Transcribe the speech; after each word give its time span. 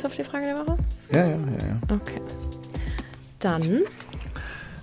Kommst 0.00 0.16
du 0.18 0.22
auf 0.22 0.26
die 0.26 0.30
Frage 0.32 0.46
der 0.46 0.56
Woche? 0.56 0.78
Ja, 1.12 1.26
ja, 1.26 1.36
ja, 1.36 1.36
ja. 1.36 1.94
Okay. 1.94 2.22
Dann, 3.38 3.62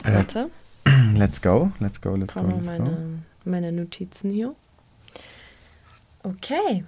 Äh, 0.03 0.13
warte, 0.13 0.51
let's 1.15 1.41
go, 1.41 1.71
let's 1.79 1.99
go, 2.01 2.15
let's 2.15 2.35
go, 2.35 2.41
brauche 2.41 2.51
noch 2.51 2.57
let's 2.57 2.67
go. 2.67 2.83
meine, 2.83 3.23
meine 3.43 3.71
Notizen 3.71 4.29
hier. 4.29 4.53
Okay. 6.21 6.83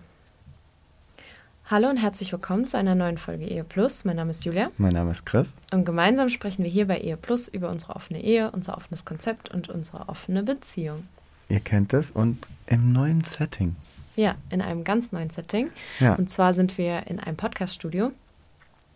Hallo 1.72 1.90
und 1.90 1.98
herzlich 1.98 2.32
willkommen 2.32 2.68
zu 2.68 2.78
einer 2.78 2.94
neuen 2.94 3.18
Folge 3.18 3.46
Ehe 3.46 3.64
Plus. 3.64 4.06
Mein 4.06 4.18
Name 4.18 4.30
ist 4.30 4.46
Julia 4.46 4.70
Mein 4.78 4.94
Name 4.94 5.10
ist 5.10 5.26
Chris. 5.26 5.58
und 5.72 5.86
gemeinsam 5.86 6.30
sprechen 6.30 6.64
wir 6.64 6.70
hier 6.70 6.86
bei 6.86 7.00
Ehe 7.00 7.18
Plus 7.18 7.48
über 7.48 7.70
unsere 7.72 7.96
offene 7.96 8.24
Ehe, 8.24 8.52
unser 8.52 8.78
offenes 8.78 9.06
Konzept 9.06 9.50
und 9.50 9.70
unsere 9.70 10.08
offene 10.08 10.44
Beziehung. 10.44 11.08
Ihr 11.48 11.62
kennt 11.62 11.94
es 11.94 12.12
und 12.12 12.48
im 12.68 12.92
neuen 12.92 13.24
Setting. 13.24 13.76
Ja, 14.16 14.36
in 14.50 14.62
einem 14.62 14.84
ganz 14.84 15.12
neuen 15.12 15.30
Setting. 15.30 15.72
Ja. 16.00 16.16
Und 16.16 16.30
zwar 16.30 16.54
sind 16.54 16.78
wir 16.78 17.08
in 17.08 17.20
einem 17.20 17.38
Podcaststudio 17.38 18.12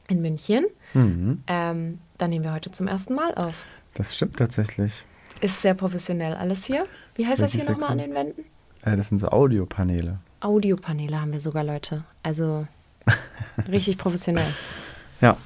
in 0.08 0.22
München. 0.22 0.66
Mhm. 0.94 1.44
Ähm, 1.48 2.00
da 2.18 2.28
nehmen 2.28 2.44
wir 2.44 2.54
heute 2.54 2.72
zum 2.72 2.88
ersten 2.88 3.16
Mal 3.16 3.34
auf. 3.36 3.66
Das 3.94 4.16
stimmt 4.16 4.38
tatsächlich. 4.38 5.04
Ist 5.42 5.62
sehr 5.62 5.74
professionell 5.74 6.36
alles 6.36 6.66
hier. 6.66 6.86
Wie 7.16 7.26
heißt 7.26 7.42
Ist 7.42 7.56
das 7.56 7.62
hier 7.64 7.72
nochmal 7.72 7.92
an 7.92 7.98
den 7.98 8.14
Wänden? 8.14 8.44
Äh, 8.84 8.96
das 8.96 9.10
sind 9.10 9.18
so 9.18 9.30
Audiopaneele. 9.30 10.20
Audiopaneele 10.40 11.20
haben 11.20 11.32
wir 11.32 11.40
sogar, 11.40 11.64
Leute. 11.64 12.04
Also 12.22 12.68
richtig 13.68 13.98
professionell. 13.98 14.54
Ja, 15.22 15.38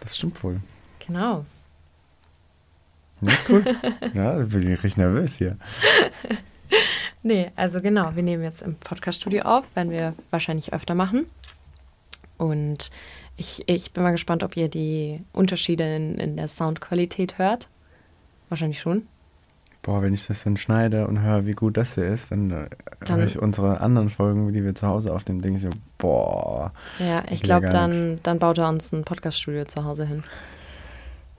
das 0.00 0.16
stimmt 0.16 0.42
wohl. 0.44 0.60
Genau. 1.06 1.44
Ja, 3.20 3.32
cool. 3.48 3.64
ja, 4.14 4.42
ich 4.42 4.48
bin 4.48 4.68
richtig 4.68 4.96
nervös 4.96 5.36
hier. 5.36 5.56
Nee, 7.26 7.50
also 7.56 7.80
genau, 7.80 8.14
wir 8.14 8.22
nehmen 8.22 8.42
jetzt 8.42 8.60
im 8.60 8.74
Podcaststudio 8.74 9.42
auf, 9.44 9.74
werden 9.74 9.90
wir 9.90 10.12
wahrscheinlich 10.30 10.74
öfter 10.74 10.94
machen. 10.94 11.24
Und 12.36 12.90
ich, 13.38 13.64
ich 13.66 13.92
bin 13.92 14.02
mal 14.02 14.10
gespannt, 14.10 14.42
ob 14.42 14.58
ihr 14.58 14.68
die 14.68 15.22
Unterschiede 15.32 15.96
in, 15.96 16.16
in 16.18 16.36
der 16.36 16.48
Soundqualität 16.48 17.38
hört. 17.38 17.70
Wahrscheinlich 18.50 18.78
schon. 18.78 19.06
Boah, 19.80 20.02
wenn 20.02 20.12
ich 20.12 20.26
das 20.26 20.44
dann 20.44 20.58
schneide 20.58 21.06
und 21.06 21.22
höre, 21.22 21.46
wie 21.46 21.52
gut 21.52 21.78
das 21.78 21.94
hier 21.94 22.04
ist, 22.04 22.30
dann, 22.30 22.50
äh, 22.50 22.66
Dann- 23.06 23.18
höre 23.18 23.26
ich 23.26 23.38
unsere 23.38 23.80
anderen 23.80 24.10
Folgen, 24.10 24.52
die 24.52 24.62
wir 24.62 24.74
zu 24.74 24.86
Hause 24.86 25.14
aufnehmen, 25.14 25.38
denke 25.40 25.56
ich 25.56 25.62
so, 25.62 25.70
boah. 25.96 26.72
Ja, 26.98 27.22
ich 27.30 27.42
glaube, 27.42 27.66
nix. 27.66 27.72
dann, 27.72 28.20
dann 28.22 28.38
baut 28.38 28.58
er 28.58 28.68
uns 28.68 28.92
ein 28.92 29.04
Podcaststudio 29.04 29.64
zu 29.64 29.84
Hause 29.84 30.06
hin. 30.06 30.22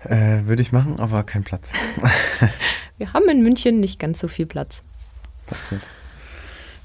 Äh, 0.03 0.45
Würde 0.47 0.63
ich 0.63 0.72
machen, 0.72 1.00
aber 1.00 1.22
kein 1.23 1.44
Platz. 1.44 1.73
Wir 2.97 3.13
haben 3.13 3.30
in 3.30 3.44
München 3.44 3.80
nicht 3.80 4.00
ganz 4.00 4.17
so 4.19 4.28
viel 4.28 4.47
Platz. 4.47 4.83
Passiert. 5.48 5.81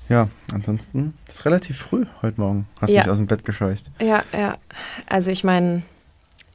Ja, 0.09 0.29
ansonsten 0.53 1.15
ist 1.29 1.45
relativ 1.45 1.79
früh 1.79 2.05
heute 2.21 2.41
Morgen. 2.41 2.67
Hast 2.81 2.91
Ja. 2.93 3.03
mich 3.03 3.11
aus 3.11 3.19
dem 3.19 3.27
Bett 3.29 3.45
gescheucht. 3.45 3.91
Ja, 4.01 4.23
ja. 4.33 4.59
Also 5.07 5.31
ich 5.31 5.45
meine, 5.45 5.83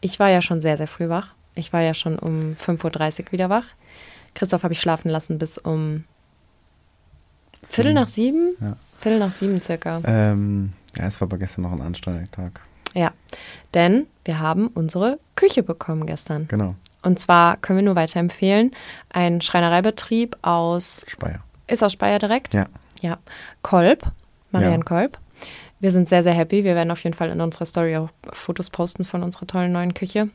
ich 0.01 0.19
war 0.19 0.29
ja 0.29 0.41
schon 0.41 0.59
sehr, 0.61 0.75
sehr 0.77 0.87
früh 0.87 1.07
wach. 1.09 1.33
Ich 1.55 1.71
war 1.71 1.81
ja 1.81 1.93
schon 1.93 2.19
um 2.19 2.55
5.30 2.55 3.25
Uhr 3.27 3.31
wieder 3.31 3.49
wach. 3.49 3.63
Christoph 4.33 4.63
habe 4.63 4.73
ich 4.73 4.81
schlafen 4.81 5.09
lassen 5.09 5.39
bis 5.39 5.57
um 5.57 6.03
Viertel 7.63 7.93
nach 7.93 8.09
sieben? 8.09 8.53
Ja. 8.59 8.75
Viertel 8.97 9.19
nach 9.19 9.31
sieben 9.31 9.61
circa. 9.61 10.01
Ähm, 10.03 10.73
ja, 10.97 11.05
es 11.05 11.19
war 11.21 11.27
aber 11.27 11.37
gestern 11.37 11.61
noch 11.63 11.71
ein 11.71 11.81
anstrengender 11.81 12.29
Tag. 12.29 12.59
Ja, 12.93 13.11
denn 13.73 14.05
wir 14.25 14.39
haben 14.39 14.67
unsere 14.67 15.19
Küche 15.35 15.63
bekommen 15.63 16.05
gestern. 16.05 16.47
Genau, 16.47 16.75
Und 17.03 17.19
zwar 17.19 17.57
können 17.57 17.79
wir 17.79 17.83
nur 17.85 17.95
weiterempfehlen, 17.95 18.71
ein 19.09 19.41
Schreinereibetrieb 19.41 20.37
aus, 20.41 21.05
Speyer. 21.07 21.39
Ist 21.67 21.83
aus 21.83 21.93
Speyer 21.93 22.19
direkt? 22.19 22.53
Ja, 22.53 22.67
Ja, 23.01 23.17
Kolb, 23.61 24.03
Marianne 24.51 24.77
Ja. 24.77 24.83
Kolb. 24.83 25.17
Wir 25.79 25.91
sind 25.91 26.07
sehr, 26.09 26.23
sehr 26.23 26.33
happy. 26.33 26.63
Wir 26.63 26.73
werden 26.75 26.89
auf 26.91 27.03
jeden 27.03 27.15
Fall 27.15 27.29
in 27.29 27.41
unserer 27.41 27.65
Story 27.65 27.97
auch 27.97 28.09
Fotos 28.33 28.69
posten 28.69 29.03
von 29.05 29.21
unserer 29.23 29.45
tollen 29.47 29.71
neuen 29.73 29.93
Küche. 29.93 30.29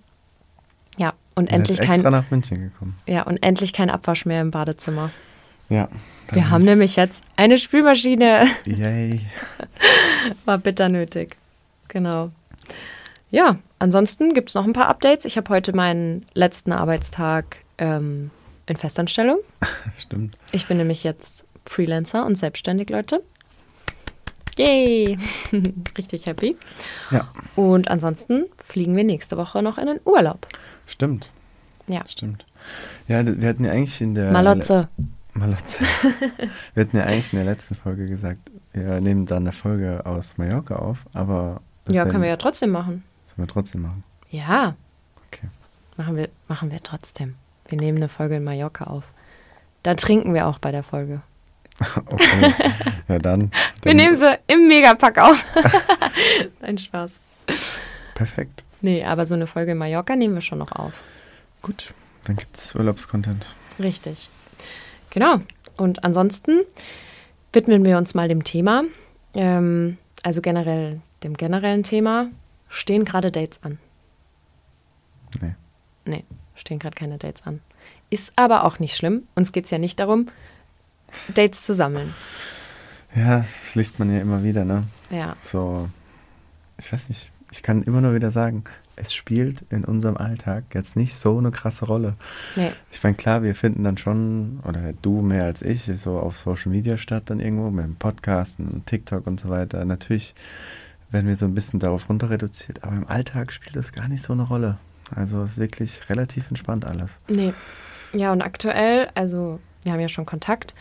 Ja, 0.99 1.15
und 1.35 1.49
er 1.49 1.55
ist 1.55 1.71
endlich 1.71 1.79
extra 1.81 2.03
kein, 2.03 2.13
nach 2.13 2.31
München 2.31 2.59
gekommen. 2.59 2.97
ja, 3.07 3.23
und 3.23 3.43
endlich 3.43 3.73
kein 3.73 3.89
Abwasch 3.91 4.27
mehr 4.27 4.43
im 4.43 4.51
Badezimmer. 4.51 5.11
Ja. 5.69 5.89
Wir 6.33 6.51
haben 6.51 6.61
ist- 6.63 6.67
nämlich 6.69 6.97
jetzt 6.97 7.25
eine 7.37 7.57
Spülmaschine. 7.59 8.45
Yay. 8.67 9.21
War 10.45 10.59
bitter 10.59 10.89
nötig. 10.89 11.37
Genau. 11.89 12.31
Ja, 13.31 13.59
ansonsten 13.79 14.35
gibt 14.35 14.49
es 14.51 14.55
noch 14.55 14.65
ein 14.65 14.73
paar 14.73 14.89
Updates. 14.89 15.25
Ich 15.25 15.37
habe 15.37 15.49
heute 15.53 15.75
meinen 15.75 16.27
letzten 16.35 16.73
Arbeitstag 16.73 17.59
ähm, 17.79 18.31
in 18.71 18.77
Festanstellung. 18.77 19.39
Stimmt. 19.99 20.39
Ich 20.53 20.67
bin 20.69 20.77
nämlich 20.79 21.05
jetzt 21.05 21.45
Freelancer 21.67 22.25
und 22.25 22.37
selbstständig, 22.37 22.89
Leute. 22.91 23.23
Yay! 24.57 25.19
Richtig 25.99 26.27
happy. 26.27 26.57
Ja, 27.11 27.29
Und 27.57 27.91
ansonsten 27.91 28.47
fliegen 28.63 28.97
wir 28.97 29.05
nächste 29.05 29.37
Woche 29.37 29.63
noch 29.63 29.79
in 29.79 29.87
den 29.87 30.01
Urlaub. 30.05 30.47
stimmt. 30.87 31.31
Ja. 31.89 32.07
Stimmt. 32.07 32.45
Ja, 33.09 33.25
wir 33.27 33.49
hatten 33.49 33.65
ja 33.65 33.73
eigentlich 33.73 34.01
in 34.01 34.15
der. 34.15 34.31
Malotze. 34.31 34.89
Malotze. 35.33 35.83
wir 36.75 36.85
hatten 36.85 36.97
ja 36.97 37.05
eigentlich 37.05 37.33
in 37.33 37.39
der 37.39 37.47
letzten 37.47 37.75
Folge 37.75 38.07
gesagt, 38.07 38.39
wir 38.73 39.01
nehmen 39.01 39.27
dann 39.27 39.45
eine 39.45 39.53
Folge 39.53 40.05
aus 40.07 40.37
Mallorca 40.39 40.77
auf, 40.77 41.07
aber. 41.15 41.63
Ja, 41.89 42.05
können 42.05 42.23
wir 42.23 42.29
ja 42.29 42.37
trotzdem 42.37 42.71
machen. 42.71 43.03
Sollen 43.25 43.39
wir 43.39 43.53
trotzdem 43.53 43.83
machen. 43.83 44.05
Ja, 44.31 44.77
Okay. 45.29 45.49
machen 45.97 46.15
wir, 46.17 46.29
machen 46.49 46.71
wir 46.71 46.81
trotzdem. 46.83 47.35
Wir 47.71 47.79
nehmen 47.79 47.99
eine 47.99 48.09
Folge 48.09 48.37
in 48.37 48.45
Mallorca 48.45 48.85
auf. 48.85 49.05
Da 49.83 49.95
trinken 49.95 50.35
wir 50.35 50.47
auch 50.47 50.59
bei 50.59 50.71
der 50.73 50.83
Folge. 50.83 51.23
Okay. 51.97 52.53
ja, 53.09 53.19
dann. 53.19 53.51
Wir 53.83 53.95
nehmen 53.95 54.15
sie 54.15 54.39
im 54.49 54.67
Megapack 54.67 55.17
auf. 55.17 55.43
Ein 56.61 56.77
Spaß. 56.77 57.13
Perfekt. 58.15 58.65
Nee, 58.83 59.03
aber 59.03 59.25
so 59.25 59.35
eine 59.35 59.47
Folge 59.47 59.73
in 59.73 59.79
Mallorca 59.79 60.15
nehmen 60.15 60.35
wir 60.35 60.43
schon 60.43 60.59
noch 60.59 60.73
auf. 60.73 61.03
Gut. 61.63 61.95
Dann 62.25 62.37
gibt 62.37 62.55
es 62.55 62.75
Urlaubscontent. 62.75 63.47
Richtig. 63.79 64.29
Genau. 65.09 65.41
Und 65.79 66.05
ansonsten 66.05 66.61
widmen 67.55 67.85
wir 67.87 67.97
uns 67.97 68.13
mal 68.13 68.29
dem 68.29 68.45
Thema. 68.45 68.85
Ähm, 69.35 69.97
also 70.23 70.43
generell 70.43 71.01
dem 71.23 71.35
generellen 71.35 71.83
Thema. 71.83 72.29
Stehen 72.69 73.07
gerade 73.07 73.33
Dates 73.33 73.61
an? 73.63 73.79
Nee. 75.41 75.55
Nee, 76.05 76.25
stehen 76.61 76.79
gerade 76.79 76.95
keine 76.95 77.19
Dates 77.19 77.47
an. 77.47 77.61
Ist 78.11 78.33
aber 78.37 78.65
auch 78.65 78.79
nicht 78.79 78.97
schlimm. 78.97 79.25
Uns 79.35 79.53
geht 79.53 79.65
es 79.65 79.71
ja 79.71 79.79
nicht 79.79 79.99
darum, 80.01 80.27
Dates 81.35 81.63
zu 81.63 81.75
sammeln. 81.75 82.15
Ja, 83.15 83.41
das 83.41 83.75
liest 83.75 83.99
man 83.99 84.13
ja 84.13 84.21
immer 84.21 84.43
wieder, 84.43 84.65
ne? 84.65 84.85
Ja. 85.11 85.35
So, 85.41 85.89
ich 86.79 86.93
weiß 86.93 87.09
nicht, 87.09 87.33
ich 87.51 87.63
kann 87.63 87.83
immer 87.83 88.01
nur 88.01 88.15
wieder 88.15 88.31
sagen, 88.31 88.65
es 88.97 89.13
spielt 89.15 89.65
in 89.71 89.85
unserem 89.85 90.17
Alltag 90.17 90.65
jetzt 90.75 90.97
nicht 90.97 91.17
so 91.17 91.39
eine 91.39 91.51
krasse 91.51 91.87
Rolle. 91.87 92.15
Nee. 92.55 92.71
Ich 92.93 93.03
meine, 93.03 93.17
klar, 93.17 93.43
wir 93.43 93.55
finden 93.55 93.83
dann 93.83 93.97
schon, 93.97 94.61
oder 94.65 94.93
du 94.93 95.23
mehr 95.23 95.45
als 95.45 95.63
ich, 95.63 95.85
so 95.85 96.19
auf 96.19 96.39
Social 96.39 96.71
Media 96.71 96.99
statt 96.99 97.25
dann 97.27 97.41
irgendwo, 97.41 97.71
mit 97.71 97.85
dem 97.85 97.97
Podcasten 97.97 98.69
und 98.69 98.87
TikTok 98.87 99.27
und 99.27 99.41
so 99.41 99.49
weiter. 99.49 99.85
Natürlich 99.85 100.35
werden 101.11 101.27
wir 101.27 101.35
so 101.35 101.47
ein 101.47 101.55
bisschen 101.55 101.81
darauf 101.81 102.09
runter 102.09 102.31
reduziert, 102.31 102.85
aber 102.85 102.95
im 102.95 103.09
Alltag 103.09 103.53
spielt 103.53 103.75
das 103.75 103.93
gar 103.93 104.07
nicht 104.07 104.23
so 104.23 104.33
eine 104.33 104.43
Rolle. 104.43 104.79
Also 105.15 105.43
es 105.43 105.53
ist 105.53 105.59
wirklich 105.59 106.09
relativ 106.09 106.49
entspannt 106.49 106.85
alles. 106.85 107.21
Nee. 107.29 107.53
Ja, 108.13 108.33
und 108.33 108.43
aktuell, 108.43 109.09
also 109.15 109.61
wir 109.83 109.93
haben 109.93 110.01
ja 110.01 110.09
schon 110.09 110.27
Kontakt, 110.27 110.75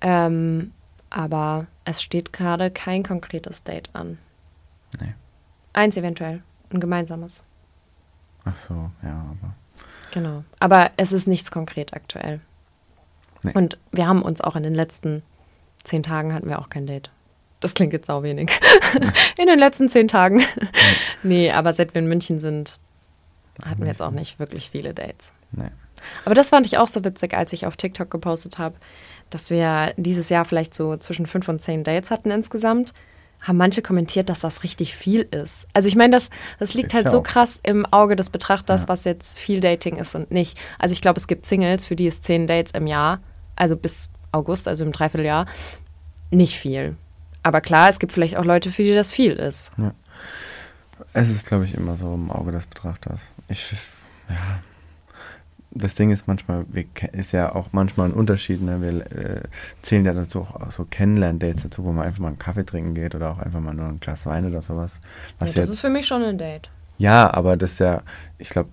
ähm, 0.00 0.72
aber 1.10 1.66
es 1.84 2.02
steht 2.02 2.32
gerade 2.32 2.70
kein 2.70 3.02
konkretes 3.02 3.64
Date 3.64 3.90
an. 3.92 4.18
Nee. 5.00 5.14
Eins 5.72 5.96
eventuell, 5.96 6.42
ein 6.72 6.80
gemeinsames. 6.80 7.42
Ach 8.44 8.56
so, 8.56 8.90
ja, 9.02 9.26
aber 9.30 9.54
Genau. 10.12 10.44
Aber 10.58 10.90
es 10.96 11.12
ist 11.12 11.26
nichts 11.26 11.50
konkret 11.50 11.94
aktuell. 11.94 12.40
Nee. 13.42 13.52
Und 13.54 13.78
wir 13.92 14.06
haben 14.06 14.22
uns 14.22 14.40
auch 14.40 14.56
in 14.56 14.62
den 14.62 14.74
letzten 14.74 15.22
zehn 15.84 16.02
Tagen 16.02 16.34
hatten 16.34 16.48
wir 16.48 16.58
auch 16.58 16.68
kein 16.68 16.86
Date. 16.86 17.10
Das 17.60 17.74
klingt 17.74 17.92
jetzt 17.92 18.06
sau 18.06 18.22
wenig. 18.22 18.50
in 19.38 19.46
den 19.46 19.58
letzten 19.58 19.88
zehn 19.88 20.08
Tagen. 20.08 20.42
nee, 21.22 21.50
aber 21.50 21.72
seit 21.72 21.94
wir 21.94 22.02
in 22.02 22.08
München 22.08 22.38
sind, 22.38 22.78
hatten 23.64 23.80
wir 23.80 23.88
jetzt 23.88 24.02
auch 24.02 24.10
nicht 24.10 24.38
wirklich 24.38 24.70
viele 24.70 24.94
Dates. 24.94 25.32
Nee. 25.52 25.70
Aber 26.24 26.34
das 26.34 26.50
fand 26.50 26.66
ich 26.66 26.78
auch 26.78 26.88
so 26.88 27.04
witzig, 27.04 27.34
als 27.34 27.52
ich 27.52 27.66
auf 27.66 27.76
TikTok 27.76 28.10
gepostet 28.10 28.58
habe, 28.58 28.76
dass 29.28 29.50
wir 29.50 29.92
dieses 29.96 30.28
Jahr 30.28 30.44
vielleicht 30.44 30.74
so 30.74 30.96
zwischen 30.96 31.26
fünf 31.26 31.48
und 31.48 31.60
zehn 31.60 31.84
Dates 31.84 32.10
hatten 32.10 32.30
insgesamt. 32.30 32.92
Haben 33.40 33.56
manche 33.56 33.80
kommentiert, 33.80 34.28
dass 34.28 34.40
das 34.40 34.64
richtig 34.64 34.94
viel 34.94 35.22
ist. 35.22 35.66
Also 35.72 35.88
ich 35.88 35.96
meine, 35.96 36.14
das, 36.14 36.28
das 36.58 36.74
liegt 36.74 36.88
Ist 36.88 36.94
halt 36.94 37.04
ja 37.06 37.10
so 37.10 37.22
krass 37.22 37.58
im 37.62 37.86
Auge 37.86 38.14
des 38.14 38.28
Betrachters, 38.28 38.86
was 38.86 39.04
jetzt 39.04 39.38
viel 39.38 39.60
Dating 39.60 39.96
ist 39.96 40.14
und 40.14 40.30
nicht. 40.30 40.58
Also 40.78 40.92
ich 40.92 41.00
glaube, 41.00 41.18
es 41.18 41.26
gibt 41.26 41.46
Singles, 41.46 41.86
für 41.86 41.96
die 41.96 42.06
ist 42.06 42.24
zehn 42.24 42.46
Dates 42.46 42.72
im 42.72 42.86
Jahr, 42.86 43.20
also 43.56 43.76
bis 43.76 44.10
August, 44.30 44.68
also 44.68 44.84
im 44.84 44.92
Dreivierteljahr, 44.92 45.46
nicht 46.30 46.58
viel. 46.58 46.96
Aber 47.42 47.62
klar, 47.62 47.88
es 47.88 47.98
gibt 47.98 48.12
vielleicht 48.12 48.36
auch 48.36 48.44
Leute, 48.44 48.70
für 48.70 48.82
die 48.82 48.94
das 48.94 49.10
viel 49.10 49.32
ist. 49.32 49.72
Es 51.12 51.28
ist, 51.28 51.46
glaube 51.46 51.64
ich, 51.64 51.74
immer 51.74 51.96
so 51.96 52.14
im 52.14 52.30
Auge 52.30 52.52
des 52.52 52.66
Betrachters. 52.66 53.32
Ich, 53.48 53.72
ja, 54.28 54.60
das 55.72 55.94
Ding 55.94 56.10
ist 56.10 56.26
manchmal, 56.26 56.64
wir, 56.68 56.84
ist 57.12 57.32
ja 57.32 57.54
auch 57.54 57.68
manchmal 57.72 58.08
ein 58.08 58.14
Unterschied. 58.14 58.60
Ne? 58.62 58.80
Wir 58.82 59.06
äh, 59.12 59.42
zählen 59.82 60.04
ja 60.04 60.12
dazu 60.14 60.40
auch 60.40 60.70
so 60.70 60.84
Kennenlern-Dates 60.84 61.62
dazu, 61.64 61.84
wo 61.84 61.92
man 61.92 62.06
einfach 62.06 62.20
mal 62.20 62.28
einen 62.28 62.38
Kaffee 62.38 62.64
trinken 62.64 62.94
geht 62.94 63.14
oder 63.14 63.30
auch 63.30 63.38
einfach 63.38 63.60
mal 63.60 63.74
nur 63.74 63.86
ein 63.86 64.00
Glas 64.00 64.26
Wein 64.26 64.44
oder 64.46 64.62
sowas. 64.62 65.00
Was 65.38 65.50
Ja, 65.50 65.60
das 65.60 65.66
jetzt, 65.66 65.74
ist 65.74 65.80
für 65.80 65.90
mich 65.90 66.06
schon 66.06 66.22
ein 66.22 66.38
Date. 66.38 66.70
ja, 66.98 67.32
aber 67.32 67.56
das 67.56 67.72
ist 67.72 67.78
ja, 67.80 68.02
ich 68.38 68.48
glaube, 68.50 68.68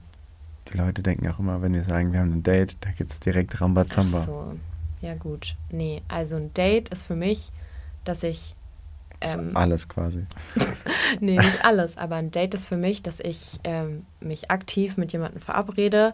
die 0.74 0.78
Leute 0.78 1.02
denken 1.02 1.30
auch 1.30 1.40
immer, 1.40 1.62
wenn 1.62 1.74
wir 1.74 1.84
sagen, 1.84 2.12
wir 2.12 2.20
haben 2.20 2.34
ein 2.34 2.44
Date, 2.44 2.76
da 2.82 2.90
geht 2.92 3.12
es 3.12 3.20
direkt 3.22 3.54
Ach 3.56 3.62
Rambazamba. 3.62 4.24
so, 4.24 4.56
ja 5.00 5.14
gut. 5.16 5.56
Nee, 5.72 6.02
also 6.10 6.36
ein 6.36 6.54
Date 6.54 6.90
ist 6.90 7.06
für 7.06 7.16
mich, 7.16 7.52
dass 8.04 8.24
ich 8.24 8.56
ähm, 9.22 9.56
Alles 9.56 9.90
quasi. 9.90 10.26
Nee, 11.20 11.38
nicht 11.38 11.64
alles, 11.64 11.98
aber 11.98 12.16
ein 12.18 12.32
Date 12.32 12.54
ist 12.54 12.68
für 12.68 12.78
mich, 12.78 13.02
dass 13.02 13.20
ich 13.20 13.60
ähm, 13.64 14.06
mich 14.20 14.52
aktiv 14.52 14.98
mit 14.98 15.14
jemandem 15.14 15.40
verabrede, 15.40 16.14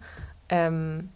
ähm, 0.49 1.09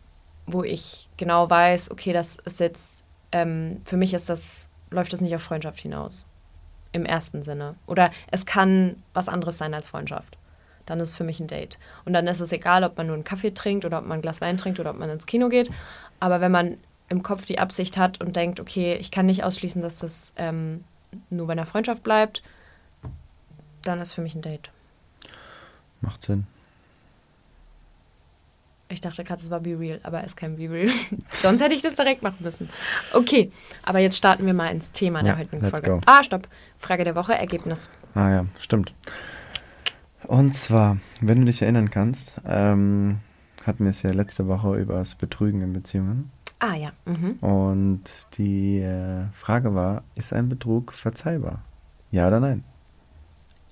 wo 0.45 0.63
ich 0.63 1.09
genau 1.17 1.49
weiß, 1.49 1.91
okay, 1.91 2.11
das 2.11 2.37
ist 2.37 2.59
jetzt, 2.59 3.05
ähm, 3.31 3.79
für 3.85 3.97
mich 3.97 4.13
ist 4.13 4.29
das, 4.29 4.69
läuft 4.89 5.13
das 5.13 5.21
nicht 5.21 5.35
auf 5.35 5.43
Freundschaft 5.43 5.79
hinaus. 5.79 6.25
Im 6.91 7.05
ersten 7.05 7.43
Sinne. 7.43 7.75
Oder 7.85 8.11
es 8.31 8.45
kann 8.45 9.03
was 9.13 9.29
anderes 9.29 9.57
sein 9.57 9.73
als 9.73 9.87
Freundschaft. 9.87 10.37
Dann 10.85 10.99
ist 10.99 11.09
es 11.09 11.15
für 11.15 11.25
mich 11.25 11.39
ein 11.39 11.47
Date. 11.47 11.77
Und 12.05 12.13
dann 12.13 12.27
ist 12.27 12.39
es 12.39 12.51
egal, 12.51 12.83
ob 12.83 12.97
man 12.97 13.07
nur 13.07 13.15
einen 13.15 13.25
Kaffee 13.25 13.53
trinkt 13.53 13.85
oder 13.85 13.99
ob 13.99 14.07
man 14.07 14.19
ein 14.19 14.21
Glas 14.21 14.41
Wein 14.41 14.57
trinkt 14.57 14.79
oder 14.79 14.91
ob 14.91 14.97
man 14.97 15.09
ins 15.09 15.25
Kino 15.25 15.49
geht. 15.49 15.69
Aber 16.19 16.41
wenn 16.41 16.51
man 16.51 16.77
im 17.09 17.23
Kopf 17.23 17.45
die 17.45 17.59
Absicht 17.59 17.97
hat 17.97 18.21
und 18.21 18.35
denkt, 18.35 18.59
okay, 18.59 18.95
ich 18.95 19.11
kann 19.11 19.25
nicht 19.25 19.43
ausschließen, 19.43 19.81
dass 19.81 19.99
das 19.99 20.33
ähm, 20.37 20.83
nur 21.29 21.47
bei 21.47 21.53
einer 21.53 21.65
Freundschaft 21.65 22.03
bleibt, 22.03 22.41
dann 23.83 23.99
ist 23.99 24.13
für 24.13 24.21
mich 24.21 24.35
ein 24.35 24.41
Date. 24.41 24.71
Macht 26.01 26.21
Sinn. 26.21 26.45
Ich 28.89 29.01
dachte 29.01 29.23
gerade, 29.25 29.41
es 29.41 29.49
war 29.49 29.59
Be 29.59 29.77
Real, 29.77 29.99
aber 30.03 30.19
es 30.19 30.27
ist 30.27 30.35
kein 30.37 30.55
Be 30.55 30.69
Real. 30.69 30.89
Sonst 31.31 31.61
hätte 31.61 31.73
ich 31.75 31.81
das 31.81 31.95
direkt 31.95 32.21
machen 32.23 32.37
müssen. 32.39 32.69
Okay, 33.13 33.51
aber 33.83 33.99
jetzt 33.99 34.15
starten 34.17 34.45
wir 34.45 34.53
mal 34.53 34.71
ins 34.71 34.91
Thema 34.93 35.21
der 35.23 35.33
Ja, 35.33 35.39
heutigen 35.39 35.61
Folge. 35.61 35.89
go. 35.91 36.01
Ah, 36.05 36.23
stopp. 36.23 36.47
Frage 36.77 37.03
der 37.03 37.15
Woche, 37.15 37.33
Ergebnis. 37.33 37.89
Ah 38.15 38.29
ja, 38.29 38.45
stimmt. 38.59 38.93
Und 40.23 40.53
zwar, 40.53 40.97
wenn 41.19 41.39
du 41.39 41.45
dich 41.45 41.61
erinnern 41.61 41.89
kannst, 41.89 42.35
ähm, 42.45 43.19
hatten 43.65 43.83
wir 43.83 43.91
es 43.91 44.03
ja 44.03 44.11
letzte 44.11 44.47
Woche 44.47 44.77
über 44.77 44.95
das 44.95 45.15
Betrügen 45.15 45.61
in 45.61 45.73
Beziehungen. 45.73 46.31
Ah 46.59 46.73
ja. 46.75 46.91
Mhm. 47.05 47.33
Und 47.41 48.03
die 48.37 48.79
äh, 48.79 49.25
Frage 49.33 49.75
war, 49.75 50.03
ist 50.15 50.33
ein 50.33 50.49
Betrug 50.49 50.93
verzeihbar? 50.93 51.59
Ja 52.11 52.27
oder 52.27 52.39
nein? 52.39 52.63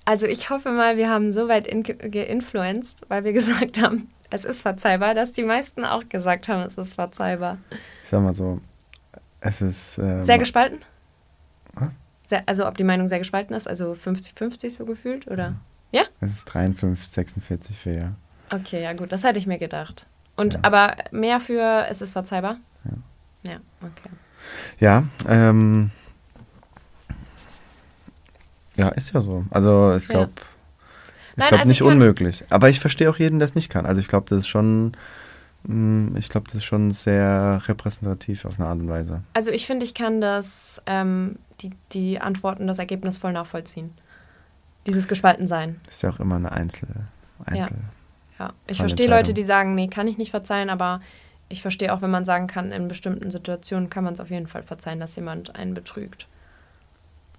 Also 0.04 0.26
ich 0.26 0.50
hoffe 0.50 0.70
mal, 0.70 0.96
wir 0.96 1.10
haben 1.10 1.32
so 1.32 1.48
weit 1.48 1.66
in 1.66 1.82
geinfluenced, 1.82 3.02
weil 3.08 3.24
wir 3.24 3.32
gesagt 3.40 3.80
haben, 3.82 4.08
es 4.30 4.44
ist 4.44 4.62
verzeihbar, 4.62 5.14
dass 5.14 5.32
die 5.32 5.42
meisten 5.44 5.84
auch 5.84 6.08
gesagt 6.08 6.48
haben, 6.48 6.62
es 6.62 6.78
ist 6.78 6.94
verzeihbar. 6.94 7.58
Ich 8.02 8.08
sag 8.10 8.22
mal 8.22 8.34
so, 8.34 8.60
es 9.40 9.60
ist... 9.60 9.98
äh, 9.98 10.24
Sehr 10.24 10.38
gespalten? 10.38 10.78
Was? 11.74 11.90
Sehr, 12.26 12.42
also 12.46 12.66
ob 12.66 12.76
die 12.76 12.84
Meinung 12.84 13.08
sehr 13.08 13.18
gespalten 13.18 13.54
ist, 13.54 13.68
also 13.68 13.92
50-50 13.92 14.70
so 14.70 14.84
gefühlt, 14.84 15.26
oder? 15.28 15.54
Ja? 15.92 16.02
Es 16.20 16.30
ist 16.32 16.44
53, 16.46 17.08
46 17.08 17.78
für 17.78 17.92
ja. 17.96 18.12
Okay, 18.50 18.82
ja 18.82 18.92
gut, 18.92 19.10
das 19.12 19.24
hätte 19.24 19.38
ich 19.38 19.46
mir 19.46 19.58
gedacht. 19.58 20.06
Und 20.36 20.54
Ja. 20.54 20.60
aber 20.62 20.94
mehr 21.10 21.40
für 21.40 21.86
es 21.88 22.00
ist 22.00 22.12
verzeihbar? 22.12 22.58
Ja. 23.46 23.52
Ja, 23.52 23.58
okay. 23.82 24.10
Ja, 24.80 25.04
ähm, 25.28 25.90
ja, 28.76 28.88
ist 28.90 29.12
ja 29.14 29.20
so. 29.20 29.44
Also 29.50 29.94
ich 29.96 30.06
Ja. 30.08 30.12
glaube, 30.14 30.32
ich 30.36 31.36
Nein, 31.36 31.48
glaube 31.48 31.60
also 31.60 31.68
nicht 31.68 31.80
ich 31.80 31.86
unmöglich. 31.86 32.44
Aber 32.50 32.68
ich 32.68 32.80
verstehe 32.80 33.10
auch 33.10 33.18
jeden, 33.18 33.38
der 33.38 33.46
es 33.46 33.54
nicht 33.54 33.70
kann. 33.70 33.86
Also 33.86 34.00
ich 34.00 34.08
glaube, 34.08 34.26
das 34.28 34.40
ist 34.40 34.48
schon, 34.48 34.96
mh, 35.64 36.18
ich 36.18 36.28
glaube, 36.28 36.46
das 36.46 36.56
ist 36.56 36.64
schon 36.64 36.90
sehr 36.90 37.60
repräsentativ 37.66 38.44
auf 38.44 38.58
eine 38.58 38.68
Art 38.68 38.78
und 38.78 38.88
Weise. 38.88 39.22
Also 39.34 39.50
ich 39.50 39.66
finde, 39.66 39.84
ich 39.84 39.94
kann 39.94 40.20
das, 40.20 40.82
ähm, 40.86 41.36
die, 41.60 41.70
die 41.92 42.20
Antworten, 42.20 42.66
das 42.66 42.78
Ergebnis 42.78 43.16
voll 43.16 43.32
nachvollziehen. 43.32 43.92
Dieses 44.86 45.08
Gespaltensein. 45.08 45.80
Ist 45.88 46.02
ja 46.02 46.10
auch 46.10 46.20
immer 46.20 46.36
eine 46.36 46.52
Einzel, 46.52 46.88
Einzel. 47.44 47.76
Ja. 48.38 48.52
Ich 48.66 48.76
Voll 48.76 48.88
verstehe 48.88 49.08
Leute, 49.08 49.32
die 49.32 49.44
sagen, 49.44 49.74
nee, 49.74 49.88
kann 49.88 50.06
ich 50.06 50.18
nicht 50.18 50.30
verzeihen, 50.30 50.68
aber 50.70 51.00
ich 51.48 51.62
verstehe 51.62 51.92
auch, 51.92 52.02
wenn 52.02 52.10
man 52.10 52.24
sagen 52.24 52.46
kann, 52.46 52.72
in 52.72 52.88
bestimmten 52.88 53.30
Situationen 53.30 53.88
kann 53.90 54.04
man 54.04 54.14
es 54.14 54.20
auf 54.20 54.30
jeden 54.30 54.46
Fall 54.46 54.62
verzeihen, 54.62 55.00
dass 55.00 55.16
jemand 55.16 55.54
einen 55.56 55.74
betrügt. 55.74 56.26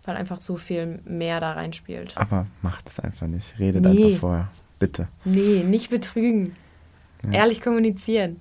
Weil 0.05 0.15
einfach 0.15 0.39
so 0.39 0.55
viel 0.55 0.99
mehr 1.03 1.39
da 1.41 1.51
reinspielt. 1.53 2.15
Aber 2.15 2.47
macht 2.61 2.87
es 2.87 2.99
einfach 2.99 3.27
nicht. 3.27 3.59
Redet 3.59 3.83
Nee. 3.83 4.05
einfach 4.05 4.19
vorher. 4.19 4.47
Bitte. 4.79 5.07
Nee, 5.25 5.63
nicht 5.63 5.89
betrügen. 5.89 6.55
Ehrlich 7.29 7.61
kommunizieren. 7.61 8.39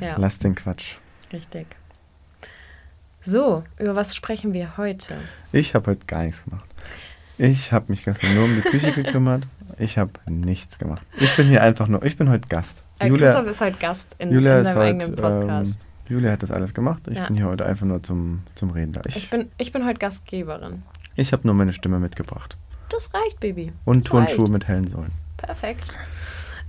Ja, 0.00 0.14
Lass 0.16 0.38
den 0.38 0.54
Quatsch. 0.54 0.96
richtig. 1.32 1.66
So, 3.24 3.62
über 3.78 3.94
was 3.94 4.16
sprechen 4.16 4.52
wir 4.52 4.76
heute? 4.76 5.16
Ich 5.52 5.74
habe 5.74 5.90
heute 5.92 6.06
gar 6.06 6.22
nichts 6.24 6.44
gemacht. 6.44 6.64
Ich 7.38 7.72
habe 7.72 7.86
mich 7.88 8.04
gestern 8.04 8.34
nur 8.34 8.44
um 8.44 8.54
die 8.54 8.62
Küche 8.62 8.92
gekümmert. 8.92 9.46
Ich 9.78 9.98
habe 9.98 10.10
nichts 10.26 10.78
gemacht. 10.78 11.02
Ich 11.18 11.34
bin 11.36 11.48
hier 11.48 11.62
einfach 11.62 11.86
nur, 11.88 12.02
ich 12.04 12.16
bin 12.16 12.28
heute 12.30 12.48
Gast. 12.48 12.82
Äh, 13.06 13.10
Christoph 13.18 13.46
ist 13.46 13.60
heute 13.60 13.78
Gast 13.78 14.16
in, 14.18 14.30
Julia 14.32 14.58
in 14.58 14.64
seinem 14.64 14.76
heute, 14.76 14.86
eigenen 14.86 15.14
Podcast. 15.14 15.70
ähm, 15.72 15.76
Julia 16.08 16.32
hat 16.32 16.42
das 16.42 16.50
alles 16.50 16.74
gemacht. 16.74 17.02
Ich 17.08 17.18
Ja. 17.18 17.26
bin 17.26 17.36
hier 17.36 17.46
heute 17.46 17.64
einfach 17.66 17.86
nur 17.86 18.02
zum, 18.02 18.42
zum 18.54 18.70
Reden 18.70 18.92
da. 18.92 19.00
ich, 19.06 19.16
Ich, 19.16 19.30
bin, 19.30 19.50
ich 19.58 19.72
bin 19.72 19.86
heute 19.86 19.98
Gastgeberin. 19.98 20.82
ich 21.14 21.32
habe 21.32 21.46
nur 21.46 21.54
meine 21.54 21.72
Stimme 21.72 21.98
mitgebracht. 21.98 22.56
Das 22.90 23.10
reicht, 23.14 23.40
Baby. 23.40 23.72
Und 23.84 24.04
das 24.04 24.10
Turnschuhe 24.10 24.40
reicht. 24.42 24.52
mit 24.52 24.68
hellen 24.68 24.86
Sohlen. 24.86 25.12
Perfekt. 25.38 25.84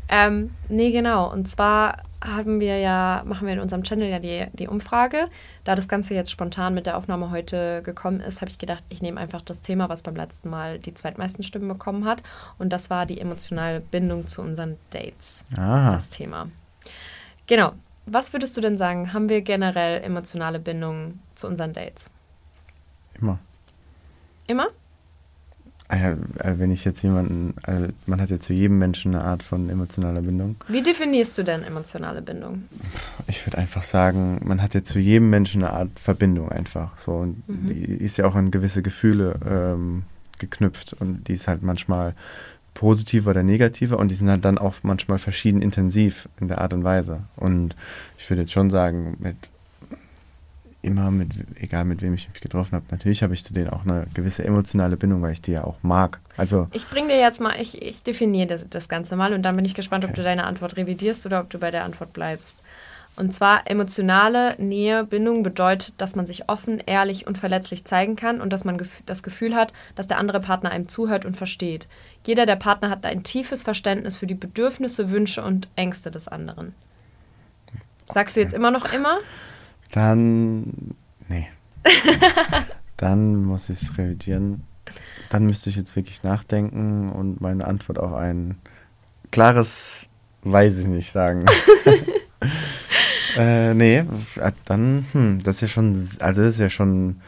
Ähm, 0.09 0.51
nee, 0.69 0.91
genau. 0.91 1.31
Und 1.31 1.47
zwar 1.47 1.97
haben 2.23 2.59
wir 2.59 2.79
ja, 2.79 3.23
machen 3.25 3.47
wir 3.47 3.53
in 3.53 3.59
unserem 3.59 3.83
Channel 3.83 4.09
ja 4.09 4.19
die, 4.19 4.45
die 4.53 4.67
Umfrage. 4.67 5.27
Da 5.63 5.75
das 5.75 5.87
Ganze 5.87 6.13
jetzt 6.13 6.31
spontan 6.31 6.73
mit 6.73 6.85
der 6.85 6.97
Aufnahme 6.97 7.31
heute 7.31 7.81
gekommen 7.83 8.21
ist, 8.21 8.41
habe 8.41 8.49
ich 8.49 8.57
gedacht, 8.57 8.83
ich 8.89 9.01
nehme 9.01 9.19
einfach 9.19 9.41
das 9.41 9.61
Thema, 9.61 9.89
was 9.89 10.01
beim 10.01 10.15
letzten 10.15 10.49
Mal 10.49 10.79
die 10.79 10.93
zweitmeisten 10.93 11.43
Stimmen 11.43 11.67
bekommen 11.67 12.05
hat. 12.05 12.23
Und 12.57 12.71
das 12.71 12.89
war 12.89 13.05
die 13.05 13.19
emotionale 13.19 13.81
Bindung 13.81 14.27
zu 14.27 14.41
unseren 14.41 14.77
Dates. 14.91 15.43
Ah, 15.57 15.91
Das 15.91 16.09
Thema. 16.09 16.47
Genau. 17.47 17.73
Was 18.05 18.33
würdest 18.33 18.57
du 18.57 18.61
denn 18.61 18.77
sagen, 18.77 19.13
haben 19.13 19.29
wir 19.29 19.41
generell 19.41 20.01
emotionale 20.01 20.59
Bindungen 20.59 21.21
zu 21.35 21.47
unseren 21.47 21.71
Dates? 21.73 22.09
immer. 23.23 23.39
Immer? 24.47 24.67
Ah 25.93 26.09
äh, 26.49 26.57
wenn 26.59 26.71
ich 26.71 26.85
jetzt 26.85 27.01
jemanden, 27.03 27.53
also 27.63 27.87
man 28.07 28.19
hat 28.21 28.29
ja 28.31 28.39
zu 28.39 28.53
jedem 28.53 28.79
Menschen 28.79 29.13
eine 29.13 29.23
Art 29.23 29.43
von 29.43 29.69
emotionaler 29.69 30.21
Bindung. 30.21 30.55
Wie 30.67 30.81
definierst 30.81 31.37
du 31.37 31.43
denn 31.43 31.63
emotionale 31.63 32.21
Bindung? 32.21 32.63
Ich 33.27 33.45
würde 33.45 33.57
einfach 33.59 33.83
sagen, 33.83 34.39
man 34.43 34.61
hat 34.61 34.73
ja 34.73 34.83
zu 34.83 34.97
jedem 34.99 35.29
Menschen 35.29 35.63
eine 35.63 35.73
Art 35.73 35.91
Verbindung 35.99 36.49
einfach. 36.51 36.97
So 36.97 37.11
und 37.13 37.47
Mhm. 37.47 37.67
die 37.67 37.83
ist 37.83 38.17
ja 38.17 38.25
auch 38.25 38.35
an 38.35 38.49
gewisse 38.49 38.81
Gefühle 38.81 39.35
ähm, 39.47 40.03
geknüpft 40.39 40.93
und 40.99 41.27
die 41.27 41.33
ist 41.33 41.47
halt 41.47 41.61
manchmal 41.61 42.15
positiver 42.73 43.29
oder 43.31 43.43
negativer 43.43 43.99
und 43.99 44.09
die 44.09 44.15
sind 44.15 44.29
halt 44.29 44.43
dann 44.45 44.57
auch 44.57 44.75
manchmal 44.81 45.19
verschieden 45.19 45.61
intensiv 45.61 46.27
in 46.39 46.47
der 46.47 46.59
Art 46.59 46.73
und 46.73 46.83
Weise. 46.83 47.19
Und 47.35 47.75
ich 48.17 48.27
würde 48.29 48.41
jetzt 48.41 48.51
schon 48.53 48.71
sagen, 48.71 49.15
mit 49.19 49.35
immer 50.83 51.09
mit, 51.11 51.31
egal 51.59 51.85
mit 51.85 52.01
wem 52.01 52.13
ich 52.13 52.29
mich 52.29 52.41
getroffen 52.41 52.73
habe, 52.75 52.85
natürlich 52.91 53.23
habe 53.23 53.33
ich 53.33 53.43
zu 53.43 53.53
denen 53.53 53.69
auch 53.69 53.83
eine 53.85 54.05
gewisse 54.13 54.43
emotionale 54.45 54.97
Bindung, 54.97 55.21
weil 55.21 55.31
ich 55.31 55.41
die 55.41 55.53
ja 55.53 55.63
auch 55.63 55.77
mag. 55.81 56.19
Also 56.37 56.67
Ich 56.71 56.87
bringe 56.87 57.07
dir 57.07 57.19
jetzt 57.19 57.41
mal, 57.41 57.59
ich, 57.59 57.81
ich 57.81 58.03
definiere 58.03 58.47
das, 58.47 58.65
das 58.69 58.89
Ganze 58.89 59.15
mal 59.15 59.33
und 59.33 59.41
dann 59.43 59.55
bin 59.55 59.65
ich 59.65 59.73
gespannt, 59.73 60.03
ob 60.03 60.11
Okay. 60.11 60.17
du 60.17 60.23
deine 60.23 60.43
Antwort 60.45 60.77
revidierst 60.77 61.25
oder 61.25 61.39
ob 61.39 61.49
du 61.49 61.57
bei 61.57 61.71
der 61.71 61.83
Antwort 61.85 62.13
bleibst. 62.13 62.61
Und 63.15 63.31
zwar 63.31 63.69
emotionale 63.69 64.55
Nähe, 64.57 65.03
Bindung 65.03 65.43
bedeutet, 65.43 65.93
dass 65.99 66.15
man 66.15 66.25
sich 66.25 66.49
offen, 66.49 66.81
ehrlich 66.83 67.27
und 67.27 67.37
verletzlich 67.37 67.85
zeigen 67.85 68.15
kann 68.15 68.41
und 68.41 68.51
dass 68.51 68.65
man 68.65 68.77
gef 68.79 69.03
das 69.05 69.21
Gefühl 69.21 69.53
hat, 69.55 69.71
dass 69.95 70.07
der 70.07 70.17
andere 70.17 70.39
Partner 70.39 70.71
einem 70.71 70.87
zuhört 70.89 71.23
und 71.23 71.37
versteht. 71.37 71.87
Jeder 72.25 72.47
der 72.47 72.55
Partner 72.55 72.89
hat 72.89 73.05
ein 73.05 73.21
tiefes 73.21 73.61
Verständnis 73.61 74.17
für 74.17 74.25
die 74.25 74.33
Bedürfnisse, 74.33 75.11
Wünsche 75.11 75.43
und 75.43 75.67
Ängste 75.75 76.09
des 76.09 76.27
anderen. 76.27 76.73
Sagst 78.09 78.35
du 78.35 78.41
jetzt 78.41 78.53
immer 78.53 78.71
noch 78.71 78.91
immer? 78.93 79.19
Dann, 79.93 80.95
nee. 81.29 81.47
Dann 82.97 83.45
muss 83.45 83.69
ich 83.69 83.81
es 83.81 83.97
revidieren. 83.97 84.63
Dann 85.29 85.45
müsste 85.45 85.69
ich 85.69 85.75
jetzt 85.75 85.95
wirklich 85.95 86.23
nachdenken 86.23 87.11
und 87.11 87.41
meine 87.41 87.65
Antwort 87.65 87.99
auch 87.99 88.13
ein 88.13 88.57
klares 89.31 90.07
Weiß 90.41 90.79
ich 90.79 90.87
nicht 90.87 91.11
sagen. 91.11 91.45
äh, 93.37 93.73
nee, 93.73 93.99
äh, 93.99 94.51
dann, 94.65 95.05
hm, 95.11 95.43
das 95.43 95.57
ist 95.57 95.61
ja 95.61 95.67
schon, 95.69 95.93
also 96.19 96.41
das 96.41 96.55
ist 96.55 96.59
ja 96.59 96.69
schon 96.69 97.21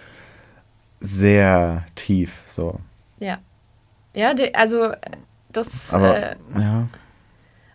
sehr 1.00 1.86
tief, 1.95 2.41
so. 2.48 2.79
Ja. 3.19 3.38
Ja, 4.13 4.34
also 4.53 4.91
das. 5.50 5.93
Aber, 5.93 6.17
äh, 6.17 6.36
ja. 6.57 6.88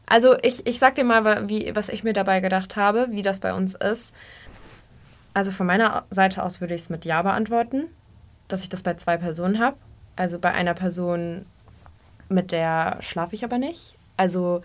Also 0.07 0.37
ich, 0.43 0.67
ich 0.67 0.81
sag 0.81 0.97
dir 0.97 1.05
mal, 1.05 1.49
wie, 1.49 1.71
was 1.75 1.89
ich 1.89 2.03
mir 2.03 2.13
dabei 2.13 2.41
gedacht 2.41 2.75
habe, 2.77 3.09
wie 3.11 3.23
das 3.23 3.39
bei 3.39 3.55
uns 3.55 3.75
ist. 3.75 4.13
Also 5.35 5.51
von 5.51 5.67
meiner 5.67 6.05
Seite 6.11 6.43
aus 6.43 6.61
würde 6.61 6.75
ich 6.75 6.83
es 6.83 6.91
mit 6.91 7.05
Ja 7.05 7.23
beantworten, 7.23 7.85
dass 8.49 8.63
ich 8.63 8.69
das 8.69 8.83
bei 8.83 8.95
zwei 8.95 9.17
Personen 9.17 9.59
habe. 9.59 9.77
Also 10.17 10.39
bei 10.39 10.53
einer 10.53 10.75
Person, 10.75 11.47
mit 12.29 12.53
der 12.53 12.99
schlafe 13.01 13.35
ich 13.35 13.45
aber 13.45 13.59
nicht. 13.59 13.97
Also 14.17 14.63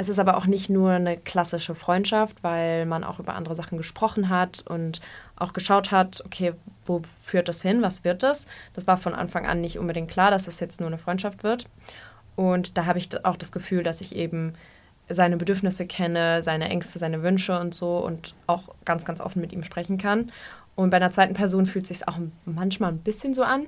es 0.00 0.08
ist 0.08 0.18
aber 0.18 0.38
auch 0.38 0.46
nicht 0.46 0.70
nur 0.70 0.92
eine 0.92 1.18
klassische 1.18 1.74
Freundschaft, 1.74 2.42
weil 2.42 2.86
man 2.86 3.04
auch 3.04 3.18
über 3.18 3.34
andere 3.34 3.54
Sachen 3.54 3.76
gesprochen 3.76 4.30
hat 4.30 4.64
und 4.66 5.02
auch 5.36 5.52
geschaut 5.52 5.90
hat, 5.90 6.22
okay, 6.24 6.54
wo 6.86 7.02
führt 7.22 7.48
das 7.48 7.60
hin, 7.60 7.82
was 7.82 8.02
wird 8.02 8.22
das? 8.22 8.46
Das 8.72 8.86
war 8.86 8.96
von 8.96 9.14
Anfang 9.14 9.46
an 9.46 9.60
nicht 9.60 9.78
unbedingt 9.78 10.10
klar, 10.10 10.30
dass 10.30 10.46
das 10.46 10.58
jetzt 10.58 10.80
nur 10.80 10.86
eine 10.86 10.96
Freundschaft 10.96 11.42
wird. 11.44 11.66
Und 12.34 12.78
da 12.78 12.86
habe 12.86 12.98
ich 12.98 13.24
auch 13.26 13.36
das 13.36 13.52
Gefühl, 13.52 13.82
dass 13.82 14.00
ich 14.00 14.16
eben 14.16 14.54
seine 15.10 15.36
Bedürfnisse 15.36 15.86
kenne, 15.86 16.42
seine 16.42 16.68
Ängste, 16.68 16.98
seine 16.98 17.22
Wünsche 17.22 17.58
und 17.58 17.74
so 17.74 17.98
und 17.98 18.34
auch 18.46 18.74
ganz, 18.84 19.04
ganz 19.04 19.20
offen 19.20 19.40
mit 19.40 19.52
ihm 19.52 19.62
sprechen 19.62 19.98
kann. 19.98 20.30
Und 20.76 20.90
bei 20.90 20.96
einer 20.96 21.10
zweiten 21.10 21.34
Person 21.34 21.66
fühlt 21.66 21.90
es 21.90 21.98
sich 21.98 22.08
auch 22.08 22.18
manchmal 22.44 22.92
ein 22.92 23.00
bisschen 23.00 23.34
so 23.34 23.42
an. 23.42 23.66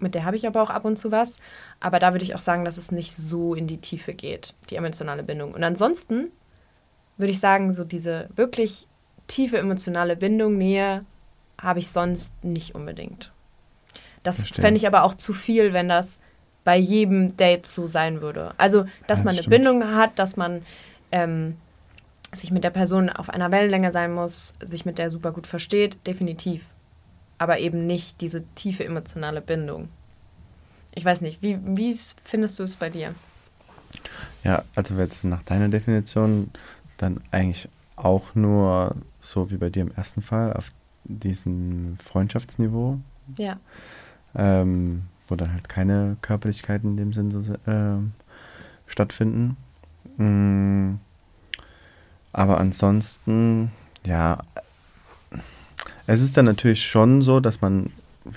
Mit 0.00 0.14
der 0.14 0.24
habe 0.24 0.36
ich 0.36 0.46
aber 0.46 0.60
auch 0.60 0.70
ab 0.70 0.84
und 0.84 0.98
zu 0.98 1.12
was. 1.12 1.38
Aber 1.80 1.98
da 1.98 2.12
würde 2.12 2.24
ich 2.24 2.34
auch 2.34 2.40
sagen, 2.40 2.64
dass 2.64 2.76
es 2.76 2.90
nicht 2.90 3.16
so 3.16 3.54
in 3.54 3.66
die 3.66 3.78
Tiefe 3.78 4.12
geht, 4.12 4.54
die 4.68 4.76
emotionale 4.76 5.22
Bindung. 5.22 5.52
Und 5.52 5.62
ansonsten 5.62 6.32
würde 7.16 7.30
ich 7.30 7.40
sagen, 7.40 7.72
so 7.72 7.84
diese 7.84 8.28
wirklich 8.34 8.88
tiefe 9.28 9.58
emotionale 9.58 10.16
Bindung, 10.16 10.58
Nähe, 10.58 11.04
habe 11.60 11.78
ich 11.78 11.90
sonst 11.90 12.42
nicht 12.44 12.74
unbedingt. 12.74 13.32
Das 14.22 14.42
fände 14.42 14.78
ich 14.78 14.86
aber 14.86 15.04
auch 15.04 15.14
zu 15.14 15.32
viel, 15.32 15.72
wenn 15.72 15.88
das 15.88 16.20
bei 16.64 16.76
jedem 16.76 17.36
Date 17.36 17.66
so 17.66 17.86
sein 17.86 18.20
würde. 18.20 18.52
Also, 18.58 18.84
dass 19.06 19.20
ja, 19.20 19.24
man 19.24 19.32
eine 19.34 19.42
stimmt. 19.42 19.56
Bindung 19.56 19.94
hat, 19.94 20.18
dass 20.18 20.36
man 20.36 20.62
ähm, 21.10 21.56
sich 22.32 22.50
mit 22.50 22.64
der 22.64 22.70
Person 22.70 23.10
auf 23.10 23.30
einer 23.30 23.50
Wellenlänge 23.50 23.92
sein 23.92 24.14
muss, 24.14 24.54
sich 24.62 24.84
mit 24.84 24.98
der 24.98 25.10
super 25.10 25.32
gut 25.32 25.46
versteht, 25.46 26.06
definitiv. 26.06 26.64
Aber 27.38 27.58
eben 27.58 27.86
nicht 27.86 28.20
diese 28.20 28.44
tiefe 28.54 28.84
emotionale 28.84 29.40
Bindung. 29.40 29.88
Ich 30.94 31.04
weiß 31.04 31.20
nicht, 31.20 31.42
wie, 31.42 31.58
wie 31.62 31.94
findest 32.22 32.58
du 32.58 32.62
es 32.62 32.76
bei 32.76 32.90
dir? 32.90 33.14
Ja, 34.44 34.64
also 34.74 34.94
jetzt 34.94 35.24
nach 35.24 35.42
deiner 35.42 35.68
Definition 35.68 36.50
dann 36.96 37.20
eigentlich 37.30 37.68
auch 37.96 38.34
nur 38.34 38.96
so 39.20 39.50
wie 39.50 39.56
bei 39.56 39.70
dir 39.70 39.82
im 39.82 39.92
ersten 39.92 40.22
Fall 40.22 40.52
auf 40.52 40.70
diesem 41.04 41.96
Freundschaftsniveau. 41.98 42.98
Ja. 43.36 43.58
Ähm, 44.34 45.02
wo 45.32 45.36
dann 45.36 45.54
halt 45.54 45.66
keine 45.66 46.18
Körperlichkeiten 46.20 46.90
in 46.90 46.96
dem 46.98 47.12
Sinn 47.14 47.30
so 47.30 47.54
äh, 47.54 47.96
stattfinden. 48.86 49.56
Mm, 50.18 50.96
aber 52.34 52.58
ansonsten, 52.60 53.72
ja, 54.04 54.38
es 56.06 56.20
ist 56.20 56.36
dann 56.36 56.44
natürlich 56.44 56.84
schon 56.84 57.22
so, 57.22 57.40
dass 57.40 57.62
man, 57.62 57.90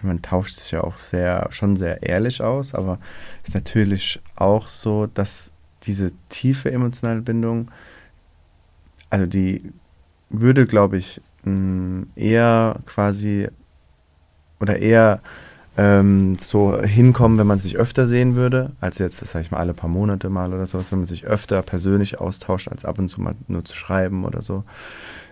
man 0.04 0.22
tauscht 0.22 0.56
sich 0.56 0.72
ja 0.72 0.86
auch 0.86 0.96
sehr, 0.98 1.50
schon 1.52 1.75
sehr 1.75 2.02
ehrlich 2.02 2.42
aus, 2.42 2.74
aber 2.74 2.98
es 3.44 3.50
ist 3.50 3.56
natürlich 3.56 4.22
auch 4.38 4.70
so, 4.70 5.08
dass 5.08 5.52
diese 5.84 6.12
tiefe 6.30 6.72
emotionale 6.72 7.22
Bindung, 7.22 7.70
also 9.10 9.25
die 9.25 9.70
würde, 10.30 10.66
glaube 10.66 10.96
ich, 10.96 11.20
mm, 11.44 12.04
eher 12.16 12.80
quasi 12.86 13.50
oder 14.62 14.80
eher 14.80 15.22
ähm, 15.77 16.36
so 16.36 16.82
hinkommen, 16.82 17.38
wenn 17.38 17.48
man 17.48 17.60
sich 17.60 17.77
öfter 17.77 18.08
sehen 18.08 18.36
würde, 18.36 18.72
als 18.79 18.98
jetzt, 18.98 19.17
sag 19.17 19.41
ich 19.41 19.51
mal, 19.51 19.58
alle 19.58 19.74
paar 19.74 19.89
Monate 19.89 20.29
mal 20.29 20.53
oder 20.53 20.65
sowas, 20.65 20.91
wenn 20.91 21.00
man 21.00 21.05
sich 21.05 21.25
öfter 21.25 21.62
persönlich 21.62 22.20
austauscht, 22.20 22.70
als 22.70 22.86
ab 22.86 22.98
und 22.98 23.10
zu 23.10 23.22
mal 23.22 23.36
nur 23.48 23.65
zu 23.65 23.75
schreiben 23.75 24.24
oder 24.24 24.41
so. 24.41 24.63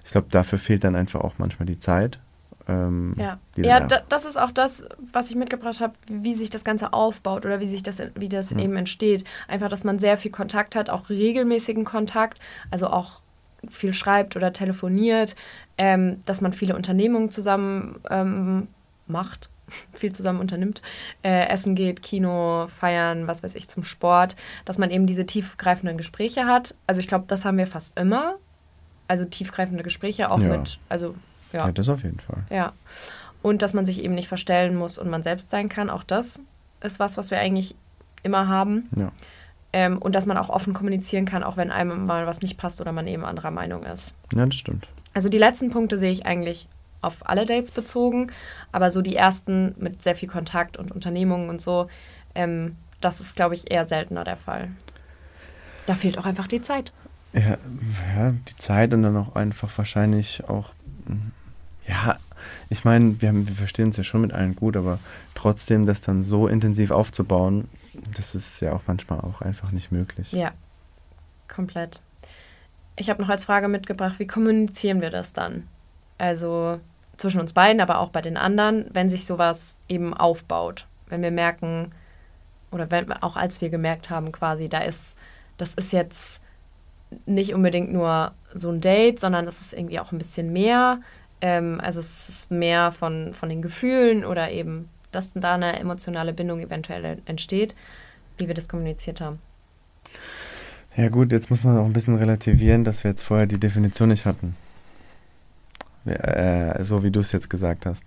Ich 0.03 0.11
glaube, 0.11 0.27
dafür 0.29 0.59
fehlt 0.59 0.83
dann 0.83 0.95
einfach 0.95 1.21
auch 1.21 1.35
manchmal 1.37 1.65
die 1.65 1.79
Zeit. 1.79 2.19
Ähm, 2.67 3.13
ja, 3.17 3.39
ja 3.57 3.79
da, 3.81 4.01
das 4.07 4.25
ist 4.25 4.37
auch 4.37 4.51
das, 4.51 4.85
was 5.11 5.29
ich 5.29 5.35
mitgebracht 5.35 5.81
habe, 5.81 5.93
wie 6.07 6.33
sich 6.33 6.49
das 6.49 6.63
Ganze 6.63 6.93
aufbaut 6.93 7.45
oder 7.45 7.59
wie 7.59 7.67
sich 7.67 7.83
das, 7.83 8.01
wie 8.15 8.29
das 8.29 8.51
ja. 8.51 8.57
eben 8.57 8.75
entsteht. 8.75 9.23
Einfach, 9.47 9.69
dass 9.69 9.83
man 9.85 9.99
sehr 9.99 10.17
viel 10.17 10.31
Kontakt 10.31 10.75
hat, 10.75 10.89
auch 10.89 11.09
regelmäßigen 11.09 11.85
Kontakt, 11.85 12.39
also 12.69 12.87
auch 12.87 13.21
viel 13.69 13.93
schreibt 13.93 14.35
oder 14.35 14.51
telefoniert, 14.51 15.37
ähm, 15.77 16.19
dass 16.25 16.41
man 16.41 16.51
viele 16.51 16.75
Unternehmungen 16.75 17.31
zusammen 17.31 18.01
ähm, 18.09 18.67
macht 19.07 19.49
viel 19.93 20.13
zusammen 20.13 20.39
unternimmt, 20.39 20.81
äh, 21.23 21.47
essen 21.47 21.75
geht, 21.75 22.01
Kino, 22.01 22.67
feiern, 22.67 23.27
was 23.27 23.43
weiß 23.43 23.55
ich, 23.55 23.67
zum 23.67 23.83
Sport, 23.83 24.35
dass 24.65 24.77
man 24.77 24.91
eben 24.91 25.05
diese 25.05 25.25
tiefgreifenden 25.25 25.97
Gespräche 25.97 26.45
hat. 26.45 26.75
Also 26.87 27.01
ich 27.01 27.07
glaube, 27.07 27.25
das 27.27 27.45
haben 27.45 27.57
wir 27.57 27.67
fast 27.67 27.97
immer. 27.99 28.35
Also 29.07 29.25
tiefgreifende 29.25 29.83
Gespräche 29.83 30.31
auch 30.31 30.39
ja. 30.39 30.47
mit, 30.47 30.79
also 30.89 31.15
ja. 31.51 31.65
ja. 31.65 31.71
das 31.71 31.89
auf 31.89 32.03
jeden 32.03 32.19
Fall. 32.19 32.43
Ja. 32.49 32.73
Und 33.41 33.61
dass 33.61 33.73
man 33.73 33.85
sich 33.85 34.03
eben 34.03 34.15
nicht 34.15 34.27
verstellen 34.27 34.75
muss 34.75 34.97
und 34.97 35.09
man 35.09 35.21
selbst 35.21 35.49
sein 35.49 35.69
kann, 35.69 35.89
auch 35.89 36.03
das 36.03 36.41
ist 36.81 36.99
was, 36.99 37.17
was 37.17 37.31
wir 37.31 37.39
eigentlich 37.39 37.75
immer 38.23 38.47
haben. 38.47 38.89
Ja. 38.95 39.11
Ähm, 39.73 39.97
und 39.97 40.15
dass 40.15 40.25
man 40.25 40.37
auch 40.37 40.49
offen 40.49 40.73
kommunizieren 40.73 41.25
kann, 41.25 41.43
auch 41.43 41.57
wenn 41.57 41.71
einem 41.71 42.05
mal 42.05 42.27
was 42.27 42.41
nicht 42.41 42.57
passt 42.57 42.79
oder 42.79 42.91
man 42.91 43.07
eben 43.07 43.25
anderer 43.25 43.51
Meinung 43.51 43.83
ist. 43.83 44.15
Ja, 44.33 44.45
das 44.45 44.55
stimmt. 44.55 44.87
Also 45.13 45.29
die 45.29 45.37
letzten 45.37 45.69
Punkte 45.71 45.97
sehe 45.97 46.11
ich 46.11 46.25
eigentlich 46.25 46.67
auf 47.03 47.27
alle 47.27 47.45
Dates 47.45 47.71
bezogen, 47.71 48.31
aber 48.71 48.91
so 48.91 49.01
die 49.01 49.15
ersten 49.15 49.75
mit 49.77 50.01
sehr 50.01 50.15
viel 50.15 50.29
Kontakt 50.29 50.77
und 50.77 50.91
Unternehmungen 50.91 51.49
und 51.49 51.61
so, 51.61 51.87
ähm, 52.35 52.75
das 53.01 53.19
ist, 53.19 53.35
glaube 53.35 53.55
ich, 53.55 53.71
eher 53.71 53.85
seltener 53.85 54.23
der 54.23 54.37
Fall. 54.37 54.69
Da 55.85 55.95
fehlt 55.95 56.17
auch 56.17 56.25
einfach 56.25 56.47
die 56.47 56.61
Zeit. 56.61 56.93
Ja, 57.33 57.57
ja, 58.15 58.33
die 58.47 58.55
Zeit 58.55 58.93
und 58.93 59.03
dann 59.03 59.17
auch 59.17 59.35
einfach 59.35 59.69
wahrscheinlich 59.77 60.47
auch, 60.47 60.69
hm, 61.05 61.31
ja, 61.87 62.17
ich 62.69 62.85
meine, 62.85 63.21
wir, 63.21 63.33
wir 63.33 63.55
verstehen 63.55 63.85
uns 63.85 63.97
ja 63.97 64.03
schon 64.03 64.21
mit 64.21 64.33
allen 64.33 64.55
gut, 64.55 64.77
aber 64.77 64.99
trotzdem 65.33 65.85
das 65.85 66.01
dann 66.01 66.23
so 66.23 66.47
intensiv 66.47 66.91
aufzubauen, 66.91 67.67
das 68.15 68.35
ist 68.35 68.59
ja 68.61 68.73
auch 68.73 68.81
manchmal 68.87 69.19
auch 69.19 69.41
einfach 69.41 69.71
nicht 69.71 69.91
möglich. 69.91 70.31
Ja, 70.31 70.51
komplett. 71.47 72.01
Ich 72.95 73.09
habe 73.09 73.21
noch 73.21 73.29
als 73.29 73.43
Frage 73.43 73.67
mitgebracht, 73.67 74.19
wie 74.19 74.27
kommunizieren 74.27 75.01
wir 75.01 75.09
das 75.09 75.33
dann? 75.33 75.67
Also 76.17 76.79
zwischen 77.17 77.39
uns 77.39 77.53
beiden, 77.53 77.81
aber 77.81 77.99
auch 77.99 78.09
bei 78.09 78.21
den 78.21 78.37
anderen, 78.37 78.85
wenn 78.93 79.09
sich 79.09 79.25
sowas 79.25 79.77
eben 79.87 80.13
aufbaut. 80.13 80.87
Wenn 81.07 81.21
wir 81.21 81.31
merken, 81.31 81.91
oder 82.71 82.89
wenn, 82.91 83.11
auch 83.11 83.35
als 83.35 83.61
wir 83.61 83.69
gemerkt 83.69 84.09
haben, 84.09 84.31
quasi, 84.31 84.69
da 84.69 84.79
ist, 84.79 85.17
das 85.57 85.73
ist 85.73 85.93
jetzt 85.93 86.41
nicht 87.25 87.53
unbedingt 87.53 87.93
nur 87.93 88.31
so 88.53 88.71
ein 88.71 88.81
Date, 88.81 89.19
sondern 89.19 89.47
es 89.47 89.61
ist 89.61 89.73
irgendwie 89.73 89.99
auch 89.99 90.11
ein 90.11 90.17
bisschen 90.17 90.51
mehr. 90.51 90.99
Ähm, 91.41 91.79
also 91.81 91.99
es 91.99 92.29
ist 92.29 92.51
mehr 92.51 92.91
von, 92.91 93.33
von 93.33 93.49
den 93.49 93.61
Gefühlen 93.61 94.25
oder 94.25 94.51
eben, 94.51 94.89
dass 95.11 95.33
da 95.33 95.53
eine 95.53 95.79
emotionale 95.79 96.33
Bindung 96.33 96.59
eventuell 96.59 97.19
entsteht, 97.25 97.75
wie 98.37 98.47
wir 98.47 98.55
das 98.55 98.67
kommuniziert 98.67 99.21
haben. 99.21 99.39
Ja 100.95 101.09
gut, 101.09 101.31
jetzt 101.31 101.49
muss 101.49 101.63
man 101.63 101.77
auch 101.77 101.85
ein 101.85 101.93
bisschen 101.93 102.15
relativieren, 102.15 102.83
dass 102.83 103.03
wir 103.03 103.11
jetzt 103.11 103.23
vorher 103.23 103.45
die 103.45 103.59
Definition 103.59 104.09
nicht 104.09 104.25
hatten 104.25 104.55
äh, 106.05 106.83
so 106.83 107.03
wie 107.03 107.11
du 107.11 107.19
es 107.19 107.31
jetzt 107.31 107.49
gesagt 107.49 107.85
hast. 107.85 108.05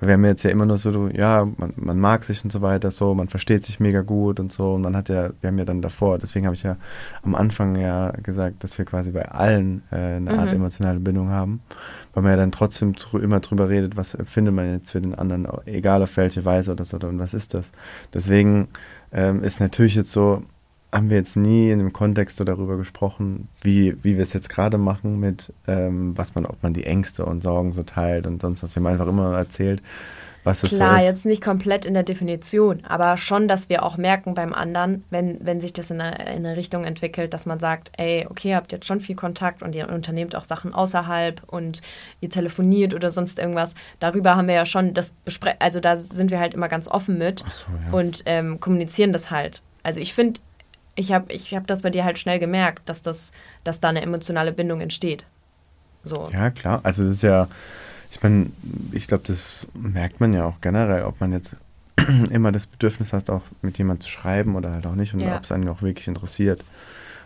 Wir 0.00 0.14
haben 0.14 0.24
jetzt 0.24 0.42
ja 0.42 0.50
immer 0.50 0.66
nur 0.66 0.78
so, 0.78 1.08
ja, 1.10 1.46
man, 1.56 1.74
man, 1.76 2.00
mag 2.00 2.24
sich 2.24 2.42
und 2.42 2.50
so 2.50 2.60
weiter, 2.60 2.90
so, 2.90 3.14
man 3.14 3.28
versteht 3.28 3.64
sich 3.64 3.78
mega 3.78 4.00
gut 4.00 4.40
und 4.40 4.50
so. 4.50 4.74
Und 4.74 4.82
man 4.82 4.96
hat 4.96 5.08
ja, 5.08 5.30
wir 5.40 5.48
haben 5.48 5.58
ja 5.58 5.64
dann 5.64 5.80
davor, 5.80 6.18
deswegen 6.18 6.46
habe 6.46 6.56
ich 6.56 6.64
ja 6.64 6.76
am 7.22 7.36
Anfang 7.36 7.76
ja 7.76 8.10
gesagt, 8.10 8.64
dass 8.64 8.76
wir 8.78 8.84
quasi 8.84 9.12
bei 9.12 9.30
allen 9.30 9.82
äh, 9.92 9.96
eine 9.96 10.32
mhm. 10.32 10.38
Art 10.40 10.52
emotionale 10.52 10.98
Bindung 10.98 11.28
haben. 11.28 11.60
Weil 12.14 12.24
man 12.24 12.32
ja 12.32 12.36
dann 12.36 12.50
trotzdem 12.50 12.94
drü 12.94 13.20
immer 13.20 13.38
drüber 13.38 13.68
redet, 13.68 13.96
was 13.96 14.14
empfindet 14.14 14.52
man 14.54 14.72
jetzt 14.72 14.90
für 14.90 15.00
den 15.00 15.14
anderen, 15.14 15.46
egal 15.66 16.02
auf 16.02 16.16
welche 16.16 16.44
Weise 16.44 16.72
oder 16.72 16.84
so, 16.84 16.96
und 16.96 17.20
was 17.20 17.32
ist 17.32 17.54
das. 17.54 17.70
Deswegen 18.12 18.66
ähm, 19.12 19.44
ist 19.44 19.60
natürlich 19.60 19.94
jetzt 19.94 20.10
so, 20.10 20.42
haben 20.92 21.08
wir 21.08 21.16
jetzt 21.16 21.36
nie 21.36 21.70
in 21.70 21.78
dem 21.78 21.92
Kontext 21.92 22.36
so 22.36 22.44
darüber 22.44 22.76
gesprochen, 22.76 23.48
wie, 23.62 23.96
wie 24.04 24.16
wir 24.16 24.22
es 24.22 24.34
jetzt 24.34 24.50
gerade 24.50 24.76
machen 24.76 25.18
mit, 25.18 25.52
ähm, 25.66 26.16
was 26.16 26.34
man, 26.34 26.44
ob 26.44 26.62
man 26.62 26.74
die 26.74 26.84
Ängste 26.84 27.24
und 27.24 27.42
Sorgen 27.42 27.72
so 27.72 27.82
teilt 27.82 28.26
und 28.26 28.42
sonst 28.42 28.62
was. 28.62 28.76
Wir 28.76 28.80
haben 28.80 28.92
einfach 28.92 29.06
immer 29.06 29.36
erzählt, 29.36 29.82
was 30.44 30.64
es 30.64 30.74
Klar, 30.74 31.00
so 31.00 31.06
ist. 31.06 31.12
jetzt 31.12 31.24
nicht 31.24 31.42
komplett 31.42 31.86
in 31.86 31.94
der 31.94 32.02
Definition, 32.02 32.84
aber 32.84 33.16
schon, 33.16 33.48
dass 33.48 33.68
wir 33.68 33.84
auch 33.84 33.96
merken 33.96 34.34
beim 34.34 34.52
anderen, 34.52 35.04
wenn, 35.08 35.38
wenn 35.40 35.60
sich 35.60 35.72
das 35.72 35.90
in 35.90 36.00
eine, 36.00 36.18
in 36.34 36.44
eine 36.44 36.56
Richtung 36.56 36.84
entwickelt, 36.84 37.32
dass 37.32 37.46
man 37.46 37.60
sagt, 37.60 37.92
ey, 37.96 38.26
okay, 38.28 38.50
ihr 38.50 38.56
habt 38.56 38.72
jetzt 38.72 38.86
schon 38.86 39.00
viel 39.00 39.14
Kontakt 39.14 39.62
und 39.62 39.74
ihr 39.74 39.88
unternehmt 39.88 40.34
auch 40.34 40.44
Sachen 40.44 40.74
außerhalb 40.74 41.42
und 41.46 41.80
ihr 42.20 42.28
telefoniert 42.28 42.92
oder 42.92 43.10
sonst 43.10 43.38
irgendwas. 43.38 43.74
Darüber 44.00 44.36
haben 44.36 44.48
wir 44.48 44.54
ja 44.54 44.66
schon 44.66 44.94
das 44.94 45.12
Bespre 45.24 45.54
also 45.60 45.80
da 45.80 45.96
sind 45.96 46.30
wir 46.30 46.40
halt 46.40 46.54
immer 46.54 46.68
ganz 46.68 46.88
offen 46.88 47.18
mit 47.18 47.44
so, 47.48 47.66
ja. 47.86 47.96
und 47.96 48.22
ähm, 48.26 48.58
kommunizieren 48.58 49.12
das 49.12 49.30
halt. 49.30 49.62
Also 49.84 50.00
ich 50.00 50.14
finde, 50.14 50.40
ich 50.94 51.12
habe 51.12 51.32
ich 51.32 51.54
hab 51.54 51.66
das 51.66 51.82
bei 51.82 51.90
dir 51.90 52.04
halt 52.04 52.18
schnell 52.18 52.38
gemerkt, 52.38 52.88
dass, 52.88 53.02
das, 53.02 53.32
dass 53.64 53.80
da 53.80 53.88
eine 53.88 54.02
emotionale 54.02 54.52
Bindung 54.52 54.80
entsteht. 54.80 55.24
So. 56.04 56.28
Ja, 56.32 56.50
klar. 56.50 56.80
Also 56.82 57.04
das 57.04 57.14
ist 57.16 57.22
ja, 57.22 57.48
ich 58.10 58.22
meine, 58.22 58.50
ich 58.92 59.06
glaube, 59.06 59.24
das 59.26 59.66
merkt 59.74 60.20
man 60.20 60.32
ja 60.34 60.44
auch 60.44 60.60
generell, 60.60 61.04
ob 61.04 61.20
man 61.20 61.32
jetzt 61.32 61.56
immer 62.30 62.52
das 62.52 62.66
Bedürfnis 62.66 63.12
hat, 63.12 63.30
auch 63.30 63.42
mit 63.62 63.78
jemandem 63.78 64.02
zu 64.02 64.10
schreiben 64.10 64.56
oder 64.56 64.72
halt 64.72 64.86
auch 64.86 64.94
nicht 64.94 65.14
und 65.14 65.20
Ja. 65.20 65.36
ob 65.36 65.44
es 65.44 65.52
einen 65.52 65.68
auch 65.68 65.82
wirklich 65.82 66.08
interessiert. 66.08 66.62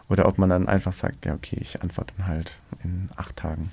Oder 0.09 0.29
ob 0.29 0.39
man 0.39 0.49
dann 0.51 0.69
einfach 0.69 0.93
sagt, 0.93 1.25
ja, 1.25 1.35
okay, 1.35 1.57
ich 1.61 1.83
antworte 1.83 2.15
dann 2.17 2.29
halt 2.29 2.53
in 2.85 3.09
acht 3.17 3.35
Tagen. 3.35 3.73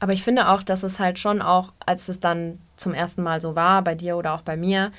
Aber 0.00 0.12
ich 0.12 0.22
finde 0.22 0.48
auch, 0.48 0.62
dass 0.62 0.82
es 0.82 0.98
halt 0.98 1.18
schon 1.18 1.42
auch, 1.42 1.72
als 1.84 2.08
es 2.08 2.20
dann 2.20 2.58
zum 2.76 2.94
ersten 2.94 3.22
Mal 3.22 3.40
so 3.40 3.54
war, 3.54 3.82
bei 3.82 3.94
dir 3.94 4.16
oder 4.16 4.32
auch 4.32 4.40
bei 4.42 4.56
mir, 4.56 4.90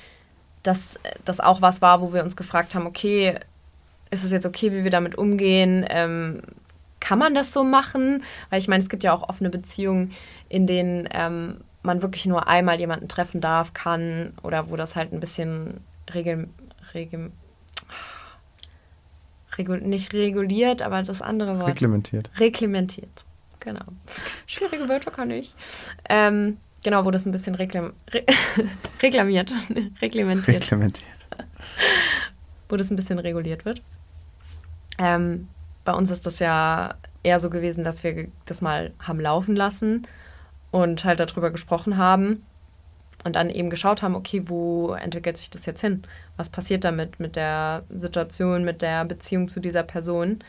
dass 0.62 0.98
das 1.24 1.40
auch 1.40 1.62
was 1.62 1.82
war, 1.82 2.00
wo 2.00 2.12
wir 2.12 2.22
uns 2.24 2.36
gefragt 2.36 2.74
haben, 2.74 2.86
okay, 2.86 3.38
ist 4.10 4.24
es 4.24 4.32
jetzt 4.32 4.46
okay, 4.46 4.72
wie 4.72 4.84
wir 4.84 4.90
damit 4.90 5.16
umgehen? 5.16 5.84
Ähm, 5.88 6.42
kann 7.00 7.18
man 7.18 7.34
das 7.34 7.52
so 7.52 7.64
machen? 7.64 8.22
Weil 8.50 8.58
ich 8.58 8.68
meine, 8.68 8.82
es 8.82 8.88
gibt 8.88 9.04
ja 9.04 9.12
auch 9.12 9.28
offene 9.28 9.50
Beziehungen, 9.50 10.12
in 10.48 10.66
denen 10.66 11.08
ähm, 11.12 11.58
man 11.82 12.02
wirklich 12.02 12.26
nur 12.26 12.48
einmal 12.48 12.78
jemanden 12.78 13.08
treffen 13.08 13.40
darf, 13.40 13.72
kann 13.72 14.32
oder 14.42 14.70
wo 14.70 14.76
das 14.76 14.96
halt 14.96 15.12
ein 15.12 15.20
bisschen 15.20 15.80
regel, 16.12 16.48
regel, 16.94 17.30
regul, 19.56 19.80
nicht 19.80 20.12
reguliert, 20.12 20.82
aber 20.82 21.02
das 21.02 21.22
andere 21.22 21.58
Wort. 21.58 21.68
Reglementiert. 21.68 22.30
Reglementiert. 22.38 23.24
Genau. 23.60 23.84
Schwierige 24.46 24.88
Wörter 24.88 25.10
kann 25.10 25.30
ich. 25.30 25.54
Ähm, 26.08 26.58
genau, 26.84 27.04
wo 27.04 27.10
das 27.10 27.26
ein 27.26 27.32
bisschen 27.32 27.54
reklam 27.54 27.92
re 28.12 28.24
reklamiert, 29.02 29.52
reglementiert, 30.02 30.62
Reglementiert. 30.62 31.26
wo 32.68 32.76
das 32.76 32.90
ein 32.90 32.96
bisschen 32.96 33.18
reguliert 33.18 33.64
wird. 33.64 33.82
Ähm, 34.98 35.48
bei 35.84 35.92
uns 35.92 36.10
ist 36.10 36.26
das 36.26 36.38
ja 36.38 36.94
eher 37.22 37.40
so 37.40 37.50
gewesen, 37.50 37.84
dass 37.84 38.04
wir 38.04 38.28
das 38.44 38.62
mal 38.62 38.92
haben 39.02 39.20
laufen 39.20 39.56
lassen 39.56 40.06
und 40.70 41.04
halt 41.04 41.20
darüber 41.20 41.50
gesprochen 41.50 41.96
haben 41.96 42.44
und 43.24 43.36
dann 43.36 43.50
eben 43.50 43.70
geschaut 43.70 44.02
haben, 44.02 44.14
okay, 44.14 44.42
wo 44.46 44.92
entwickelt 44.92 45.36
sich 45.36 45.50
das 45.50 45.66
jetzt 45.66 45.80
hin? 45.80 46.02
Was 46.36 46.48
passiert 46.48 46.84
damit 46.84 47.18
mit 47.18 47.36
der 47.36 47.82
Situation, 47.90 48.64
mit 48.64 48.82
der 48.82 49.04
Beziehung 49.04 49.48
zu 49.48 49.60
dieser 49.60 49.82
Person? 49.82 50.40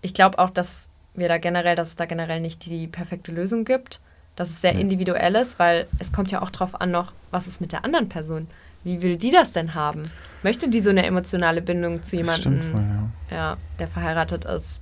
Ich 0.00 0.14
glaube 0.14 0.38
auch, 0.38 0.50
dass 0.50 0.88
wir 1.14 1.28
da 1.28 1.38
generell, 1.38 1.76
dass 1.76 1.88
es 1.88 1.96
da 1.96 2.06
generell 2.06 2.40
nicht 2.40 2.66
die 2.66 2.86
perfekte 2.86 3.32
Lösung 3.32 3.64
gibt, 3.64 4.00
dass 4.36 4.50
es 4.50 4.60
sehr 4.60 4.72
individuell 4.72 5.34
ist, 5.34 5.58
weil 5.58 5.88
es 5.98 6.12
kommt 6.12 6.30
ja 6.30 6.42
auch 6.42 6.50
drauf 6.50 6.80
an 6.80 6.90
noch, 6.90 7.12
was 7.30 7.48
ist 7.48 7.60
mit 7.60 7.72
der 7.72 7.84
anderen 7.84 8.08
Person? 8.08 8.46
Wie 8.88 9.02
will 9.02 9.18
die 9.18 9.30
das 9.30 9.52
denn 9.52 9.74
haben? 9.74 10.10
Möchte 10.42 10.70
die 10.70 10.80
so 10.80 10.88
eine 10.88 11.04
emotionale 11.04 11.60
Bindung 11.60 12.02
zu 12.02 12.16
jemandem, 12.16 13.10
ja. 13.30 13.36
ja, 13.36 13.56
der 13.78 13.86
verheiratet 13.86 14.46
ist? 14.46 14.80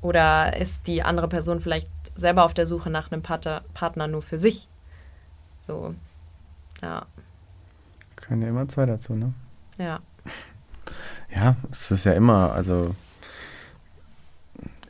Oder 0.00 0.56
ist 0.56 0.86
die 0.86 1.02
andere 1.02 1.26
Person 1.26 1.58
vielleicht 1.58 1.88
selber 2.14 2.44
auf 2.44 2.54
der 2.54 2.66
Suche 2.66 2.88
nach 2.88 3.10
einem 3.10 3.20
Partner, 3.20 3.62
Partner 3.74 4.06
nur 4.06 4.22
für 4.22 4.38
sich? 4.38 4.68
So, 5.58 5.96
ja, 6.82 7.04
Können 8.14 8.42
ja 8.42 8.48
immer 8.48 8.68
zwei 8.68 8.86
dazu, 8.86 9.14
ne? 9.14 9.34
ja. 9.76 9.98
Ja, 11.34 11.56
es 11.68 11.90
ist 11.90 12.04
ja 12.04 12.12
immer, 12.12 12.52
also 12.52 12.94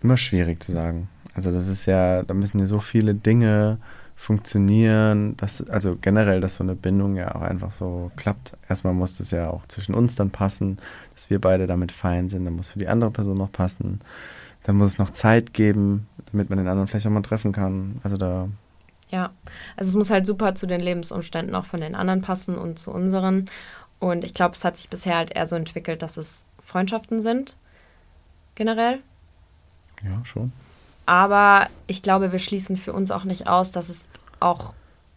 immer 0.02 0.18
schwierig 0.18 0.62
zu 0.62 0.72
sagen. 0.72 1.08
Also 1.34 1.52
das 1.52 1.68
ist 1.68 1.86
ja, 1.86 2.22
da 2.22 2.34
müssen 2.34 2.58
ja 2.58 2.66
so 2.66 2.80
viele 2.80 3.14
Dinge 3.14 3.78
funktionieren, 4.16 5.36
dass, 5.36 5.68
also 5.68 5.96
generell, 6.00 6.40
dass 6.40 6.56
so 6.56 6.64
eine 6.64 6.76
Bindung 6.76 7.16
ja 7.16 7.34
auch 7.34 7.42
einfach 7.42 7.72
so 7.72 8.10
klappt. 8.16 8.52
Erstmal 8.68 8.94
muss 8.94 9.16
das 9.18 9.30
ja 9.30 9.50
auch 9.50 9.66
zwischen 9.66 9.94
uns 9.94 10.14
dann 10.14 10.30
passen, 10.30 10.78
dass 11.14 11.30
wir 11.30 11.40
beide 11.40 11.66
damit 11.66 11.92
fein 11.92 12.28
sind, 12.28 12.44
dann 12.44 12.54
muss 12.54 12.68
für 12.68 12.78
die 12.78 12.88
andere 12.88 13.10
Person 13.10 13.38
noch 13.38 13.50
passen. 13.50 14.00
Dann 14.62 14.76
muss 14.76 14.92
es 14.92 14.98
noch 14.98 15.10
Zeit 15.10 15.54
geben, 15.54 16.06
damit 16.30 16.48
man 16.50 16.58
den 16.58 16.68
anderen 16.68 16.86
vielleicht 16.86 17.06
auch 17.06 17.10
mal 17.10 17.22
treffen 17.22 17.52
kann. 17.52 18.00
Also 18.04 18.16
da, 18.16 18.48
Ja, 19.10 19.32
also 19.76 19.90
es 19.90 19.96
muss 19.96 20.10
halt 20.10 20.24
super 20.26 20.54
zu 20.54 20.66
den 20.66 20.80
Lebensumständen 20.80 21.54
auch 21.54 21.64
von 21.64 21.80
den 21.80 21.94
anderen 21.96 22.20
passen 22.20 22.56
und 22.56 22.78
zu 22.78 22.92
unseren. 22.92 23.50
Und 23.98 24.24
ich 24.24 24.34
glaube, 24.34 24.54
es 24.54 24.64
hat 24.64 24.76
sich 24.76 24.88
bisher 24.88 25.16
halt 25.16 25.32
eher 25.32 25.46
so 25.46 25.56
entwickelt, 25.56 26.02
dass 26.02 26.16
es 26.16 26.46
Freundschaften 26.60 27.20
sind, 27.20 27.56
generell. 28.54 29.00
ja, 30.04 30.24
schon. 30.24 30.52
Aber 31.06 31.68
ich 31.86 32.02
glaube, 32.02 32.32
wir 32.32 32.38
schließen 32.38 32.76
für 32.76 32.92
uns 32.92 33.10
auch 33.10 33.24
nicht 33.24 33.48
aus, 33.48 33.72
dass 33.72 33.88
es 33.88 34.08
auch 34.40 34.74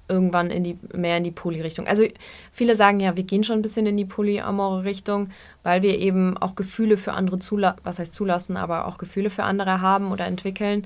irgendwann 0.07 0.51
in 0.51 0.63
die, 0.63 0.77
mehr 0.93 1.17
in 1.17 1.23
die 1.23 1.31
Poly-Richtung. 1.31 1.87
Also 1.87 2.05
viele 2.51 2.75
sagen 2.75 2.99
ja, 2.99 3.15
wir 3.15 3.23
gehen 3.23 3.43
schon 3.43 3.59
ein 3.59 3.61
bisschen 3.61 3.87
in 3.87 3.97
die 3.97 4.05
polyamore 4.05 4.83
Richtung, 4.83 5.29
weil 5.63 5.81
wir 5.81 5.97
eben 5.97 6.37
auch 6.37 6.55
Gefühle 6.55 6.97
für 6.97 7.13
andere 7.13 7.39
zulassen, 7.39 7.79
was 7.83 7.99
heißt 7.99 8.13
zulassen, 8.13 8.57
aber 8.57 8.85
auch 8.85 8.97
Gefühle 8.97 9.29
für 9.29 9.43
andere 9.43 9.81
haben 9.81 10.11
oder 10.11 10.25
entwickeln. 10.25 10.85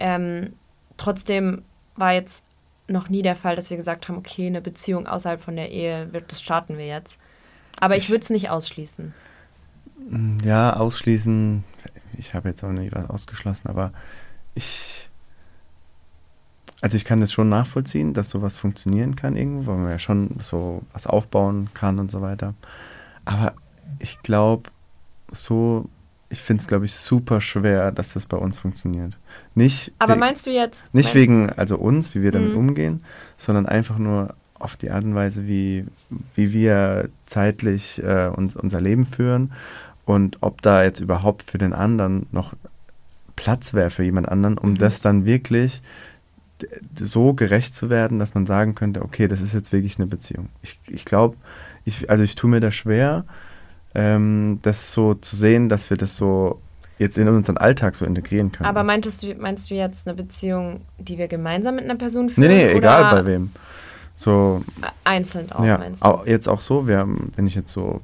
Ähm, 0.00 0.54
trotzdem 0.96 1.62
war 1.96 2.14
jetzt 2.14 2.44
noch 2.88 3.08
nie 3.08 3.22
der 3.22 3.36
Fall, 3.36 3.56
dass 3.56 3.70
wir 3.70 3.76
gesagt 3.76 4.08
haben, 4.08 4.16
okay, 4.16 4.46
eine 4.46 4.60
Beziehung 4.60 5.06
außerhalb 5.06 5.42
von 5.42 5.56
der 5.56 5.70
Ehe, 5.70 6.12
wird, 6.12 6.30
das 6.30 6.40
starten 6.40 6.78
wir 6.78 6.86
jetzt. 6.86 7.20
Aber 7.80 7.96
ich 7.96 8.08
würde 8.08 8.22
es 8.22 8.30
nicht 8.30 8.48
ausschließen. 8.48 9.12
Ja, 10.44 10.76
ausschließen, 10.76 11.64
ich 12.16 12.34
habe 12.34 12.48
jetzt 12.48 12.62
auch 12.62 12.70
nicht 12.70 12.94
was 12.94 13.10
ausgeschlossen, 13.10 13.68
aber 13.68 13.92
ich, 14.56 15.08
also 16.80 16.96
ich 16.96 17.04
kann 17.04 17.20
das 17.20 17.32
schon 17.32 17.48
nachvollziehen, 17.48 18.12
dass 18.12 18.30
sowas 18.30 18.58
funktionieren 18.58 19.14
kann 19.14 19.36
irgendwo, 19.36 19.70
weil 19.72 19.78
man 19.78 19.90
ja 19.90 19.98
schon 19.98 20.36
so 20.40 20.82
was 20.92 21.06
aufbauen 21.06 21.68
kann 21.74 21.98
und 21.98 22.10
so 22.10 22.20
weiter. 22.22 22.54
Aber 23.24 23.54
ich 23.98 24.20
glaube, 24.22 24.64
so, 25.30 25.88
ich 26.28 26.40
finde 26.40 26.60
es, 26.60 26.66
glaube 26.68 26.84
ich, 26.84 26.94
super 26.94 27.40
schwer, 27.40 27.92
dass 27.92 28.14
das 28.14 28.26
bei 28.26 28.36
uns 28.36 28.58
funktioniert. 28.58 29.16
Nicht, 29.54 29.92
Aber 29.98 30.16
meinst 30.16 30.46
du 30.46 30.50
jetzt. 30.50 30.92
nicht 30.94 31.14
wegen, 31.14 31.50
also 31.50 31.76
uns, 31.78 32.14
wie 32.14 32.22
wir 32.22 32.32
damit 32.32 32.52
Mhm. 32.52 32.58
umgehen, 32.58 33.02
sondern 33.36 33.66
einfach 33.66 33.98
nur 33.98 34.34
auf 34.58 34.76
die 34.76 34.90
Art 34.90 35.04
und 35.04 35.14
Weise, 35.14 35.46
wie, 35.46 35.86
wie 36.34 36.52
wir 36.52 37.08
zeitlich 37.26 38.02
äh, 38.02 38.28
uns, 38.28 38.56
unser 38.56 38.80
Leben 38.80 39.04
führen 39.04 39.52
und 40.06 40.38
ob 40.40 40.62
da 40.62 40.82
jetzt 40.82 41.00
überhaupt 41.00 41.42
für 41.42 41.58
den 41.58 41.72
anderen 41.74 42.26
noch 42.32 42.54
Platz 43.36 43.74
wäre 43.74 43.90
für 43.90 44.02
jemand 44.02 44.28
anderen, 44.28 44.58
um 44.58 44.70
Mhm. 44.72 44.78
das 44.78 45.00
dann 45.00 45.24
wirklich 45.26 45.82
so 46.94 47.34
gerecht 47.34 47.74
zu 47.76 47.90
werden, 47.90 48.18
dass 48.18 48.34
man 48.34 48.46
sagen 48.46 48.74
könnte, 48.74 49.02
okay, 49.02 49.28
das 49.28 49.40
ist 49.40 49.52
jetzt 49.54 49.72
wirklich 49.72 49.98
eine 49.98 50.06
Beziehung. 50.06 50.48
Ich, 50.62 50.80
ich 50.86 51.04
glaube, 51.04 51.36
ich, 51.84 52.08
also 52.10 52.24
ich 52.24 52.34
tue 52.34 52.48
mir 52.50 52.60
da 52.60 52.70
schwer, 52.70 53.24
ähm, 53.94 54.58
das 54.62 54.92
so 54.92 55.14
zu 55.14 55.36
sehen, 55.36 55.68
dass 55.68 55.90
wir 55.90 55.96
das 55.96 56.16
so 56.16 56.60
jetzt 56.98 57.18
in 57.18 57.28
unseren 57.28 57.58
Alltag 57.58 57.94
so 57.94 58.06
integrieren 58.06 58.52
können. 58.52 58.66
Aber 58.68 58.82
meintest 58.84 59.22
du, 59.22 59.34
meinst 59.34 59.70
du 59.70 59.74
jetzt 59.74 60.08
eine 60.08 60.16
Beziehung, 60.16 60.80
die 60.98 61.18
wir 61.18 61.28
gemeinsam 61.28 61.74
mit 61.76 61.84
einer 61.84 61.96
Person 61.96 62.26
Nee, 62.26 62.32
führen? 62.32 62.48
nee, 62.48 62.72
egal 62.72 63.02
oder 63.12 63.22
bei 63.22 63.26
wem. 63.26 63.50
So, 64.14 64.64
Einzeln 65.04 65.52
auch, 65.52 65.62
ja, 65.62 65.76
meinst 65.76 66.02
du? 66.02 66.06
auch, 66.06 66.26
jetzt 66.26 66.48
auch 66.48 66.60
so, 66.60 66.88
wir 66.88 66.96
haben, 66.96 67.32
wenn 67.36 67.46
ich 67.46 67.54
jetzt 67.54 67.70
so 67.70 68.00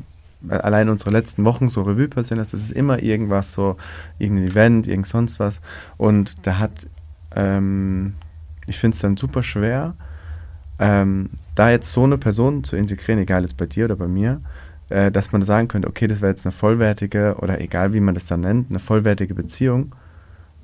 allein 0.48 0.88
unsere 0.88 1.10
letzten 1.10 1.44
Wochen 1.44 1.68
so 1.68 1.82
Revue 1.82 2.08
passieren 2.08 2.40
es 2.40 2.54
ist 2.54 2.72
immer 2.72 3.02
irgendwas 3.02 3.52
so, 3.52 3.76
irgendein 4.18 4.48
Event, 4.48 4.86
irgend 4.86 5.06
sonst 5.06 5.40
was. 5.40 5.60
Und 5.96 6.46
da 6.46 6.58
hat, 6.58 6.86
ähm, 7.34 8.14
ich 8.66 8.78
finde 8.78 8.94
es 8.94 9.00
dann 9.00 9.16
super 9.16 9.42
schwer, 9.42 9.94
ähm, 10.78 11.30
da 11.54 11.70
jetzt 11.70 11.92
so 11.92 12.04
eine 12.04 12.18
Person 12.18 12.64
zu 12.64 12.76
integrieren, 12.76 13.20
egal 13.20 13.42
jetzt 13.42 13.56
bei 13.56 13.66
dir 13.66 13.84
oder 13.84 13.96
bei 13.96 14.08
mir, 14.08 14.40
äh, 14.88 15.12
dass 15.12 15.32
man 15.32 15.42
sagen 15.42 15.68
könnte, 15.68 15.88
okay, 15.88 16.06
das 16.06 16.20
wäre 16.20 16.30
jetzt 16.30 16.44
eine 16.44 16.52
vollwertige 16.52 17.36
oder 17.40 17.60
egal 17.60 17.94
wie 17.94 18.00
man 18.00 18.14
das 18.14 18.26
dann 18.26 18.40
nennt, 18.40 18.70
eine 18.70 18.80
vollwertige 18.80 19.34
Beziehung. 19.34 19.94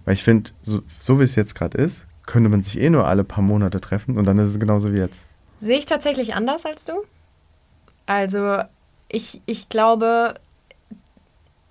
Weil 0.04 0.14
ich 0.14 0.22
finde, 0.22 0.50
so, 0.62 0.82
so 0.98 1.20
wie 1.20 1.24
es 1.24 1.34
jetzt 1.36 1.54
gerade 1.54 1.78
ist, 1.78 2.06
könnte 2.26 2.48
man 2.48 2.62
sich 2.62 2.80
eh 2.80 2.90
nur 2.90 3.06
alle 3.06 3.24
paar 3.24 3.42
Monate 3.42 3.80
treffen 3.80 4.18
und 4.18 4.26
dann 4.26 4.38
ist 4.38 4.48
es 4.48 4.58
genauso 4.58 4.92
wie 4.92 4.98
jetzt. 4.98 5.28
Sehe 5.58 5.78
ich 5.78 5.86
tatsächlich 5.86 6.34
anders 6.34 6.66
als 6.66 6.84
du. 6.84 6.92
Also 8.06 8.62
ich, 9.08 9.40
ich 9.46 9.68
glaube, 9.68 10.34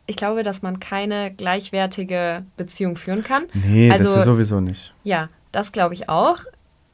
ich 0.08 0.16
glaube, 0.16 0.44
dass 0.44 0.62
man 0.62 0.80
keine 0.80 1.32
gleichwertige 1.32 2.44
Beziehung 2.56 2.96
führen 2.96 3.24
kann. 3.24 3.44
Nee, 3.54 3.90
das 3.90 4.02
also, 4.02 4.18
ist 4.20 4.26
sowieso 4.26 4.60
nicht. 4.60 4.94
Ja, 5.04 5.30
das 5.52 5.72
glaube 5.72 5.94
ich 5.94 6.10
auch. 6.10 6.40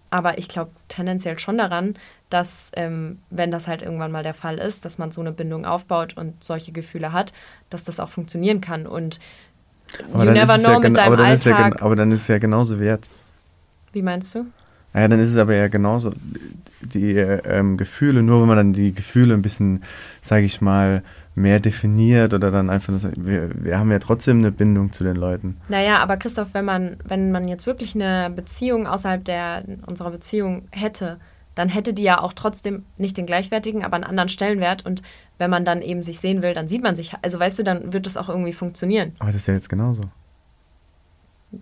Aber 0.09 0.37
ich 0.37 0.47
glaube 0.47 0.71
tendenziell 0.89 1.39
schon 1.39 1.57
daran, 1.57 1.95
dass, 2.29 2.71
ähm, 2.75 3.19
wenn 3.31 3.49
das 3.49 3.67
halt 3.67 3.81
irgendwann 3.81 4.11
mal 4.11 4.23
der 4.23 4.35
Fall 4.35 4.59
ist, 4.59 4.85
dass 4.85 4.99
man 4.99 5.11
so 5.11 5.21
eine 5.21 5.31
Bindung 5.31 5.65
aufbaut 5.65 6.15
und 6.17 6.43
solche 6.43 6.71
Gefühle 6.71 7.13
hat, 7.13 7.33
dass 7.71 7.83
das 7.83 7.99
auch 7.99 8.09
funktionieren 8.09 8.61
kann. 8.61 8.85
Und 8.85 9.19
you 9.97 10.23
dann 10.23 10.35
ist 10.35 10.47
never 10.47 10.57
know 10.59 10.71
ja 10.71 10.79
mit 10.79 10.97
deinem 10.97 11.07
aber 11.07 11.17
dann 11.17 11.31
ist 11.31 11.45
ja 11.45 11.55
Alltag. 11.55 11.81
aber 11.81 11.95
dann 11.95 12.11
ist 12.11 12.21
es 12.21 12.27
ja 12.27 12.37
genauso 12.37 12.79
wie 12.79 12.85
jetzt. 12.85 13.23
Wie 13.91 14.01
meinst 14.01 14.35
du? 14.35 14.45
Ja, 14.93 15.07
dann 15.07 15.19
ist 15.19 15.29
es 15.29 15.37
aber 15.37 15.55
ja 15.55 15.67
genauso 15.67 16.11
die 16.93 17.15
ähm, 17.15 17.77
Gefühle, 17.77 18.23
nur 18.23 18.41
wenn 18.41 18.47
man 18.47 18.57
dann 18.57 18.73
die 18.73 18.93
Gefühle 18.93 19.33
ein 19.33 19.41
bisschen, 19.41 19.83
sage 20.21 20.45
ich 20.45 20.61
mal, 20.61 21.03
mehr 21.35 21.59
definiert 21.59 22.33
oder 22.33 22.51
dann 22.51 22.69
einfach, 22.69 22.93
das, 22.93 23.09
wir, 23.17 23.49
wir 23.55 23.79
haben 23.79 23.91
ja 23.91 23.99
trotzdem 23.99 24.39
eine 24.39 24.51
Bindung 24.51 24.93
zu 24.93 25.03
den 25.03 25.15
Leuten. 25.15 25.57
Naja, 25.67 25.97
aber 25.97 26.17
Christoph, 26.17 26.53
wenn 26.53 26.65
man, 26.65 26.97
wenn 27.03 27.31
man 27.31 27.47
jetzt 27.47 27.65
wirklich 27.65 27.95
eine 27.95 28.29
Beziehung 28.29 28.87
außerhalb 28.87 29.23
der, 29.25 29.63
unserer 29.87 30.11
Beziehung 30.11 30.67
hätte, 30.71 31.17
dann 31.55 31.69
hätte 31.69 31.93
die 31.93 32.03
ja 32.03 32.19
auch 32.19 32.33
trotzdem 32.33 32.83
nicht 32.97 33.17
den 33.17 33.25
gleichwertigen, 33.25 33.83
aber 33.83 33.95
einen 33.95 34.03
anderen 34.03 34.29
Stellenwert. 34.29 34.85
Und 34.85 35.01
wenn 35.37 35.49
man 35.49 35.65
dann 35.65 35.81
eben 35.81 36.01
sich 36.01 36.19
sehen 36.19 36.41
will, 36.41 36.53
dann 36.53 36.67
sieht 36.67 36.81
man 36.81 36.95
sich. 36.95 37.13
Also 37.21 37.39
weißt 37.39 37.59
du, 37.59 37.63
dann 37.63 37.93
wird 37.93 38.05
das 38.05 38.17
auch 38.17 38.29
irgendwie 38.29 38.53
funktionieren. 38.53 39.13
Aber 39.19 39.31
das 39.31 39.41
ist 39.41 39.47
ja 39.47 39.53
jetzt 39.53 39.69
genauso. 39.69 40.03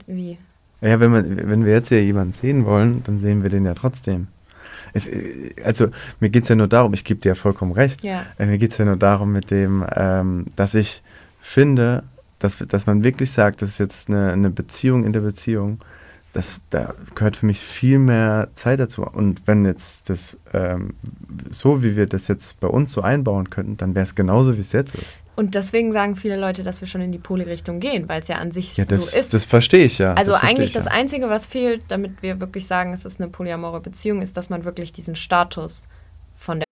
Wie? 0.08 0.38
Ja, 0.80 1.00
wenn, 1.00 1.12
man, 1.12 1.50
wenn 1.50 1.66
wir 1.66 1.74
jetzt 1.74 1.90
hier 1.90 2.04
jemanden 2.04 2.34
sehen 2.34 2.66
wollen, 2.66 3.04
dann 3.04 3.20
sehen 3.20 3.44
wir 3.44 3.50
den 3.50 3.66
ja 3.66 3.74
trotzdem. 3.74 4.28
Es, 4.94 5.10
also 5.64 5.88
mir 6.20 6.30
geht 6.30 6.44
es 6.44 6.50
ja 6.50 6.56
nur 6.56 6.68
darum, 6.68 6.94
ich 6.94 7.04
gebe 7.04 7.20
dir 7.20 7.30
ja 7.30 7.36
vollkommen 7.36 7.72
recht, 7.72 8.04
Ja. 8.04 8.26
äh, 8.38 8.46
mir 8.46 8.58
geht 8.58 8.72
es 8.72 8.78
ja 8.78 8.86
nur 8.86 8.98
darum 8.98 9.32
mit 9.32 9.52
dem, 9.52 9.86
ähm, 9.96 10.46
dass 10.56 10.74
ich 10.76 11.02
finde, 11.40 12.04
dass, 12.40 12.58
dass 12.58 12.88
man 12.88 13.04
wirklich 13.04 13.32
sagt, 13.32 13.62
das 13.62 13.70
ist 13.70 13.80
jetzt 13.80 14.10
eine, 14.10 14.32
eine 14.34 14.50
Beziehung 14.50 15.04
in 15.06 15.14
der 15.14 15.22
Beziehung, 15.22 15.78
das, 16.34 16.62
da 16.70 16.94
gehört 17.14 17.36
für 17.36 17.46
mich 17.46 17.60
viel 17.60 18.00
mehr 18.00 18.50
Zeit 18.54 18.80
dazu. 18.80 19.04
Und 19.04 19.48
wenn 19.48 19.66
jetzt 19.66 20.10
das 20.10 20.38
ähm, 20.54 20.94
so, 21.50 21.84
wie 21.84 21.96
wir 21.96 22.06
das 22.08 22.28
jetzt 22.28 22.60
bei 22.60 22.68
uns 22.68 22.94
so 22.94 23.02
einbauen 23.02 23.50
könnten, 23.50 23.78
dann 23.78 23.96
wäre 23.96 24.04
es 24.04 24.16
genauso, 24.16 24.56
wie 24.56 24.62
es 24.62 24.72
jetzt 24.72 24.96
ist. 24.96 25.22
Und 25.36 25.56
deswegen 25.56 25.92
sagen 25.92 26.16
viele 26.16 26.40
Leute, 26.40 26.64
dass 26.64 26.82
wir 26.82 26.88
schon 26.88 27.02
in 27.02 27.12
die 27.12 27.18
Poly-Richtung 27.18 27.80
gehen, 27.80 28.08
weil 28.08 28.22
es 28.22 28.28
ja 28.28 28.38
an 28.38 28.52
sich 28.52 28.78
Ja, 28.78 28.86
das, 28.86 29.12
so 29.12 29.20
ist. 29.20 29.34
das 29.34 29.46
verstehe 29.46 29.86
ich 29.86 29.98
ja. 29.98 30.14
also 30.14 30.32
das 30.32 30.44
eigentlich 30.44 30.70
ich 30.70 30.74
das 30.74 30.86
ja. 30.86 30.92
Einzige, 30.92 31.30
was 31.30 31.48
fehlt, 31.48 31.84
damit 31.90 32.22
wir 32.22 32.40
wirklich 32.40 32.66
sagen, 32.68 32.94
es 32.94 33.06
ist 33.06 33.20
eine 33.20 33.30
polyamore 33.30 33.82
Beziehung, 33.82 34.22
ist, 34.22 34.38
dass 34.38 34.50
man 34.50 34.64
wirklich 34.64 34.94
diesen 34.94 35.16
Status 35.16 35.88
von 36.36 36.60
der 36.60 36.66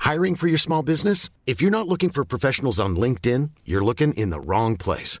Hiring 0.00 0.36
for 0.36 0.48
your 0.48 0.58
small 0.58 0.84
business? 0.84 1.30
If 1.48 1.60
you're 1.60 1.70
not 1.70 1.88
looking 1.88 2.10
for 2.10 2.24
professionals 2.24 2.78
on 2.78 2.96
LinkedIn, 2.96 3.50
you're 3.64 3.84
looking 3.84 4.12
in 4.12 4.30
the 4.30 4.38
wrong 4.38 4.76
place. 4.76 5.20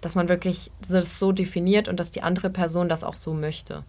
Dass 0.00 0.14
man 0.14 0.28
wirklich 0.28 0.70
das 0.88 1.18
so 1.18 1.32
definiert 1.32 1.88
und 1.88 1.98
dass 1.98 2.10
die 2.10 2.22
andere 2.22 2.50
Person 2.50 2.88
das 2.88 3.02
auch 3.04 3.16
so 3.16 3.32
möchte. 3.34 3.82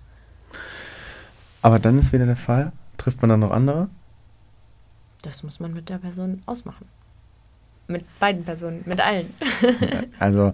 Aber 1.62 1.80
dann 1.80 1.98
ist 1.98 2.14
wieder 2.14 2.26
der 2.26 2.38
Fall, 2.38 2.72
trifft 2.98 3.22
man 3.22 3.30
dann 3.30 3.40
noch 3.42 3.52
andere? 3.52 3.90
Das 5.22 5.44
muss 5.44 5.60
man 5.60 5.74
mit 5.74 5.90
der 5.90 5.98
Person 5.98 6.42
ausmachen. 6.46 6.86
Mit 7.88 8.06
beiden 8.20 8.44
Personen, 8.44 8.84
mit 8.86 9.00
allen. 9.02 9.34
Also, 10.20 10.52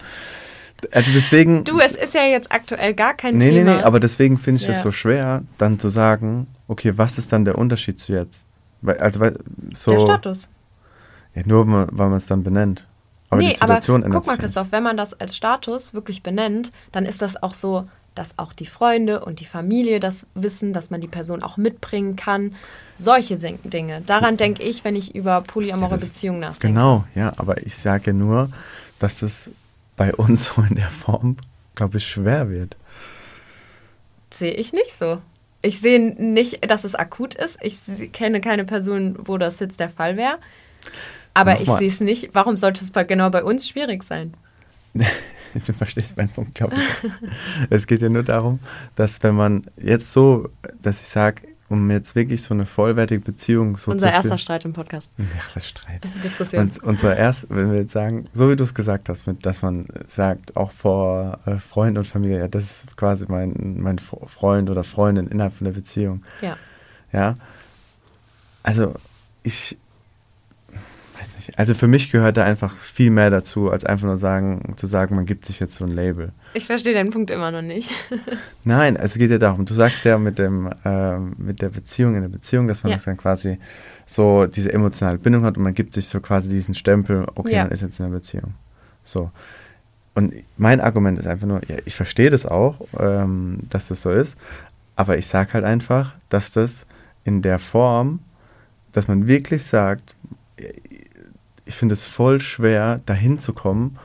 also 0.91 1.11
deswegen. 1.13 1.63
Du, 1.63 1.79
es 1.79 1.95
ist 1.95 2.13
ja 2.13 2.25
jetzt 2.25 2.51
aktuell 2.51 2.93
gar 2.93 3.13
kein 3.13 3.37
nee, 3.37 3.51
nee, 3.51 3.59
Thema. 3.59 3.77
nee, 3.77 3.83
aber 3.83 3.99
deswegen 3.99 4.37
finde 4.37 4.61
ich 4.61 4.67
es 4.67 4.77
Ja. 4.77 4.83
so 4.83 4.91
schwer, 4.91 5.43
dann 5.57 5.79
zu 5.79 5.89
sagen, 5.89 6.47
okay, 6.67 6.93
was 6.97 7.17
ist 7.17 7.31
dann 7.31 7.45
der 7.45 7.57
Unterschied 7.57 7.99
zu 7.99 8.13
jetzt? 8.13 8.47
Also, 8.85 9.19
weil, 9.19 9.37
so. 9.73 9.91
der 9.91 9.99
Status. 9.99 10.49
Ja, 11.35 11.43
nur 11.45 11.67
weil 11.67 12.09
man 12.09 12.17
es 12.17 12.27
dann 12.27 12.43
benennt. 12.43 12.87
Aber 13.33 13.41
die 13.41 13.47
nee, 13.47 13.55
aber 13.59 13.73
Situation 13.73 14.03
ändert 14.03 14.21
guck 14.21 14.27
mal. 14.27 14.37
Christoph, 14.37 14.67
wenn 14.71 14.83
man 14.83 14.97
das 14.97 15.19
als 15.19 15.35
Status 15.35 15.93
wirklich 15.93 16.23
benennt, 16.23 16.71
dann 16.91 17.05
ist 17.05 17.21
das 17.21 17.41
auch 17.41 17.53
so, 17.53 17.87
dass 18.15 18.37
auch 18.37 18.53
die 18.53 18.65
Freunde 18.67 19.25
und 19.25 19.39
die 19.39 19.45
Familie 19.45 19.99
das 19.99 20.25
wissen, 20.35 20.71
dass 20.71 20.89
man 20.91 21.01
die 21.01 21.07
Person 21.07 21.41
auch 21.43 21.57
mitbringen 21.57 22.15
kann. 22.15 22.55
Solche 22.95 23.37
Ding- 23.39 23.59
Dinge. 23.63 24.01
Daran 24.05 24.37
denke 24.37 24.61
ich, 24.63 24.83
wenn 24.85 24.95
ich 24.95 25.15
über 25.15 25.41
polyamore 25.41 25.95
Ja, 25.95 25.97
Beziehungen 25.97 26.39
nachdenke. 26.41 26.67
Genau, 26.67 27.05
ja, 27.15 27.33
aber 27.37 27.65
ich 27.65 27.75
sage 27.75 28.13
nur, 28.13 28.49
dass 28.99 29.19
das 29.21 29.49
bei 29.97 30.13
uns 30.13 30.45
so 30.55 30.61
in 30.61 30.75
der 30.75 30.89
Form, 30.89 31.37
glaube 31.75 31.97
ich, 31.97 32.05
schwer 32.05 32.49
wird. 32.49 32.77
Sehe 34.31 34.53
ich 34.53 34.73
nicht 34.73 34.93
so. 34.93 35.19
Ich 35.61 35.79
sehe 35.79 35.99
nicht, 35.99 36.69
dass 36.69 36.83
es 36.83 36.93
akut 36.95 37.35
ist. 37.35 37.57
Ich 37.61 38.11
kenne 38.11 38.41
keine 38.41 38.65
Person, 38.65 39.15
wo 39.19 39.37
das 39.37 39.59
jetzt 39.59 39.79
der 39.79 39.89
Fall 39.89 40.17
wäre. 40.17 40.37
Aber 41.33 41.53
ich 41.55 41.67
Nochmal. 41.67 41.79
sehe 41.79 41.87
es 41.87 41.99
nicht. 41.99 42.29
Warum 42.33 42.57
sollte 42.57 42.83
es 42.83 42.91
bei, 42.91 43.03
genau 43.03 43.29
bei 43.29 43.43
uns 43.43 43.67
schwierig 43.67 44.03
sein? 44.03 44.33
Du 45.67 45.71
verstehst 45.71 46.17
meinen 46.17 46.29
Punkt, 46.29 46.55
glaube 46.55 46.75
ich. 46.75 47.11
es 47.69 47.85
geht 47.85 48.01
ja 48.01 48.09
nur 48.09 48.23
darum, 48.23 48.57
dass 48.95 49.21
wenn 49.21 49.35
man 49.35 49.63
jetzt 49.77 50.11
so, 50.11 50.49
dass 50.81 50.99
ich 51.01 51.07
sage, 51.07 51.43
um 51.69 51.91
jetzt 51.91 52.15
wirklich 52.15 52.41
so 52.41 52.55
eine 52.55 52.65
vollwertige 52.65 53.21
Beziehung 53.21 53.77
so 53.77 53.91
Unser 53.91 54.07
zu 54.07 54.13
erster. 54.13 54.37
Streit 54.39 54.65
im 54.65 54.73
Podcast. 54.73 55.11
Ja, 55.19 55.25
das 55.53 55.67
Streit. 55.67 56.01
Diskussion. 56.23 56.63
Und 56.63 56.83
unser 56.83 57.15
erst, 57.15 57.51
wenn 57.51 57.71
wir 57.71 57.81
jetzt 57.81 57.93
sagen, 57.93 58.25
so 58.33 58.49
wie 58.49 58.55
du 58.55 58.63
es 58.63 58.73
gesagt 58.73 59.09
hast, 59.09 59.27
mit, 59.27 59.45
dass 59.45 59.61
man 59.61 59.85
sagt, 60.07 60.57
auch 60.57 60.71
vor 60.71 61.37
äh, 61.45 61.57
Freund 61.57 61.99
und 61.99 62.07
Familie, 62.07 62.39
ja, 62.39 62.47
das 62.47 62.63
ist 62.85 62.97
quasi 62.97 63.27
mein, 63.29 63.75
mein 63.79 63.99
Fre- 63.99 64.27
Freund 64.27 64.71
oder 64.71 64.83
Freundin 64.83 65.27
innerhalb 65.27 65.53
von 65.53 65.65
der 65.65 65.73
Beziehung. 65.73 66.23
Ja. 66.41 66.57
Ja. 67.11 67.37
Also, 68.63 68.95
ich 69.43 69.77
weiß 71.23 71.35
nicht. 71.37 71.57
Also 71.59 71.73
für 71.73 71.87
mich 71.87 72.11
gehört 72.11 72.37
da 72.37 72.43
einfach 72.43 72.75
viel 72.77 73.09
mehr 73.11 73.29
dazu, 73.29 73.71
als 73.71 73.85
einfach 73.85 74.05
nur 74.07 74.17
sagen, 74.17 74.73
zu 74.75 74.87
sagen, 74.87 75.15
man 75.15 75.25
gibt 75.25 75.45
sich 75.45 75.59
jetzt 75.59 75.75
so 75.75 75.85
ein 75.85 75.91
Label. 75.91 76.31
Ich 76.53 76.65
verstehe 76.65 76.93
deinen 76.93 77.09
Punkt 77.11 77.31
immer 77.31 77.51
noch 77.51 77.61
nicht. 77.61 77.91
Nein, 78.63 78.95
es 78.95 79.15
geht 79.15 79.31
ja 79.31 79.37
darum, 79.37 79.65
du 79.65 79.73
sagst 79.73 80.03
ja 80.05 80.17
mit 80.17 80.37
dem, 80.39 80.69
ähm, 80.85 81.33
mit 81.37 81.61
der 81.61 81.69
Beziehung 81.69 82.15
in 82.15 82.21
der 82.21 82.29
Beziehung, 82.29 82.67
dass 82.67 82.83
man 82.83 82.91
Ja. 82.91 82.95
das 82.97 83.05
dann 83.05 83.17
quasi 83.17 83.57
so 84.05 84.45
diese 84.45 84.71
emotionale 84.73 85.17
Bindung 85.17 85.43
hat 85.43 85.57
und 85.57 85.63
man 85.63 85.73
gibt 85.73 85.93
sich 85.93 86.07
so 86.07 86.19
quasi 86.19 86.49
diesen 86.49 86.73
Stempel, 86.73 87.25
okay, 87.35 87.53
Ja. 87.55 87.63
man 87.63 87.71
ist 87.71 87.81
jetzt 87.81 87.99
in 87.99 88.05
einer 88.05 88.15
Beziehung. 88.15 88.53
So. 89.03 89.31
Und 90.15 90.33
mein 90.57 90.79
Argument 90.79 91.17
ist 91.17 91.27
einfach 91.27 91.47
nur, 91.47 91.61
ja, 91.67 91.77
ich 91.85 91.95
verstehe 91.95 92.29
das 92.29 92.45
auch, 92.45 92.75
ähm, 92.99 93.59
dass 93.69 93.87
das 93.87 94.01
so 94.03 94.11
ist, 94.11 94.37
aber 94.95 95.17
ich 95.17 95.25
sage 95.25 95.53
halt 95.53 95.63
einfach, 95.63 96.13
dass 96.29 96.51
das 96.53 96.85
in 97.23 97.41
der 97.41 97.57
Form, 97.57 98.19
dass 98.91 99.07
man 99.07 99.25
wirklich 99.27 99.63
sagt, 99.63 100.15
ich 101.65 101.75
finde 101.75 101.93
es 101.93 102.03
voll 102.05 102.39
schwer, 102.41 102.99
dahin 103.05 103.39
zu 103.39 103.53
kommen, 103.53 103.97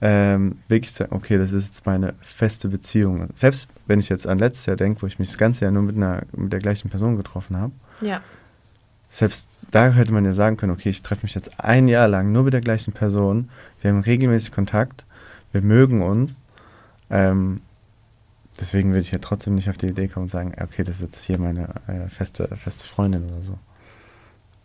ähm, 0.00 0.58
wirklich 0.68 0.92
zu 0.92 1.04
sagen, 1.04 1.14
okay, 1.14 1.38
das 1.38 1.52
ist 1.52 1.66
jetzt 1.66 1.86
meine 1.86 2.14
feste 2.20 2.68
Beziehung. 2.68 3.28
Selbst 3.34 3.68
wenn 3.86 4.00
ich 4.00 4.08
jetzt 4.08 4.26
an 4.26 4.38
letztes 4.38 4.66
Jahr 4.66 4.76
denke, 4.76 5.02
wo 5.02 5.06
ich 5.06 5.18
mich 5.18 5.28
das 5.28 5.38
ganze 5.38 5.64
Jahr 5.64 5.72
nur 5.72 5.82
mit, 5.82 5.96
einer, 5.96 6.22
mit 6.32 6.52
der 6.52 6.60
gleichen 6.60 6.90
Person 6.90 7.16
getroffen 7.16 7.56
habe, 7.56 7.72
Ja. 8.00 8.20
selbst 9.08 9.66
da 9.70 9.90
hätte 9.90 10.12
man 10.12 10.24
ja 10.24 10.32
sagen 10.32 10.56
können, 10.56 10.72
okay, 10.72 10.90
ich 10.90 11.02
treffe 11.02 11.22
mich 11.24 11.34
jetzt 11.34 11.58
ein 11.60 11.88
Jahr 11.88 12.08
lang 12.08 12.32
nur 12.32 12.42
mit 12.44 12.52
der 12.52 12.60
gleichen 12.60 12.92
Person, 12.92 13.48
wir 13.80 13.90
haben 13.90 14.00
regelmäßig 14.00 14.52
Kontakt, 14.52 15.06
wir 15.52 15.62
mögen 15.62 16.02
uns. 16.02 16.40
Ähm, 17.10 17.60
deswegen 18.60 18.90
würde 18.90 19.02
ich 19.02 19.12
ja 19.12 19.18
trotzdem 19.18 19.54
nicht 19.54 19.70
auf 19.70 19.76
die 19.78 19.86
Idee 19.88 20.08
kommen 20.08 20.24
und 20.24 20.30
sagen, 20.30 20.52
okay, 20.60 20.82
das 20.84 20.96
ist 20.96 21.02
jetzt 21.02 21.24
hier 21.24 21.38
meine 21.38 21.68
äh, 21.86 22.08
feste, 22.08 22.48
feste 22.56 22.86
Freundin 22.86 23.24
oder 23.24 23.42
so. 23.42 23.58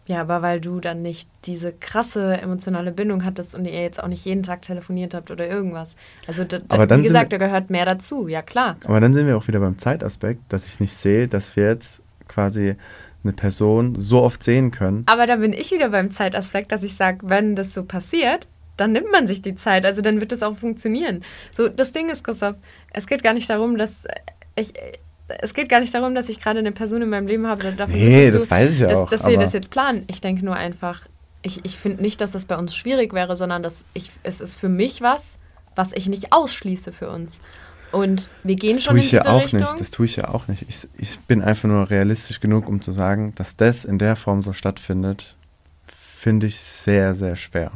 Ja, 0.10 0.22
aber 0.22 0.41
weil 0.41 0.60
du 0.60 0.80
dann 0.80 1.04
nicht 1.04 1.30
diese 1.45 1.72
krasse 1.72 2.41
emotionale 2.41 2.91
Bindung 2.91 3.24
hattest 3.24 3.54
und 3.54 3.65
ihr 3.65 3.80
jetzt 3.80 4.02
auch 4.02 4.08
nicht 4.08 4.26
jeden 4.26 4.41
Tag 4.41 4.63
telefoniert 4.63 5.13
habt 5.13 5.30
oder 5.30 5.48
irgendwas. 5.48 5.98
Also, 6.26 6.45
da, 6.45 6.58
da, 6.58 6.78
Aber 6.78 6.88
dann 6.88 7.02
wie 7.02 7.04
gesagt, 7.04 7.32
da 7.32 7.38
gehört 7.38 7.69
mehr 7.69 7.86
dazu. 7.86 8.28
Ja, 8.28 8.41
klar. 8.41 8.78
Aber 8.86 9.00
dann 9.00 9.13
sind 9.13 9.28
wir 9.28 9.38
auch 9.38 9.48
wieder 9.48 9.60
beim 9.60 9.78
Zeitaspekt, 9.78 10.41
dass 10.50 10.65
ich 10.65 10.80
nicht 10.80 10.95
sehe, 10.95 11.28
dass 11.28 11.56
wir 11.56 11.67
jetzt 11.67 12.02
quasi 12.28 12.76
eine 13.24 13.34
Person 13.34 14.00
so 14.00 14.24
oft 14.24 14.41
sehen 14.41 14.72
können. 14.72 15.04
Aber 15.06 15.28
da 15.28 15.36
bin 15.36 15.54
ich 15.54 15.72
wieder 15.72 15.89
beim 15.89 16.10
Zeitaspekt, 16.10 16.72
dass 16.72 16.82
ich 16.82 16.95
sage, 16.95 17.19
wenn 17.30 17.56
das 17.56 17.76
so 17.76 17.84
passiert, 17.84 18.48
dann 18.78 18.93
nimmt 18.93 19.12
man 19.12 19.28
sich 19.28 19.43
die 19.43 19.54
Zeit. 19.54 19.86
Also 19.86 20.02
dann 20.02 20.19
wird 20.19 20.32
es 20.32 20.41
auch 20.41 20.56
funktionieren. 20.56 21.24
So, 21.52 21.67
das 21.67 21.91
Ding 21.91 22.10
ist, 22.10 22.24
Christoph, 22.24 22.56
es 22.93 23.06
geht 23.06 23.22
gar 23.22 23.34
nicht 23.36 23.48
darum, 23.48 23.78
dass 23.78 24.06
ich. 24.56 24.74
Es 25.42 25.54
geht 25.54 25.70
gar 25.70 25.80
nicht 25.80 25.94
darum, 25.94 26.15
dass 26.15 26.30
ich 26.30 26.39
gerade 26.42 26.60
eine 26.60 26.72
Person 26.72 27.02
in 27.02 27.10
meinem 27.10 27.28
Leben 27.28 27.48
habe. 27.48 27.72
Dafür 27.72 27.96
Nee, 27.96 28.04
müsstest 28.26 28.36
das 28.36 28.52
weiß 28.52 28.74
ich 28.74 28.80
dass, 28.82 28.98
auch, 28.98 29.10
Dass 29.10 29.28
wir 29.28 29.38
das 29.38 29.54
jetzt 29.54 29.70
planen. 29.70 30.04
Ich 30.08 30.22
denke 30.22 30.44
nur 30.44 30.56
einfach, 30.56 31.02
ich, 31.42 31.63
ich 31.63 31.78
finde 31.78 32.02
nicht, 32.02 32.20
dass 32.22 32.32
das 32.32 32.46
bei 32.46 32.58
uns 32.58 32.76
schwierig 32.76 33.13
wäre, 33.13 33.36
sondern 33.36 33.63
dass 33.63 33.86
ich, 33.94 34.12
es 34.24 34.42
ist 34.42 34.60
für 34.60 34.70
mich 34.70 35.02
was, 35.02 35.38
was 35.76 35.94
ich 35.94 36.08
nicht 36.08 36.34
ausschließe 36.34 36.92
für 36.92 37.10
uns. 37.10 37.42
Und 37.92 38.30
wir 38.44 38.56
gehen 38.56 38.76
Das 38.76 38.84
schon 38.84 38.94
tue 38.96 39.00
in 39.02 39.06
ich 39.06 39.12
ja 39.12 39.22
diese 39.22 39.32
auch 39.34 39.44
Richtung. 39.44 39.60
nicht. 39.62 39.80
Das 39.80 39.92
tue 39.92 40.06
ich 40.06 40.15
ja 40.18 40.28
auch 40.30 40.48
nicht. 40.48 40.65
Ich, 40.68 40.88
ich 40.98 41.20
bin 41.22 41.42
einfach 41.42 41.68
nur 41.70 41.89
realistisch 41.89 42.39
genug, 42.39 42.68
um 42.68 42.82
zu 42.82 42.92
sagen, 42.92 43.34
dass 43.36 43.56
das 43.56 43.86
in 43.86 43.98
der 43.98 44.15
Form 44.15 44.42
so 44.42 44.54
stattfindet, 44.54 45.36
finde 45.86 46.48
ich 46.48 46.60
sehr, 46.60 47.15
sehr 47.15 47.36
schwer. 47.36 47.72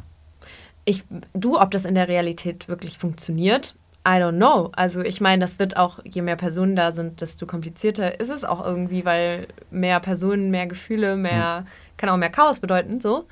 ich, 0.85 1.03
du, 1.33 1.59
ob 1.59 1.71
das 1.71 1.85
in 1.85 1.95
der 1.95 2.07
Realität 2.09 2.67
wirklich 2.67 2.97
funktioniert, 2.97 3.75
I 4.05 4.19
don't 4.19 4.35
know. 4.37 4.69
Also 4.75 5.01
ich 5.01 5.21
meine, 5.21 5.39
das 5.41 5.59
wird 5.59 5.77
auch, 5.77 5.99
je 6.03 6.21
mehr 6.21 6.35
Personen 6.35 6.75
da 6.75 6.91
sind, 6.91 7.21
desto 7.21 7.45
komplizierter 7.45 8.19
ist 8.19 8.29
es 8.29 8.43
auch 8.43 8.63
irgendwie, 8.65 9.05
weil 9.05 9.47
mehr 9.71 9.99
Personen, 10.01 10.51
mehr 10.51 10.67
Gefühle, 10.67 11.15
mehr, 11.15 11.63
kann 11.95 12.09
auch 12.09 12.17
mehr 12.17 12.29
Chaos 12.29 12.59
bedeuten, 12.59 12.99
so. 12.99 13.25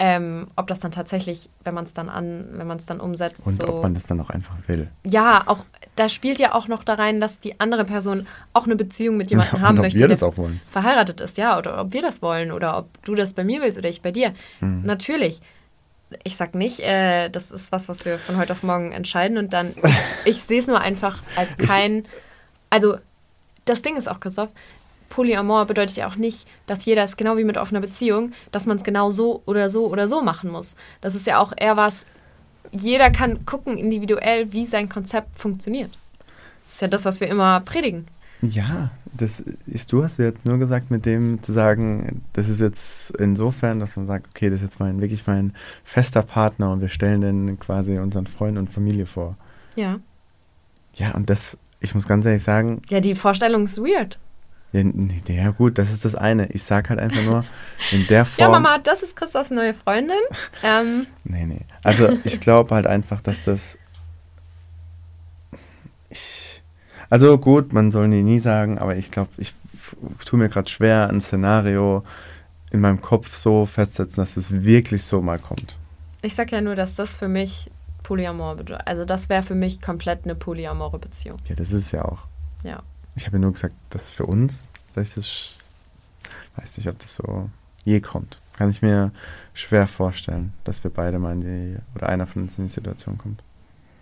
Ähm, 0.00 0.46
ob 0.54 0.68
das 0.68 0.78
dann 0.78 0.92
tatsächlich, 0.92 1.50
wenn 1.64 1.74
man 1.74 1.84
es 1.84 1.92
dann 1.92 2.08
an, 2.08 2.46
wenn 2.52 2.68
man 2.68 2.76
es 2.78 2.86
dann 2.86 3.00
umsetzt, 3.00 3.44
Und 3.44 3.60
so. 3.60 3.66
ob 3.68 3.82
man 3.82 3.94
das 3.94 4.04
dann 4.06 4.20
auch 4.20 4.30
einfach 4.30 4.54
will. 4.68 4.88
ja, 5.04 5.42
auch 5.46 5.64
da 5.96 6.08
spielt 6.08 6.38
ja 6.38 6.54
auch 6.54 6.68
noch 6.68 6.84
da 6.84 6.94
rein, 6.94 7.20
dass 7.20 7.40
die 7.40 7.58
andere 7.58 7.84
Person 7.84 8.28
auch 8.52 8.66
eine 8.66 8.76
Beziehung 8.76 9.16
mit 9.16 9.30
jemandem 9.30 9.56
Ja, 9.56 9.66
haben 9.66 9.78
ob 9.78 9.82
möchte, 9.82 9.98
wir 9.98 10.06
das 10.06 10.22
auch 10.22 10.36
wollen. 10.36 10.60
verheiratet 10.70 11.20
ist, 11.20 11.36
ja, 11.36 11.58
oder 11.58 11.80
ob 11.80 11.92
wir 11.92 12.02
das 12.02 12.22
wollen 12.22 12.52
oder 12.52 12.78
ob 12.78 13.02
du 13.04 13.16
das 13.16 13.32
bei 13.32 13.42
mir 13.42 13.60
willst 13.60 13.76
oder 13.78 13.88
ich 13.88 14.00
bei 14.00 14.12
dir. 14.12 14.32
Mhm. 14.60 14.82
Natürlich. 14.84 15.40
Ich 16.24 16.36
sag 16.36 16.54
nicht, 16.54 16.80
äh, 16.80 17.28
das 17.28 17.50
ist 17.50 17.72
was, 17.72 17.88
was 17.88 18.04
wir 18.04 18.18
von 18.18 18.36
heute 18.36 18.52
auf 18.52 18.62
morgen 18.62 18.92
entscheiden 18.92 19.38
und 19.38 19.52
dann, 19.52 19.74
ich, 20.24 20.36
ich 20.36 20.42
sehe 20.42 20.58
es 20.58 20.66
nur 20.66 20.80
einfach 20.80 21.22
als 21.36 21.58
kein, 21.58 22.06
also 22.70 22.98
das 23.64 23.82
Ding 23.82 23.96
ist 23.96 24.08
auch, 24.08 24.20
Christoph, 24.20 24.50
Polyamor 25.08 25.66
bedeutet 25.66 25.96
ja 25.96 26.08
auch 26.08 26.16
nicht, 26.16 26.46
dass 26.66 26.84
jeder 26.84 27.02
es 27.02 27.16
genau 27.16 27.36
wie 27.36 27.44
mit 27.44 27.56
offener 27.56 27.80
Beziehung, 27.80 28.32
dass 28.52 28.66
man 28.66 28.76
es 28.76 28.84
genau 28.84 29.10
so 29.10 29.42
oder 29.46 29.68
so 29.68 29.86
oder 29.86 30.06
so 30.06 30.22
machen 30.22 30.50
muss. 30.50 30.76
Das 31.00 31.14
ist 31.14 31.26
ja 31.26 31.38
auch 31.38 31.52
eher 31.56 31.76
was, 31.76 32.06
jeder 32.72 33.10
kann 33.10 33.46
gucken 33.46 33.78
individuell, 33.78 34.52
wie 34.52 34.66
sein 34.66 34.88
Konzept 34.88 35.38
funktioniert. 35.38 35.90
Das 36.66 36.76
ist 36.76 36.80
ja 36.82 36.88
das, 36.88 37.04
was 37.04 37.20
wir 37.20 37.28
immer 37.28 37.60
predigen. 37.60 38.06
Ja, 38.40 38.90
das 39.16 39.40
ist, 39.66 39.92
du 39.92 40.04
hast 40.04 40.18
jetzt 40.18 40.44
nur 40.44 40.58
gesagt, 40.58 40.90
mit 40.92 41.06
dem 41.06 41.42
zu 41.42 41.52
sagen, 41.52 42.22
das 42.34 42.48
ist 42.48 42.60
jetzt 42.60 43.10
insofern, 43.16 43.80
dass 43.80 43.96
man 43.96 44.06
sagt, 44.06 44.28
okay, 44.28 44.48
das 44.48 44.60
ist 44.60 44.64
jetzt 44.66 44.80
mein, 44.80 45.00
wirklich 45.00 45.26
mein 45.26 45.54
fester 45.82 46.22
Partner 46.22 46.70
und 46.70 46.80
wir 46.80 46.88
stellen 46.88 47.20
den 47.20 47.58
quasi 47.58 47.98
unseren 47.98 48.26
Freunden 48.28 48.58
und 48.58 48.70
Familie 48.70 49.06
vor. 49.06 49.36
Ja. 49.74 49.98
Ja, 50.94 51.12
und 51.14 51.30
das, 51.30 51.58
ich 51.80 51.94
muss 51.94 52.06
ganz 52.06 52.26
ehrlich 52.26 52.42
sagen, 52.42 52.80
Ja, 52.88 53.00
die 53.00 53.14
Vorstellung 53.16 53.64
ist 53.64 53.78
weird. 53.78 54.18
ja, 54.72 54.84
nee, 54.84 55.20
ja 55.26 55.50
gut, 55.50 55.76
das 55.78 55.92
ist 55.92 56.04
das 56.04 56.14
eine. 56.14 56.46
Ich 56.52 56.62
sag 56.62 56.90
halt 56.90 57.00
einfach 57.00 57.24
nur, 57.24 57.44
in 57.90 58.06
der 58.06 58.24
Form. 58.24 58.42
Ja, 58.44 58.48
Mama, 58.50 58.78
das 58.78 59.02
ist 59.02 59.16
Christophs 59.16 59.50
neue 59.50 59.74
Freundin. 59.74 60.16
Ähm, 60.62 61.06
Nee, 61.24 61.46
nee. 61.46 61.62
Also 61.82 62.18
ich 62.24 62.40
glaube 62.40 62.72
halt 62.74 62.86
einfach, 62.86 63.20
dass 63.20 63.42
das. 63.42 63.78
Ich, 66.10 66.47
also 67.10 67.38
gut, 67.38 67.72
man 67.72 67.90
soll 67.90 68.08
nie, 68.08 68.22
nie 68.22 68.38
sagen, 68.38 68.78
aber 68.78 68.96
ich 68.96 69.10
glaube, 69.10 69.30
ich 69.38 69.54
tue 70.24 70.38
mir 70.38 70.48
gerade 70.48 70.68
schwer, 70.68 71.08
ein 71.08 71.20
Szenario 71.20 72.02
in 72.70 72.80
meinem 72.80 73.00
Kopf 73.00 73.34
so 73.34 73.66
festsetzen, 73.66 74.22
dass 74.22 74.36
es 74.36 74.62
wirklich 74.62 75.04
so 75.04 75.22
mal 75.22 75.38
kommt. 75.38 75.76
ich 76.22 76.34
sag 76.34 76.52
ja 76.52 76.60
nur, 76.60 76.74
dass 76.74 76.94
das 76.94 77.16
für 77.16 77.28
mich 77.28 77.70
Polyamor 78.02 78.56
bedeutet. 78.56 78.86
Also 78.86 79.04
das 79.04 79.28
wäre 79.28 79.42
für 79.42 79.54
mich 79.54 79.80
komplett 79.80 80.24
eine 80.24 80.34
polyamore 80.34 80.98
Beziehung. 80.98 81.38
Ja, 81.48 81.54
das 81.54 81.72
ist 81.72 81.86
es 81.86 81.92
ja 81.92 82.04
auch. 82.04 82.20
Ja. 82.62 82.82
Ich 83.16 83.26
habe 83.26 83.36
ja 83.36 83.40
nur 83.40 83.52
gesagt, 83.52 83.74
dass 83.90 84.10
für 84.10 84.26
uns, 84.26 84.68
dass 84.94 85.08
ich 85.08 85.14
das, 85.14 85.70
weiß 86.56 86.78
nicht, 86.78 86.88
ob 86.88 86.98
das 86.98 87.14
so 87.14 87.50
je 87.84 88.00
kommt. 88.00 88.40
Kann 88.56 88.70
ich 88.70 88.82
mir 88.82 89.12
schwer 89.54 89.86
vorstellen, 89.86 90.52
dass 90.64 90.82
wir 90.84 90.90
beide 90.90 91.18
mal 91.18 91.32
in 91.32 91.40
die, 91.40 91.76
oder 91.94 92.08
einer 92.08 92.26
von 92.26 92.42
uns 92.42 92.58
in 92.58 92.64
die 92.64 92.70
Situation 92.70 93.18
kommt. 93.18 93.42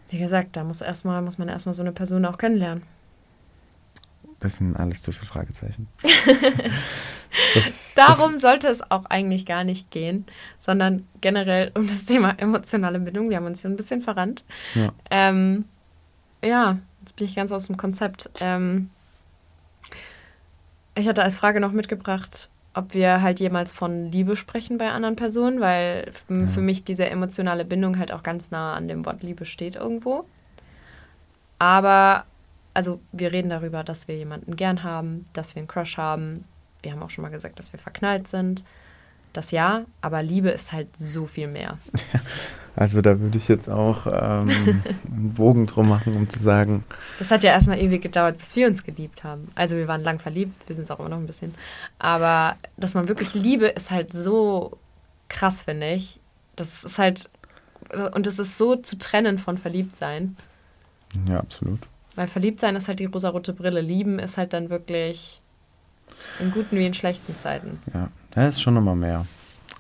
Wie 0.09 0.19
gesagt, 0.19 0.57
da 0.57 0.65
muss 0.65 0.83
erstmal, 0.83 1.21
muss 1.23 1.39
man 1.39 1.49
erstmal 1.49 1.75
so 1.75 1.83
eine 1.83 1.93
Person 1.93 2.25
auch 2.25 2.39
kennenlernen. 2.39 2.85
Das 4.47 4.59
sind 4.59 4.77
alles 4.77 5.03
zu 5.03 5.11
viele 5.13 5.27
Fragezeichen. 5.27 5.89
das, 7.55 7.95
Darum 7.95 8.39
sollte 8.39 8.69
es 8.69 8.89
auch 8.91 9.05
eigentlich 9.07 9.45
gar 9.45 9.65
nicht 9.65 9.91
gehen, 9.91 10.25
sondern 10.61 11.07
generell 11.21 11.73
um 11.75 11.87
das 11.89 12.05
Thema 12.05 12.31
emotionale 12.39 13.01
Bindung. 13.01 13.29
Wir 13.29 13.39
haben 13.39 13.47
uns 13.47 13.63
hier 13.63 13.71
ein 13.71 13.77
bisschen 13.77 14.03
verrannt. 14.03 14.45
Das, 14.75 14.83
ja. 14.85 14.93
Ähm, 15.11 15.65
ja, 16.45 16.79
jetzt 17.01 17.17
bin 17.17 17.27
ich 17.27 17.35
ganz 17.35 17.51
aus 17.51 17.67
dem 17.67 17.77
Konzept. 17.77 18.31
Ähm, 18.41 18.91
ich 20.95 21.09
hatte 21.09 21.23
als 21.23 21.37
Frage 21.37 21.61
noch 21.61 21.73
mitgebracht, 21.73 22.49
ob 22.75 22.95
wir 22.95 23.23
halt 23.23 23.41
jemals 23.41 23.73
von 23.73 24.13
Liebe 24.13 24.37
sprechen 24.37 24.79
bei 24.79 24.91
anderen 24.93 25.17
Personen, 25.17 25.61
weil 25.61 26.07
f- 26.09 26.25
für 26.53 26.61
mich 26.61 26.85
diese 26.85 27.09
emotionale 27.09 27.65
Bindung 27.65 27.99
halt 27.99 28.13
auch 28.13 28.23
ganz 28.23 28.51
nah 28.51 28.75
an 28.75 28.87
dem 28.87 29.05
Wort 29.07 29.23
Liebe 29.23 29.45
steht 29.45 29.75
irgendwo. 29.77 30.25
Aber, 31.59 32.27
also 32.77 33.01
wir 33.11 33.33
reden 33.33 33.49
darüber, 33.49 33.83
dass 33.83 34.07
wir 34.07 34.17
jemanden 34.17 34.55
gern 34.55 34.83
haben, 34.83 35.25
dass 35.33 35.55
wir 35.55 35.61
einen 35.61 35.69
Crush 35.69 35.97
haben. 35.97 36.45
Wir 36.83 36.93
haben 36.93 37.03
auch 37.03 37.09
schon 37.09 37.23
mal 37.23 37.31
gesagt, 37.31 37.59
dass 37.59 37.73
wir 37.73 37.81
verknallt 37.81 38.29
sind. 38.29 38.65
Das 39.33 39.51
ja, 39.51 39.87
aber 40.03 40.23
Liebe 40.23 40.51
ist 40.51 40.73
halt 40.73 40.89
so 40.97 41.27
viel 41.27 41.49
mehr. 41.49 41.79
Also 42.79 43.01
da 43.01 43.19
würde 43.19 43.39
ich 43.39 43.49
jetzt 43.49 43.71
auch 43.71 44.07
ähm, 44.07 44.51
einen 45.11 45.33
Bogen 45.33 45.67
drum 45.67 45.89
machen, 45.89 46.15
um 46.15 46.29
zu 46.29 46.39
sagen, 46.39 46.85
Das 47.19 47.31
hat 47.31 47.43
ja 47.43 47.53
erstmal 47.53 47.79
ewig 47.79 48.03
gedauert, 48.03 48.37
bis 48.37 48.55
wir 48.55 48.67
uns 48.67 48.85
geliebt 48.85 49.25
haben. 49.25 49.51
Also 49.55 49.77
wir 49.77 49.89
waren 49.89 50.03
lang 50.03 50.19
verliebt, 50.19 50.53
wir 50.69 50.77
sind 50.77 50.85
es 50.85 50.91
auch 50.91 51.01
immer 51.01 51.09
noch 51.09 51.17
ein 51.17 51.25
bisschen. 51.25 51.55
Aber 51.99 52.55
dass 52.77 52.93
man 52.93 53.09
wirklich 53.09 53.33
Liebe 53.33 53.69
ist 53.69 53.91
halt 53.91 54.13
so 54.13 54.77
krass, 55.31 55.63
finde 55.63 55.95
ich. 55.95 56.21
Das 56.55 56.85
ist 56.85 56.99
halt, 56.99 57.31
und 58.13 58.27
das 58.27 58.39
ist 58.39 58.59
so 58.59 58.77
zu 58.77 58.99
trennen 58.99 59.39
von 59.39 59.57
Verliebtsein. 59.57 60.37
ja, 61.27 61.37
absolut. 61.37 61.89
Weil 62.17 62.27
Verliebtsein 62.27 62.75
ist 62.77 62.89
halt 62.89 62.99
die 62.99 63.05
rosarote 63.05 63.53
Brille. 63.53 63.81
Lieben 63.81 64.19
ist 64.19 64.39
halt 64.39 64.53
dann 64.53 64.71
wirklich 64.71 65.41
in 66.41 66.51
guten 66.51 66.77
wie 66.77 66.87
in 66.87 66.95
schlechten 66.95 67.37
Zeiten. 67.37 67.81
Ja, 67.95 68.09
da 68.31 68.49
ist 68.49 68.61
schon 68.61 68.75
nochmal 68.75 68.97
mehr. 68.97 69.27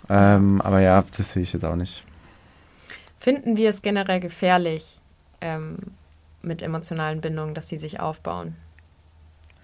Ähm, 0.08 0.60
aber 0.60 0.80
ja, 0.80 1.02
das 1.02 1.32
sehe 1.32 1.42
ich 1.42 1.52
jetzt 1.52 1.64
auch 1.64 1.76
nicht. 1.76 2.04
Finden 3.18 3.56
wir 3.56 3.70
es 3.70 3.82
generell 3.82 4.20
gefährlich 4.20 5.00
ähm, 5.40 5.78
mit 6.42 6.62
emotionalen 6.62 7.20
Bindungen, 7.20 7.54
dass 7.54 7.66
die 7.66 7.78
sich 7.78 7.98
aufbauen? 7.98 8.54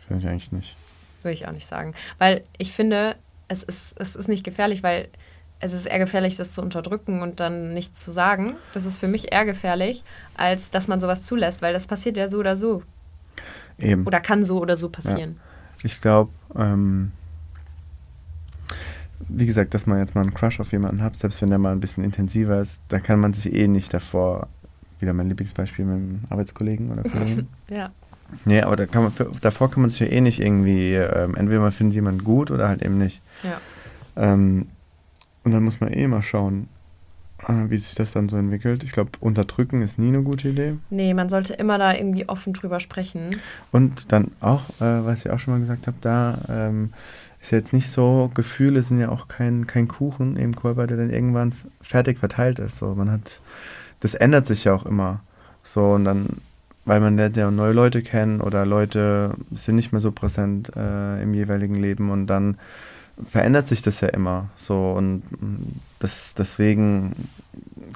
Finde 0.07 0.25
ich 0.25 0.29
eigentlich 0.29 0.53
nicht. 0.53 0.77
Würde 1.21 1.35
ich 1.35 1.47
auch 1.47 1.53
nicht 1.53 1.67
sagen. 1.67 1.95
Weil 2.19 2.43
ich 2.59 2.73
finde, 2.73 3.17
es 3.49 3.63
ist, 3.63 4.01
es 4.01 4.17
ist 4.17 4.29
nicht 4.29 4.45
gefährlich, 4.45 4.83
weil 4.83 5.09
es 5.63 5.73
ist 5.73 5.87
eher 5.87 6.01
gefährlich, 6.01 6.37
das 6.37 6.53
zu 6.53 6.61
unterdrücken 6.61 7.23
und 7.23 7.39
dann 7.39 7.73
nichts 7.73 8.03
zu 8.03 8.11
sagen. 8.11 8.55
Das 8.75 8.85
ist 8.85 8.99
für 8.99 9.07
mich 9.07 9.33
eher 9.33 9.45
gefährlich, 9.45 10.03
als 10.37 10.73
dass 10.73 10.89
man 10.89 10.99
sowas 10.99 11.23
zulässt, 11.23 11.63
weil 11.63 11.73
das 11.73 11.87
passiert 11.87 12.17
ja 12.17 12.29
so 12.29 12.39
oder 12.39 12.57
so. 12.57 12.83
Eben. 13.79 14.05
Oder 14.05 14.21
kann 14.21 14.43
so 14.43 14.61
oder 14.61 14.75
so 14.75 14.89
passieren. 14.89 15.37
Ich 15.85 16.01
glaube, 16.01 16.33
ähm, 16.57 17.13
wie 19.29 19.47
gesagt, 19.47 19.73
dass 19.73 19.87
man 19.87 19.99
jetzt 20.01 20.17
mal 20.17 20.23
einen 20.23 20.35
Crush 20.35 20.59
auf 20.59 20.73
jemanden 20.73 21.01
hat, 21.01 21.17
selbst 21.17 21.41
wenn 21.41 21.49
der 21.49 21.59
mal 21.59 21.71
ein 21.71 21.81
bisschen 21.81 22.03
intensiver 22.03 22.61
ist, 22.61 22.83
da 22.89 22.99
kann 22.99 23.21
man 23.21 23.33
sich 23.33 23.55
eh 23.55 23.69
nicht 23.69 23.95
davor, 23.95 24.49
wieder 24.99 25.13
mein 25.13 25.29
Lieblingsbeispiel 25.29 25.85
mit 25.85 25.95
einem 25.95 26.21
Arbeitskollegen 26.29 26.91
oder 26.91 27.09
Kollegen. 27.09 27.49
Ja. 27.71 27.91
nee, 28.45 28.63
aber 28.63 28.77
da 28.77 28.87
kann 28.87 29.03
man, 29.05 29.13
für, 29.13 29.31
davor 29.41 29.71
kann 29.71 29.83
man 29.83 29.91
sich 29.91 30.01
ja 30.01 30.07
eh 30.09 30.21
nicht 30.21 30.41
irgendwie, 30.41 30.95
ähm, 30.95 31.37
entweder 31.37 31.61
man 31.61 31.71
findet 31.71 31.95
jemanden 31.95 32.25
gut 32.25 32.51
oder 32.51 32.69
halt 32.69 32.83
eben 32.83 32.99
nicht. 32.99 33.23
ja. 33.45 33.61
Ähm, 34.15 34.67
und 35.45 35.53
dann 35.53 35.65
muss 35.65 35.81
man 35.81 35.93
eh 35.93 36.07
mal 36.07 36.23
schauen, 36.23 36.69
äh, 37.49 37.71
wie 37.71 37.77
sich 37.77 37.95
das 37.95 38.13
dann 38.13 38.29
so 38.29 38.37
entwickelt. 38.37 38.83
Ich 38.83 38.93
glaube, 38.93 39.11
unterdrücken 39.21 39.83
ist 39.83 39.99
nie 39.99 40.09
eine 40.09 40.23
gute 40.23 40.49
Idee. 40.51 40.77
Nee, 40.91 41.15
man 41.15 41.29
sollte 41.29 41.55
immer 41.55 41.79
da 41.79 41.95
irgendwie 41.95 42.29
offen 42.29 42.53
drüber 42.53 42.81
sprechen. 42.81 43.31
Und 43.71 44.13
dann 44.13 44.31
auch, 44.41 44.69
äh, 44.81 45.05
was 45.05 45.25
ich 45.25 45.31
auch 45.31 45.39
schon 45.39 45.55
mal 45.55 45.61
gesagt 45.61 45.87
habe, 45.87 45.97
da 46.01 46.39
ähm, 46.49 46.93
ist 47.41 47.51
ja 47.51 47.59
jetzt 47.59 47.73
nicht 47.73 47.91
so, 47.91 48.31
Gefühle 48.35 48.83
sind 48.83 49.01
ja 49.01 49.09
auch 49.09 49.29
kein, 49.29 49.67
kein 49.67 49.89
Kuchen 49.89 50.37
im 50.37 50.55
Körper, 50.55 50.87
der 50.87 50.97
dann 50.97 51.11
irgendwann 51.11 51.53
fertig 51.81 52.19
verteilt 52.19 52.59
ist. 52.61 52.79
So, 52.79 52.95
man 52.95 53.11
hat, 53.11 53.43
das 54.01 54.15
ändert 54.15 54.47
sich 54.47 54.65
ja 54.65 54.75
auch 54.75 54.87
immer. 54.87 55.21
So, 55.65 55.93
und 55.93 56.05
dann, 56.05 56.27
weil 56.85 57.01
man 57.01 57.17
lernt 57.17 57.37
ja 57.37 57.51
neue 57.51 57.73
Leute 57.73 58.03
kennen 58.03 58.41
oder 58.41 58.65
Leute 58.65 59.35
sind 59.51 59.77
nicht 59.77 59.93
mehr 59.93 60.01
so 60.01 60.13
präsent 60.13 60.73
äh, 60.77 61.23
im 61.23 61.35
jeweiligen 61.35 61.75
Leben 61.75 62.11
und 62.11 62.29
dann 62.29 62.59
verändert 63.25 63.67
sich 63.69 63.83
das 63.83 64.01
ja 64.01 64.09
immer. 64.09 64.49
So, 64.55 64.91
und 64.91 65.23
das, 65.99 66.35
deswegen 66.35 67.29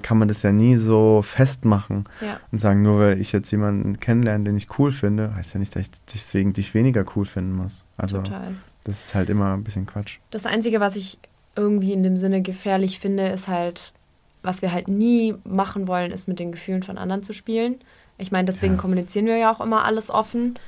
kann 0.02 0.18
man 0.18 0.28
das 0.28 0.42
ja 0.42 0.52
nie 0.52 0.76
so 0.76 1.22
festmachen 1.22 2.04
Ja. 2.20 2.38
und 2.52 2.58
sagen, 2.58 2.82
nur 2.82 3.00
weil 3.00 3.20
ich 3.20 3.32
jetzt 3.32 3.50
jemanden 3.50 3.98
kennenlerne, 3.98 4.44
den 4.44 4.56
ich 4.56 4.78
cool 4.78 4.92
finde, 4.92 5.34
heißt 5.34 5.54
ja 5.54 5.60
nicht, 5.60 5.74
dass 5.74 5.82
ich 5.82 5.90
deswegen 6.12 6.52
dich 6.52 6.74
weniger 6.74 7.04
cool 7.16 7.24
finden 7.24 7.52
muss. 7.54 7.84
Also 7.96 8.18
Total. 8.18 8.54
das 8.84 9.06
ist 9.06 9.14
halt 9.14 9.30
immer 9.30 9.54
ein 9.54 9.64
bisschen 9.64 9.86
Quatsch. 9.86 10.18
Das 10.30 10.46
Einzige, 10.46 10.80
was 10.80 10.96
ich 10.96 11.18
irgendwie 11.56 11.92
in 11.92 12.02
dem 12.02 12.16
Sinne 12.16 12.42
gefährlich 12.42 13.00
finde, 13.00 13.28
ist 13.28 13.48
halt, 13.48 13.94
was 14.42 14.60
wir 14.62 14.72
halt 14.72 14.88
nie 14.88 15.34
machen 15.44 15.88
wollen, 15.88 16.12
ist 16.12 16.28
mit 16.28 16.38
den 16.38 16.52
Gefühlen 16.52 16.82
von 16.82 16.98
anderen 16.98 17.22
zu 17.22 17.32
spielen. 17.32 17.76
Ich 18.18 18.30
meine, 18.30 18.44
deswegen 18.44 18.74
Ja. 18.74 18.80
kommunizieren 18.80 19.26
wir 19.26 19.38
ja 19.38 19.52
auch 19.52 19.60
immer 19.60 19.84
alles 19.84 20.10
offen. 20.10 20.58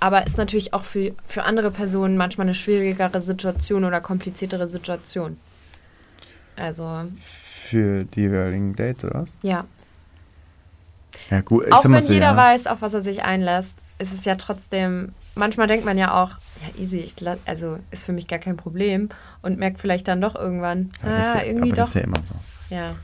Aber 0.00 0.26
ist 0.26 0.38
natürlich 0.38 0.74
auch 0.74 0.84
für, 0.84 1.12
für 1.26 1.42
andere 1.42 1.70
Personen 1.70 2.16
manchmal 2.16 2.46
eine 2.46 2.54
schwierigere 2.54 3.20
Situation 3.20 3.84
oder 3.84 4.00
kompliziertere 4.00 4.68
Situation. 4.68 5.38
Also, 6.56 7.04
Für 7.16 8.04
die 8.04 8.22
jeweiligen 8.22 8.74
Dates 8.74 9.04
oder 9.04 9.22
was? 9.22 9.34
ja. 9.42 9.64
Ja, 11.30 11.40
gut. 11.40 11.66
ich 11.66 11.72
auch 11.72 11.84
wenn 11.84 12.00
so, 12.00 12.12
jeder 12.12 12.26
ja. 12.26 12.36
weiß, 12.36 12.66
auf 12.68 12.80
was 12.80 12.94
er 12.94 13.00
sich 13.00 13.22
einlässt, 13.22 13.84
ist 13.98 14.12
es 14.12 14.24
ja 14.24 14.36
trotzdem, 14.36 15.12
manchmal 15.34 15.66
denkt 15.66 15.84
man 15.84 15.98
ja 15.98 16.22
auch, 16.22 16.30
ja, 16.30 16.82
easy, 16.82 16.98
ich, 16.98 17.14
also 17.44 17.78
ist 17.90 18.04
für 18.04 18.12
mich 18.12 18.28
gar 18.28 18.38
kein 18.38 18.56
Problem 18.56 19.08
und 19.42 19.58
merkt 19.58 19.78
vielleicht 19.80 20.08
dann 20.08 20.20
doch 20.20 20.34
irgendwann, 20.34 20.90
Aber 21.02 21.10
das 21.10 21.26
ist 21.26 21.34
ah, 21.34 21.38
ja, 21.38 21.44
irgendwie 21.44 21.72
aber 21.72 21.76
doch. 21.76 21.82
das 21.82 21.88
ist 21.88 21.94
ja 21.94 22.00
immer 22.02 22.24
so. 22.24 22.34
ja. 22.70 22.94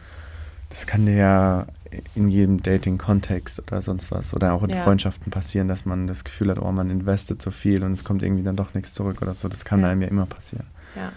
Das 0.71 0.87
kann 0.87 1.07
dir 1.07 1.15
ja 1.15 1.67
in 2.15 2.29
jedem 2.29 2.63
Dating-Kontext 2.63 3.61
oder 3.61 3.83
sonst 3.83 4.11
was 4.11 4.35
oder 4.35 4.53
auch 4.53 4.63
in 4.63 4.71
Ja. 4.71 4.83
Freundschaften 4.83 5.31
passieren, 5.31 5.69
dass 5.69 5.85
man 5.85 6.07
das 6.07 6.25
Gefühl 6.25 6.51
hat, 6.51 6.59
oh, 6.59 6.73
man 6.73 6.91
investet 6.91 7.41
so 7.43 7.51
viel 7.51 7.83
und 7.85 7.93
es 7.93 8.05
kommt 8.05 8.23
irgendwie 8.23 8.43
dann 8.43 8.57
doch 8.57 8.75
nichts 8.75 8.95
zurück 8.95 9.21
oder 9.23 9.35
so. 9.35 9.49
Das 9.49 9.65
kann 9.65 9.81
Ja. 9.81 9.89
einem 9.89 10.03
ja 10.03 10.09
immer 10.09 10.27
passieren. 10.27 10.67
Ja. 10.97 11.13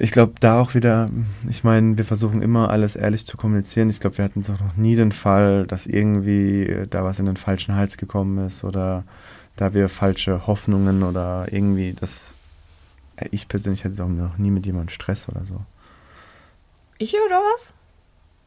Ich 0.00 0.12
glaube, 0.12 0.34
da 0.38 0.60
auch 0.60 0.74
wieder, 0.74 1.10
ich 1.48 1.64
meine, 1.64 1.98
wir 1.98 2.04
versuchen 2.04 2.40
immer 2.40 2.70
alles 2.70 2.94
ehrlich 2.94 3.26
zu 3.26 3.36
kommunizieren. 3.36 3.90
Ich 3.90 3.98
glaube, 3.98 4.18
wir 4.18 4.24
hatten 4.24 4.42
doch 4.42 4.60
noch 4.60 4.76
nie 4.76 4.94
den 4.94 5.10
Fall, 5.10 5.66
dass 5.66 5.86
irgendwie 5.88 6.62
äh, 6.66 6.86
da 6.86 7.02
was 7.02 7.18
in 7.18 7.26
den 7.26 7.36
falschen 7.36 7.74
Hals 7.74 7.96
gekommen 7.96 8.38
ist 8.46 8.62
oder 8.62 9.02
da 9.56 9.74
wir 9.74 9.88
falsche 9.88 10.46
Hoffnungen 10.46 11.02
oder 11.02 11.46
irgendwie 11.50 11.94
das. 11.94 12.34
äh, 13.16 13.26
Ich 13.32 13.48
persönlich 13.48 13.84
hatte 13.84 14.04
auch 14.04 14.08
noch 14.08 14.38
nie 14.38 14.52
mit 14.52 14.66
jemandem 14.66 14.90
Stress 14.90 15.28
oder 15.28 15.44
so. 15.44 15.60
Ich 16.98 17.14
oder 17.14 17.40
was? 17.54 17.74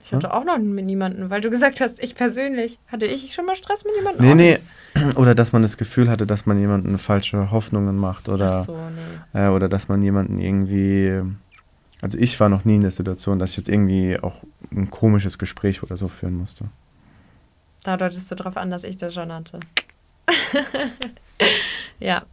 Ich 0.04 0.14
hatte 0.14 0.34
auch 0.34 0.44
noch 0.44 0.58
mit 0.58 0.86
niemandem, 0.86 1.30
weil 1.30 1.42
du 1.42 1.50
gesagt 1.50 1.80
hast, 1.80 2.02
ich 2.04 2.16
persönlich. 2.16 2.78
Hatte 2.88 3.06
ich 3.06 3.34
schon 3.34 3.46
mal 3.46 3.56
Stress 3.56 3.84
mit 3.84 3.94
jemandem? 3.96 4.26
Nee, 4.26 4.60
nee. 4.96 5.12
Oder 5.16 5.36
dass 5.36 5.54
man 5.54 5.62
das 5.62 5.78
Gefühl 5.78 6.10
hatte, 6.10 6.28
dass 6.28 6.46
man 6.46 6.60
jemanden 6.60 6.98
falsche 6.98 7.52
Hoffnungen 7.52 7.96
macht 7.96 8.28
oder, 8.28 8.50
Ach 8.50 8.66
so, 8.66 8.78
nee. 9.34 9.40
äh, 9.40 9.48
oder 9.48 9.70
dass 9.70 9.88
man 9.88 10.04
jemanden 10.04 10.38
irgendwie. 10.38 11.22
Also 12.02 12.18
ich 12.18 12.38
war 12.42 12.50
noch 12.50 12.66
nie 12.66 12.76
in 12.76 12.82
der 12.82 12.92
Situation, 12.92 13.40
dass 13.40 13.52
ich 13.52 13.58
jetzt 13.58 13.70
irgendwie 13.70 14.20
auch 14.22 14.44
ein 14.72 14.90
komisches 14.90 15.38
Gespräch 15.38 15.82
oder 15.82 15.96
so 15.96 16.10
führen 16.10 16.36
musste. 16.36 16.66
Da 17.84 17.96
deutest 17.96 18.30
du 18.30 18.36
drauf 18.36 18.58
an, 18.58 18.70
dass 18.70 18.84
ich 18.84 18.98
das 18.98 19.14
schon 19.14 19.32
hatte. 19.32 19.60
ja, 22.00 22.24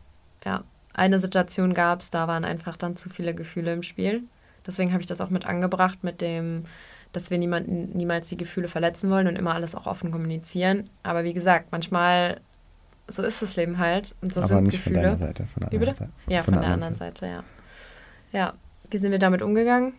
ja. 0.45 0.65
Eine 0.95 1.21
Situation 1.21 1.75
gab 1.75 2.01
es, 2.01 2.11
da 2.11 2.27
waren 2.27 2.45
einfach 2.45 2.77
dann 2.77 2.97
zu 2.97 3.09
viele 3.09 3.35
Gefühle 3.35 3.73
im 3.73 3.85
Spiel. 3.85 4.25
Deswegen 4.67 4.93
habe 4.93 5.01
ich 5.01 5.07
das 5.07 5.21
auch 5.21 5.31
mit 5.31 5.47
angebracht, 5.47 6.03
mit 6.03 6.21
dem, 6.21 6.65
dass 7.13 7.31
wir 7.31 7.39
niemanden 7.39 7.97
niemals 7.97 8.29
die 8.29 8.37
Gefühle 8.37 8.69
verletzen 8.69 9.11
wollen 9.11 9.27
und 9.27 9.37
immer 9.37 9.55
alles 9.55 9.75
auch 9.75 9.87
offen 9.87 10.11
kommunizieren. 10.11 10.91
Aber 11.03 11.25
wie 11.25 11.33
gesagt, 11.33 11.69
manchmal, 11.73 12.41
so 13.07 13.23
ist 13.23 13.43
das 13.43 13.57
Leben 13.57 13.79
halt. 13.79 14.15
Und 14.21 14.33
so 14.33 14.41
Aber 14.41 14.49
sind 14.49 14.65
nicht 14.65 14.73
Gefühle. 14.85 14.95
von 14.95 15.03
deiner 15.05 15.17
Seite, 15.17 15.47
von 15.47 15.61
der 15.61 15.73
anderen? 15.73 15.95
Seite. 15.95 16.11
Ja, 16.29 16.43
von, 16.43 16.55
der 16.55 16.65
anderen 16.65 16.97
Seite. 16.97 17.27
ja. 17.27 17.45
Ja, 18.33 18.53
wie 18.91 18.99
sind 18.99 19.13
wir 19.13 19.19
damit 19.19 19.43
umgegangen? 19.43 19.95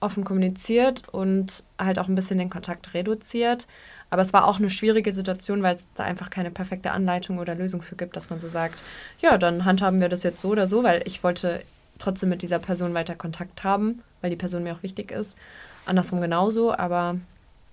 Offen 0.00 0.24
kommuniziert 0.24 1.08
und 1.10 1.64
halt 1.78 1.98
auch 1.98 2.08
ein 2.08 2.14
bisschen 2.14 2.38
den 2.38 2.50
Kontakt 2.50 2.94
reduziert. 2.94 3.66
Aber 4.10 4.22
es 4.22 4.32
war 4.32 4.46
auch 4.46 4.58
eine 4.58 4.68
schwierige 4.68 5.12
Situation, 5.12 5.62
weil 5.62 5.74
es 5.74 5.86
da 5.94 6.04
einfach 6.04 6.28
keine 6.28 6.50
perfekte 6.50 6.90
Anleitung 6.90 7.38
oder 7.38 7.54
Lösung 7.54 7.82
für 7.82 7.96
gibt, 7.96 8.14
dass 8.16 8.28
man 8.30 8.40
so 8.40 8.48
sagt, 8.48 8.82
ja, 9.20 9.38
dann 9.38 9.64
handhaben 9.64 10.00
wir 10.00 10.08
das 10.08 10.22
jetzt 10.22 10.40
so 10.40 10.48
oder 10.48 10.66
so, 10.66 10.82
weil 10.82 11.02
ich 11.06 11.24
wollte 11.24 11.62
trotzdem 11.98 12.28
mit 12.28 12.42
dieser 12.42 12.58
Person 12.58 12.94
weiter 12.94 13.14
Kontakt 13.14 13.64
haben, 13.64 14.02
weil 14.20 14.30
die 14.30 14.36
Person 14.36 14.64
mir 14.64 14.74
auch 14.74 14.82
wichtig 14.82 15.12
ist. 15.12 15.36
Andersrum 15.84 16.20
genauso, 16.20 16.74
aber 16.74 17.16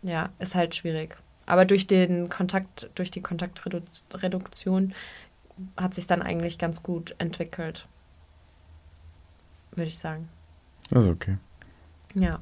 ja, 0.04 0.30
ist 0.39 0.56
halt 0.56 0.76
schwierig. 0.76 1.17
Aber 1.45 1.65
durch 1.65 1.88
den 1.88 2.30
Kontakt, 2.30 2.89
durch 2.95 3.12
die 3.12 3.22
Kontaktreduktion 3.22 4.93
hat 5.78 5.93
sich 5.93 6.08
dann 6.08 6.22
eigentlich 6.22 6.58
ganz 6.58 6.84
gut 6.84 7.15
entwickelt. 7.17 7.88
Würde 9.72 9.88
ich 9.88 9.98
sagen. 9.98 10.30
Das 10.89 11.04
ist 11.04 11.10
okay. 11.10 11.38
Ja. 12.13 12.39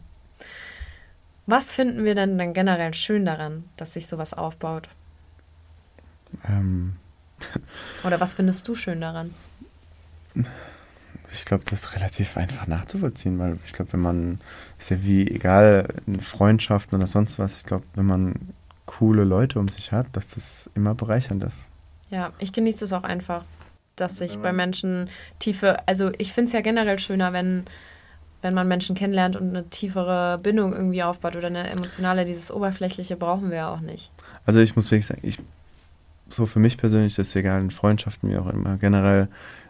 Was 1.45 1.73
finden 1.73 2.03
wir 2.03 2.15
denn 2.15 2.37
dann 2.37 2.53
generell 2.53 2.93
schön 2.93 3.25
daran, 3.25 3.63
dass 3.77 3.93
sich 3.93 4.07
sowas 4.07 4.33
aufbaut? 4.33 4.89
Ähm, 6.45 6.97
Oder 8.03 8.19
was 8.19 8.33
findest 8.33 8.67
du 8.67 8.75
schön 8.75 9.01
daran? 9.01 9.33
ich 11.31 11.45
glaube, 11.45 11.63
das 11.69 11.85
ist 11.85 11.95
relativ 11.95 12.37
einfach 12.37 12.67
nachzuvollziehen, 12.67 13.37
weil 13.39 13.57
ich 13.65 13.73
glaube, 13.73 13.93
wenn 13.93 13.99
man, 14.01 14.39
ist 14.79 14.91
ja 14.91 15.03
wie 15.03 15.29
egal 15.29 15.87
in 16.05 16.19
Freundschaften 16.21 16.97
oder 16.97 17.07
sonst 17.07 17.39
was, 17.39 17.59
ich 17.59 17.65
glaube, 17.65 17.85
wenn 17.95 18.05
man 18.05 18.35
coole 18.85 19.23
Leute 19.23 19.59
um 19.59 19.67
sich 19.67 19.91
hat, 19.91 20.07
dass 20.13 20.31
das 20.31 20.69
immer 20.73 20.95
bereichernd 20.95 21.43
ist. 21.43 21.67
Ja, 22.09 22.31
ich 22.39 22.53
genieße 22.53 22.85
es 22.85 22.93
auch 22.93 23.03
einfach, 23.03 23.43
dass 23.97 24.17
sich 24.17 24.37
bei 24.39 24.53
Menschen 24.53 25.09
tiefe, 25.39 25.77
also 25.87 26.11
ich 26.17 26.31
finde 26.31 26.47
es 26.49 26.53
ja 26.53 26.61
generell 26.61 26.99
schöner, 26.99 27.33
wenn, 27.33 27.65
wenn 28.41 28.53
man 28.53 28.67
Menschen 28.67 28.95
kennenlernt 28.95 29.35
und 29.35 29.49
eine 29.49 29.69
tiefere 29.69 30.39
Bindung 30.41 30.73
irgendwie 30.73 31.03
aufbaut 31.03 31.35
oder 31.35 31.47
eine 31.47 31.69
emotionale, 31.69 32.23
dieses 32.23 32.51
Oberflächliche 32.51 33.17
brauchen 33.17 33.49
wir 33.49 33.57
ja 33.57 33.69
auch 33.69 33.81
nicht. 33.81 34.11
Also 34.45 34.59
ich 34.59 34.75
muss 34.75 34.89
wirklich 34.91 35.07
sagen, 35.07 35.21
ich, 35.23 35.39
so 36.29 36.45
für 36.45 36.59
mich 36.59 36.77
persönlich 36.77 37.17
ist 37.17 37.29
es 37.29 37.35
egal, 37.35 37.59
in 37.59 37.71
Freundschaften 37.71 38.29
wie 38.29 38.37
auch 38.37 38.47
immer, 38.47 38.77
generell, 38.77 39.27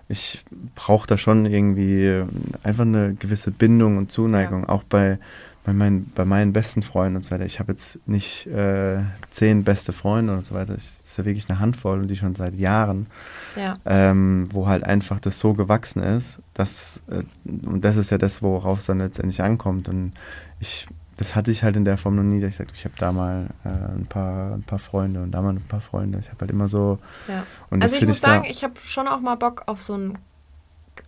ich 0.10 0.44
brauche 0.76 1.08
da 1.08 1.18
schon 1.18 1.46
irgendwie 1.46 2.24
einfach 2.64 2.84
eine 2.84 3.14
gewisse 3.16 3.52
Bindung 3.52 3.98
und 3.98 4.12
Zuneigung, 4.12 4.68
auch 4.68 4.84
bei, 4.84 5.20
bei, 5.66 5.74
meinen, 5.74 6.12
bei 6.16 6.24
meinen 6.24 6.54
besten 6.54 6.82
Freunden 6.82 7.18
und 7.18 7.24
so 7.24 7.32
weiter. 7.32 7.44
Ich 7.44 7.60
habe 7.60 7.74
jetzt 7.74 8.00
nicht 8.08 8.48
äh, 8.48 9.00
zehn 9.30 9.66
beste 9.66 9.92
Freunde 9.92 10.34
und 10.34 10.46
so 10.46 10.56
weiter, 10.56 10.74
es 10.74 11.00
ist 11.00 11.18
ja 11.18 11.26
wirklich 11.26 11.50
eine 11.50 11.60
Handvoll 11.60 12.00
und 12.00 12.08
die 12.08 12.16
schon 12.16 12.36
seit 12.36 12.56
Jahren, 12.56 13.08
Ja, 13.58 13.76
ähm, 13.86 14.48
wo 14.52 14.68
halt 14.68 14.86
einfach 14.86 15.20
das 15.20 15.40
so 15.40 15.54
gewachsen 15.54 16.02
ist, 16.02 16.42
dass, 16.54 17.04
äh, 17.10 17.24
und 17.66 17.84
das 17.84 17.98
ist 17.98 18.10
ja 18.10 18.18
das, 18.18 18.42
worauf 18.42 18.80
es 18.80 18.86
dann 18.86 19.00
letztendlich 19.00 19.42
ankommt. 19.42 19.90
Und 19.90 20.14
ich 20.60 20.88
das 21.18 21.36
hatte 21.36 21.50
ich 21.50 21.64
halt 21.64 21.76
in 21.76 21.84
der 21.84 21.98
Form 21.98 22.16
noch 22.16 22.24
nie, 22.24 22.40
dass 22.40 22.50
ich 22.52 22.56
sagte, 22.56 22.74
ich 22.76 22.86
habe 22.86 22.96
da 22.98 23.12
mal 23.12 23.48
äh, 23.66 23.70
ein, 23.70 24.06
paar, 24.08 24.54
ein 24.54 24.64
paar 24.64 24.80
Freunde 24.80 25.22
und 25.22 25.32
da 25.32 25.42
mal 25.42 25.50
ein 25.50 25.62
paar 25.62 25.82
Freunde. 25.82 26.20
Ich 26.20 26.30
habe 26.30 26.42
halt 26.42 26.52
immer 26.52 26.68
so. 26.68 27.00
ja. 27.28 27.44
Also 27.72 27.96
ich 27.96 28.06
muss 28.06 28.18
ich 28.18 28.22
sagen, 28.22 28.46
ich 28.48 28.64
habe 28.64 28.76
schon 28.80 29.08
auch 29.08 29.20
mal 29.20 29.36
Bock 29.36 29.64
auf 29.66 29.82
so 29.82 29.96
ein, 29.96 30.18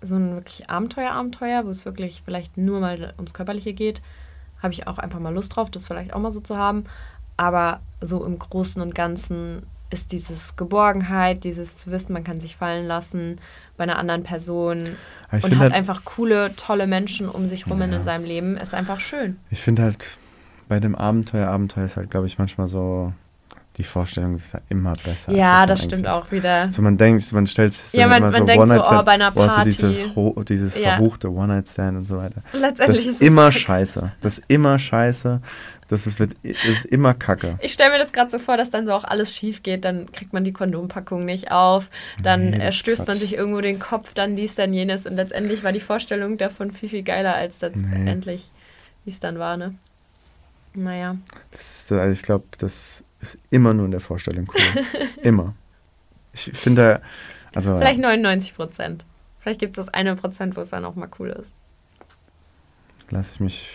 so 0.02 0.16
ein 0.16 0.34
wirklich 0.34 0.70
Abenteuer-Abenteuer, 0.70 1.66
wo 1.66 1.70
es 1.70 1.86
wirklich 1.86 2.24
vielleicht 2.26 2.58
nur 2.58 2.80
mal 2.80 3.14
ums 3.18 3.36
Körperliche 3.36 3.74
geht. 3.74 4.02
Habe 4.64 4.74
ich 4.74 4.88
auch 4.88 4.98
einfach 4.98 5.20
mal 5.20 5.34
Lust 5.34 5.56
drauf, 5.56 5.70
das 5.70 5.86
vielleicht 5.86 6.14
auch 6.14 6.20
mal 6.20 6.32
so 6.32 6.40
zu 6.40 6.58
haben. 6.58 6.86
Aber 7.38 7.80
so 8.02 8.26
im 8.26 8.40
Großen 8.40 8.82
und 8.82 8.96
Ganzen 8.96 9.68
ist 9.92 10.12
dieses 10.12 10.56
Geborgenheit, 10.56 11.44
dieses 11.44 11.76
zu 11.76 11.92
wissen, 11.92 12.14
man 12.14 12.24
kann 12.24 12.40
sich 12.40 12.56
fallen 12.56 12.86
lassen 12.86 13.38
bei 13.78 13.84
einer 13.84 13.98
anderen 13.98 14.24
Person 14.24 14.84
ich 15.32 15.44
und 15.44 15.52
hat 15.56 15.60
halt, 15.60 15.74
einfach 15.74 16.06
coole, 16.06 16.56
tolle 16.56 16.86
Menschen 16.86 17.28
um 17.30 17.48
sich 17.48 17.70
rum 17.70 17.82
in 17.82 18.04
seinem 18.04 18.26
Leben, 18.26 18.56
ist 18.58 18.76
einfach 18.76 19.00
schön. 19.00 19.38
ich 19.50 19.62
finde 19.62 19.84
halt, 19.84 20.18
bei 20.68 20.80
dem 20.80 20.94
Abenteuer, 20.96 21.48
Abenteuer 21.48 21.86
ist 21.86 21.98
halt, 21.98 22.12
glaube 22.12 22.28
ich, 22.28 22.38
manchmal 22.38 22.68
so, 22.68 23.14
die 23.78 23.84
Vorstellung 23.84 24.36
ist 24.36 24.54
ja 24.54 24.60
immer 24.70 24.94
besser. 25.04 25.32
Ja, 25.32 25.66
das 25.66 25.80
eigentlich 25.80 25.94
stimmt 25.96 26.08
ist. 26.08 26.14
auch 26.14 26.32
wieder. 26.32 26.70
So 26.70 26.82
man 26.82 26.98
denkt, 26.98 27.32
man 27.32 27.48
stellt 27.48 27.74
sich 27.74 27.94
Ja, 28.00 28.08
man- 28.08 28.18
immer 28.18 28.32
man 28.32 28.42
so 28.42 28.46
denkt 28.46 28.54
so, 28.68 28.74
One-Night-Stand, 28.74 29.02
oh, 29.02 29.06
bei 29.06 29.12
einer 29.14 29.32
Party. 29.32 29.64
dieses, 29.64 30.16
ro- 30.16 30.44
dieses 30.44 30.78
Ja. 30.78 30.98
verruchte 30.98 31.32
One-Night-Stand 31.32 31.98
und 31.98 32.06
so 32.06 32.18
weiter. 32.18 32.42
Das 32.52 32.62
Letztendlich 32.62 33.00
ist 33.00 33.06
ist 33.14 33.16
es 33.16 33.22
immer 33.22 33.52
scheiße. 33.54 34.12
Das 34.22 34.38
ist 34.40 34.44
immer 34.50 34.78
scheiße. 34.78 35.42
Das 35.90 36.06
ist, 36.06 36.20
wird, 36.20 36.34
ist 36.44 36.86
immer 36.86 37.14
Kacke. 37.16 37.58
Ich 37.62 37.74
stelle 37.74 37.92
mir 37.92 37.98
das 37.98 38.14
gerade 38.14 38.30
so 38.30 38.38
vor, 38.40 38.58
dass 38.58 38.70
dann 38.70 38.86
so 38.86 38.94
auch 38.94 39.04
alles 39.04 39.36
schief 39.36 39.64
geht, 39.64 39.84
dann 39.86 40.12
kriegt 40.12 40.34
man 40.34 40.44
die 40.44 40.54
Kondompackung 40.54 41.26
nicht 41.26 41.52
auf, 41.52 41.90
dann 42.22 42.52
Nee, 42.52 42.58
äh, 42.68 42.72
stößt 42.72 43.00
man 43.00 43.08
Quatsch. 43.08 43.18
sich 43.18 43.34
irgendwo 43.34 43.60
den 43.62 43.80
Kopf, 43.80 44.14
dann 44.14 44.36
dies, 44.36 44.54
dann 44.56 44.72
jenes 44.74 45.06
und 45.08 45.16
letztendlich 45.16 45.64
war 45.64 45.72
die 45.72 45.80
Vorstellung 45.80 46.38
davon 46.38 46.72
viel, 46.72 46.90
viel 46.90 47.02
geiler 47.04 47.34
als 47.36 47.60
letztendlich, 47.62 48.52
wie 49.04 49.10
es 49.10 49.20
dann 49.20 49.40
war, 49.40 49.58
ne? 49.58 49.74
Naja, 50.76 51.18
ist, 51.58 51.92
also 51.92 52.14
ich 52.14 52.22
glaube, 52.22 52.46
das 52.60 53.04
ist 53.22 53.40
immer 53.50 53.74
nur 53.74 53.86
in 53.86 53.92
der 53.92 54.00
Vorstellung 54.00 54.48
cool. 54.54 54.84
immer. 55.24 55.56
Ich 56.34 56.52
finde, 56.54 57.02
also 57.56 57.76
vielleicht 57.78 58.00
99 58.00 58.56
Prozent. 58.56 59.06
Vielleicht 59.40 59.60
gibt 59.60 59.78
es 59.78 59.86
das 59.86 59.94
eine 59.94 60.16
Prozent, 60.16 60.56
wo 60.56 60.62
es 60.62 60.70
dann 60.70 60.86
auch 60.86 60.94
mal 60.94 61.10
cool 61.18 61.30
ist. 61.30 61.54
lasse 63.10 63.34
ich 63.34 63.40
mich, 63.40 63.70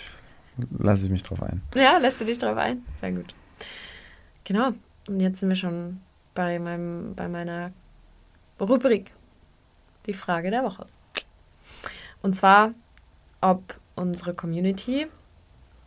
lasse 0.79 1.07
ich 1.07 1.11
mich 1.11 1.23
drauf 1.23 1.43
ein. 1.43 1.63
Ja, 1.75 1.99
lässt 1.99 2.21
du 2.21 2.25
dich 2.25 2.39
drauf 2.39 2.57
ein? 2.57 2.85
Sehr 3.01 3.13
gut. 3.13 3.35
Genau. 4.45 4.73
Und 5.09 5.21
jetzt 5.21 5.41
sind 5.41 5.49
wir 5.49 5.57
schon 5.57 6.01
bei, 6.35 6.59
meinem, 6.59 7.15
bei 7.15 7.29
meiner 7.29 7.73
Rubrik. 8.61 9.13
Die 10.07 10.15
Frage 10.15 10.51
der 10.51 10.65
Woche. 10.65 10.87
Und 12.23 12.35
zwar, 12.35 12.73
ob 13.41 13.75
unsere 13.95 14.35
Community, 14.35 15.07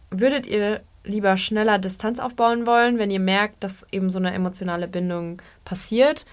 würdet 0.10 0.48
ihr 0.48 0.82
lieber 1.04 1.38
schneller 1.38 1.80
Distanz 1.80 2.20
aufbauen 2.20 2.68
wollen, 2.68 2.98
wenn 2.98 3.12
ihr 3.12 3.20
merkt, 3.20 3.64
dass 3.64 3.88
eben 3.92 4.10
so 4.10 4.20
eine 4.20 4.34
emotionale 4.34 4.88
Bindung 4.88 5.42
passiert? 5.66 6.26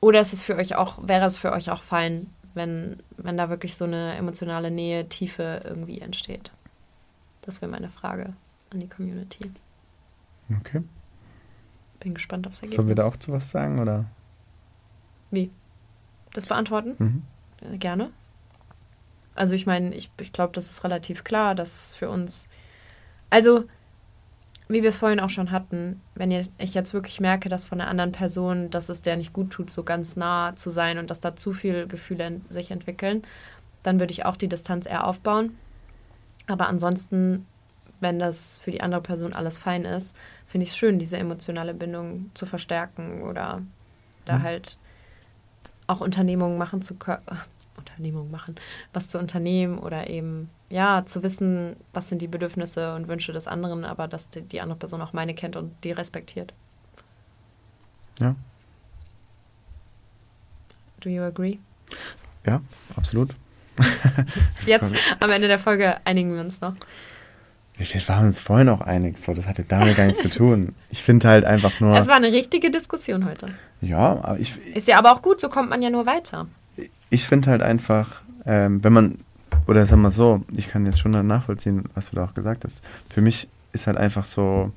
Oder 0.00 0.20
ist 0.20 0.32
es 0.32 0.42
für 0.42 0.56
euch 0.56 0.74
auch, 0.76 1.06
wäre 1.06 1.26
es 1.26 1.38
für 1.38 1.52
euch 1.52 1.70
auch 1.70 1.82
fein, 1.82 2.28
wenn, 2.54 2.98
wenn 3.16 3.36
da 3.36 3.50
wirklich 3.50 3.76
so 3.76 3.84
eine 3.84 4.14
emotionale 4.16 4.70
Nähe, 4.70 5.08
Tiefe 5.08 5.62
irgendwie 5.64 6.00
entsteht? 6.00 6.50
Das 7.48 7.62
wäre 7.62 7.72
meine 7.72 7.88
Frage 7.88 8.34
an 8.68 8.80
die 8.80 8.90
Community. 8.90 9.50
Okay. 10.60 10.82
Bin 11.98 12.12
gespannt 12.12 12.46
aufs 12.46 12.58
Ergebnis. 12.58 12.76
Sollen 12.76 12.88
wir 12.88 12.94
da 12.94 13.06
auch 13.06 13.16
zu 13.16 13.32
was 13.32 13.48
sagen 13.48 13.78
oder? 13.78 14.04
Wie? 15.30 15.50
Das 16.34 16.48
beantworten? 16.48 16.94
Mhm. 16.98 17.22
Äh, 17.62 17.78
Gerne. 17.78 18.10
Also 19.34 19.54
ich 19.54 19.64
meine, 19.64 19.94
ich, 19.94 20.10
ich 20.20 20.30
glaube, 20.30 20.52
das 20.52 20.68
ist 20.68 20.84
relativ 20.84 21.24
klar, 21.24 21.54
dass 21.54 21.94
für 21.94 22.10
uns, 22.10 22.50
also 23.30 23.64
wie 24.68 24.82
wir 24.82 24.90
es 24.90 24.98
vorhin 24.98 25.20
auch 25.20 25.30
schon 25.30 25.50
hatten, 25.50 26.02
wenn 26.16 26.30
ich 26.30 26.74
jetzt 26.74 26.92
wirklich 26.92 27.18
merke, 27.18 27.48
dass 27.48 27.64
von 27.64 27.80
einer 27.80 27.88
anderen 27.88 28.12
Person, 28.12 28.68
dass 28.68 28.90
es 28.90 29.00
der 29.00 29.16
nicht 29.16 29.32
gut 29.32 29.48
tut, 29.48 29.70
so 29.70 29.84
ganz 29.84 30.16
nah 30.16 30.54
zu 30.54 30.68
sein 30.68 30.98
und 30.98 31.08
dass 31.08 31.20
da 31.20 31.34
zu 31.34 31.54
viele 31.54 31.86
Gefühle 31.86 32.42
sich 32.50 32.72
entwickeln, 32.72 33.22
dann 33.82 34.00
würde 34.00 34.12
ich 34.12 34.26
auch 34.26 34.36
die 34.36 34.48
Distanz 34.48 34.84
eher 34.84 35.06
aufbauen. 35.06 35.56
Aber 36.48 36.68
ansonsten 36.68 37.46
wenn 38.00 38.18
das 38.18 38.58
für 38.58 38.70
die 38.70 38.80
andere 38.80 39.00
Person 39.00 39.32
alles 39.32 39.58
fein 39.58 39.84
ist, 39.84 40.16
finde 40.46 40.64
ich 40.64 40.70
es 40.70 40.76
schön, 40.76 40.98
diese 40.98 41.18
emotionale 41.18 41.74
Bindung 41.74 42.30
zu 42.34 42.46
verstärken 42.46 43.22
oder 43.22 43.62
da 44.24 44.42
halt 44.42 44.78
auch 45.86 46.00
Unternehmungen 46.00 46.58
machen 46.58 46.82
zu 46.82 46.94
können. 46.94 47.22
Unternehmungen 47.76 48.32
machen, 48.32 48.56
was 48.92 49.06
zu 49.06 49.20
unternehmen 49.20 49.78
oder 49.78 50.10
eben, 50.10 50.50
ja, 50.68 51.06
zu 51.06 51.22
wissen, 51.22 51.76
was 51.92 52.08
sind 52.08 52.20
die 52.20 52.26
Bedürfnisse 52.26 52.96
und 52.96 53.06
Wünsche 53.06 53.32
des 53.32 53.46
anderen, 53.46 53.84
aber 53.84 54.08
dass 54.08 54.28
die, 54.28 54.42
die 54.42 54.60
andere 54.60 54.80
Person 54.80 55.00
auch 55.00 55.12
meine 55.12 55.32
kennt 55.32 55.54
und 55.54 55.72
die 55.84 55.92
respektiert. 55.92 56.52
Ja. 58.18 58.34
Do 60.98 61.08
you 61.08 61.22
agree? 61.22 61.58
Ja, 62.44 62.60
absolut. 62.96 63.32
Jetzt 64.66 64.92
am 65.20 65.30
Ende 65.30 65.48
der 65.48 65.58
Folge 65.58 65.96
einigen 66.04 66.34
wir 66.34 66.40
uns 66.40 66.60
noch. 66.60 66.74
Wir 67.78 68.08
waren 68.08 68.26
uns 68.26 68.40
vorhin 68.40 68.68
auch 68.68 68.80
einig, 68.80 69.18
so, 69.18 69.34
das 69.34 69.46
hatte 69.46 69.62
damit 69.62 69.96
gar 69.96 70.06
nichts 70.06 70.22
zu 70.22 70.28
tun. 70.30 70.74
Ich 70.90 71.02
finde 71.04 71.28
halt 71.28 71.44
einfach 71.44 71.78
nur. 71.78 71.96
Es 71.96 72.08
war 72.08 72.16
eine 72.16 72.32
richtige 72.32 72.72
Diskussion 72.72 73.24
heute. 73.24 73.48
Ja, 73.80 74.18
aber 74.22 74.38
ich, 74.40 74.56
Ist 74.74 74.88
ja 74.88 74.98
aber 74.98 75.12
auch 75.12 75.22
gut, 75.22 75.40
so 75.40 75.48
kommt 75.48 75.70
man 75.70 75.80
ja 75.80 75.90
nur 75.90 76.04
weiter. 76.04 76.48
ich 77.10 77.26
finde 77.26 77.50
halt 77.50 77.62
einfach, 77.62 78.20
ähm, 78.46 78.82
wenn 78.82 78.92
man, 78.92 79.18
oder 79.68 79.86
sagen 79.86 80.02
wir 80.02 80.10
so, 80.10 80.42
ich 80.56 80.68
kann 80.68 80.86
jetzt 80.86 80.98
schon 80.98 81.12
nachvollziehen, 81.26 81.84
was 81.94 82.10
du 82.10 82.16
da 82.16 82.24
auch 82.24 82.34
gesagt 82.34 82.64
hast. 82.64 82.82
Für 83.08 83.20
mich 83.20 83.48
ist 83.72 83.86
halt 83.86 83.96
einfach 83.96 84.24
so 84.24 84.72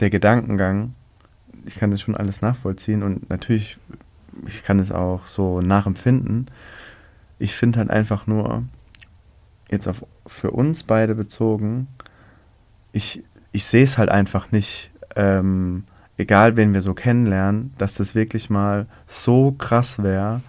der 0.00 0.10
Gedankengang, 0.10 0.94
ich 1.64 1.76
kann 1.76 1.90
das 1.90 2.00
schon 2.00 2.16
alles 2.16 2.42
nachvollziehen 2.42 3.02
und 3.02 3.30
natürlich, 3.30 3.78
ich 4.46 4.62
kann 4.62 4.78
es 4.78 4.92
auch 4.92 5.26
so 5.26 5.60
nachempfinden. 5.60 6.48
Ich 7.40 7.54
finde 7.56 7.80
halt 7.80 7.90
einfach 7.90 8.26
nur, 8.28 8.62
jetzt 9.70 9.88
auf, 9.88 10.04
für 10.26 10.52
uns 10.52 10.84
beide 10.84 11.14
bezogen, 11.16 11.88
ich, 12.92 13.24
ich 13.50 13.64
sehe 13.64 13.82
es 13.84 13.98
halt 13.98 14.10
einfach 14.10 14.52
nicht, 14.52 14.92
ähm, 15.16 15.84
egal 16.18 16.56
wen 16.56 16.74
wir 16.74 16.82
so 16.82 16.94
kennenlernen, 16.94 17.72
dass 17.78 17.94
das 17.94 18.14
wirklich 18.14 18.50
mal 18.50 18.86
so 19.06 19.52
krass 19.52 20.02
wäre, 20.02 20.42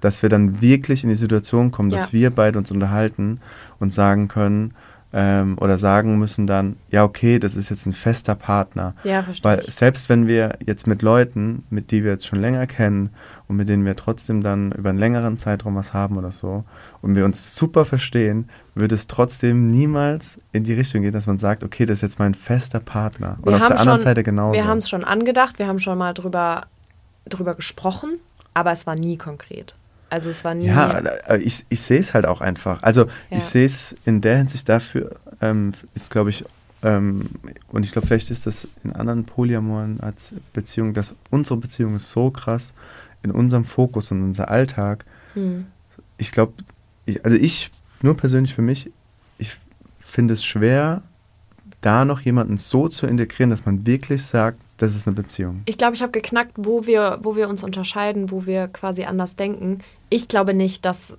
dass 0.00 0.22
wir 0.22 0.28
dann 0.28 0.60
wirklich 0.60 1.04
in 1.04 1.10
die 1.10 1.16
Situation 1.16 1.70
kommen, 1.70 1.90
dass 1.90 2.06
Ja. 2.06 2.12
wir 2.12 2.30
beide 2.30 2.58
uns 2.58 2.70
unterhalten 2.70 3.40
und 3.78 3.92
sagen 3.92 4.28
können 4.28 4.74
ähm, 5.12 5.56
oder 5.58 5.78
sagen 5.78 6.18
müssen 6.18 6.46
dann, 6.46 6.76
ja 6.90 7.02
okay, 7.04 7.38
das 7.38 7.56
ist 7.56 7.70
jetzt 7.70 7.86
ein 7.86 7.92
fester 7.94 8.34
Partner. 8.34 8.94
Ja, 9.04 9.22
verstehe 9.22 9.50
Weil 9.50 9.62
selbst 9.62 10.08
wenn 10.08 10.28
wir 10.28 10.58
jetzt 10.64 10.86
mit 10.86 11.00
Leuten, 11.02 11.64
mit 11.70 11.90
die 11.90 12.04
wir 12.04 12.10
jetzt 12.12 12.26
schon 12.26 12.40
länger 12.40 12.66
kennen 12.66 13.10
und 13.46 13.56
mit 13.56 13.68
denen 13.68 13.84
wir 13.86 13.96
trotzdem 13.96 14.42
dann 14.42 14.72
über 14.72 14.90
einen 14.90 14.98
längeren 14.98 15.38
Zeitraum 15.38 15.76
was 15.76 15.94
haben 15.94 16.18
oder 16.18 16.30
so 16.30 16.64
und 17.00 17.16
wir 17.16 17.24
uns 17.24 17.54
super 17.56 17.84
verstehen, 17.86 18.50
würde 18.74 18.94
es 18.94 19.06
trotzdem 19.06 19.70
niemals 19.70 20.38
in 20.52 20.64
die 20.64 20.74
Richtung 20.74 21.00
gehen, 21.02 21.12
dass 21.12 21.26
man 21.26 21.38
sagt, 21.38 21.64
okay, 21.64 21.86
das 21.86 21.96
ist 21.96 22.02
jetzt 22.02 22.18
mein 22.18 22.34
fester 22.34 22.80
Partner. 22.80 23.38
Und 23.40 23.52
Wir 23.52 23.56
auf 23.56 23.66
der 23.66 23.80
anderen 23.80 24.00
schon- 24.00 24.04
Seite 24.08 24.22
genauso. 24.22 24.52
Wir 24.54 24.66
haben 24.66 24.78
es 24.78 24.88
schon 24.90 25.04
angedacht, 25.04 25.58
wir 25.58 25.66
haben 25.68 25.78
schon 25.78 25.96
mal 25.96 26.12
drüber, 26.12 26.66
drüber 27.26 27.54
gesprochen, 27.54 28.18
aber 28.52 28.72
es 28.72 28.86
war 28.86 28.94
nie 28.94 29.16
konkret. 29.16 29.74
Also 30.10 30.30
es 30.30 30.44
war 30.44 30.54
nie. 30.54 30.66
Ja, 30.66 30.98
äh, 30.98 31.38
ich, 31.38 31.64
ich 31.68 31.80
sehe 31.80 32.00
es 32.00 32.14
halt 32.14 32.26
auch 32.26 32.40
einfach. 32.40 32.82
Also 32.82 33.04
Ja. 33.30 33.38
ich 33.38 33.44
sehe 33.44 33.66
es 33.66 33.94
in 34.04 34.20
der 34.20 34.38
Hinsicht 34.38 34.68
dafür, 34.68 35.16
ähm, 35.40 35.72
ist 35.94 36.10
glaube 36.10 36.30
ich, 36.30 36.44
ähm, 36.82 37.28
und 37.68 37.84
ich 37.84 37.92
glaube, 37.92 38.06
vielleicht 38.06 38.30
ist 38.30 38.46
das 38.46 38.68
in 38.84 38.92
anderen 38.92 39.24
Polyamoren 39.24 40.00
als 40.00 40.34
Beziehung, 40.52 40.94
dass 40.94 41.14
unsere 41.30 41.58
Beziehung 41.58 41.96
ist 41.96 42.10
so 42.10 42.30
krass 42.30 42.72
in 43.22 43.30
unserem 43.32 43.64
Fokus 43.64 44.12
und 44.12 44.22
unser 44.22 44.48
Alltag. 44.48 45.04
Hm. 45.34 45.66
Ich 46.18 46.30
glaube, 46.32 46.52
ich, 47.04 47.24
also 47.24 47.36
ich, 47.36 47.70
nur 48.00 48.16
persönlich 48.16 48.54
für 48.54 48.62
mich, 48.62 48.90
ich 49.38 49.56
finde 49.98 50.34
es 50.34 50.44
schwer, 50.44 51.02
da 51.80 52.04
noch 52.04 52.20
jemanden 52.20 52.56
so 52.56 52.88
zu 52.88 53.06
integrieren, 53.06 53.50
dass 53.50 53.64
man 53.64 53.86
wirklich 53.86 54.24
sagt, 54.24 54.60
das 54.78 54.94
ist 54.94 55.06
eine 55.06 55.16
Beziehung. 55.16 55.62
Ich 55.64 55.78
glaube, 55.78 55.94
ich 55.94 56.02
habe 56.02 56.12
geknackt, 56.12 56.52
wo 56.56 56.86
wir, 56.86 57.18
wo 57.22 57.36
wir 57.36 57.48
uns 57.48 57.62
unterscheiden, 57.62 58.30
wo 58.30 58.46
wir 58.46 58.68
quasi 58.68 59.04
anders 59.04 59.36
denken. 59.36 59.78
Ich 60.08 60.28
glaube 60.28 60.54
nicht, 60.54 60.84
dass, 60.84 61.16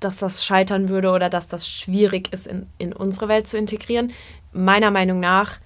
dass 0.00 0.18
das 0.18 0.44
scheitern 0.44 0.88
würde 0.88 1.10
oder 1.10 1.28
dass 1.28 1.48
das 1.48 1.68
schwierig 1.68 2.32
ist, 2.32 2.46
in, 2.46 2.66
in 2.78 2.92
unsere 2.92 3.28
Welt 3.28 3.46
zu 3.46 3.58
integrieren. 3.58 4.12
Meiner 4.52 4.90
Meinung 4.90 5.20
nach 5.20 5.58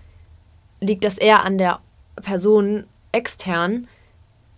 liegt 0.81 1.05
das 1.05 1.19
eher 1.19 1.45
an 1.45 1.59
der 1.59 1.81
Person 2.17 2.85
extern, 3.13 3.87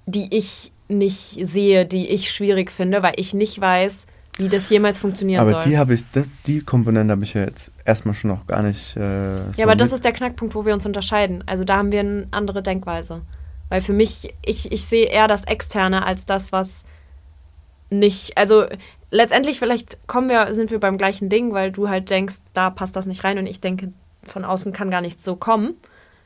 die 0.07 0.35
ich 0.35 0.73
nicht 0.89 1.47
sehe, 1.47 1.87
die 1.87 2.09
ich 2.09 2.31
schwierig 2.31 2.71
finde, 2.71 3.03
weil 3.03 3.15
ich 3.17 3.35
nicht 3.35 3.61
weiß, 3.61 4.07
wie 4.39 4.49
das 4.49 4.71
jemals 4.71 4.99
funktionieren 4.99 5.41
Aber 5.41 5.53
soll. 5.53 5.63
die 5.65 5.79
habe 5.79 5.95
ich, 5.95 6.05
das, 6.13 6.29
die 6.47 6.61
Komponente 6.61 7.13
habe 7.13 7.23
ich 7.25 7.35
ja 7.35 7.43
jetzt 7.43 7.71
erstmal 7.85 8.15
schon 8.15 8.31
noch 8.31 8.47
gar 8.47 8.63
nicht. 8.63 8.97
Äh, 8.97 9.53
so 9.53 9.61
Ja, 9.61 9.67
aber 9.67 9.77
das 9.77 9.93
ist 9.93 10.05
der 10.05 10.13
Knackpunkt, 10.13 10.55
wo 10.55 10.65
wir 10.65 10.73
uns 10.73 10.87
unterscheiden. 10.87 11.45
Also 11.47 11.65
da 11.65 11.77
haben 11.77 11.93
wir 11.93 12.01
eine 12.01 12.29
andere 12.31 12.63
Denkweise. 12.63 13.23
Weil 13.69 13.81
für 13.83 13.93
mich, 13.93 14.35
ich, 14.45 14.73
ich 14.73 14.85
sehe 14.85 15.07
eher 15.07 15.29
das 15.29 15.45
Externe 15.45 16.05
als 16.05 16.27
das, 16.27 16.53
was 16.53 16.85
nicht, 17.91 18.37
also 18.39 18.65
letztendlich 19.11 19.59
vielleicht 19.59 20.09
kommen 20.09 20.29
wir, 20.29 20.55
sind 20.55 20.71
wir 20.71 20.81
beim 20.81 20.99
gleichen 20.99 21.29
Ding, 21.29 21.53
weil 21.53 21.71
du 21.73 21.89
halt 21.89 22.11
denkst, 22.11 22.37
da 22.55 22.71
passt 22.71 22.97
das 22.97 23.07
nicht 23.07 23.25
rein 23.25 23.39
und 23.39 23.47
ich 23.47 23.61
denke, 23.61 23.93
von 24.25 24.45
außen 24.45 24.73
kann 24.73 24.91
gar 24.91 25.01
nichts 25.03 25.25
so 25.25 25.37
kommen. 25.37 25.75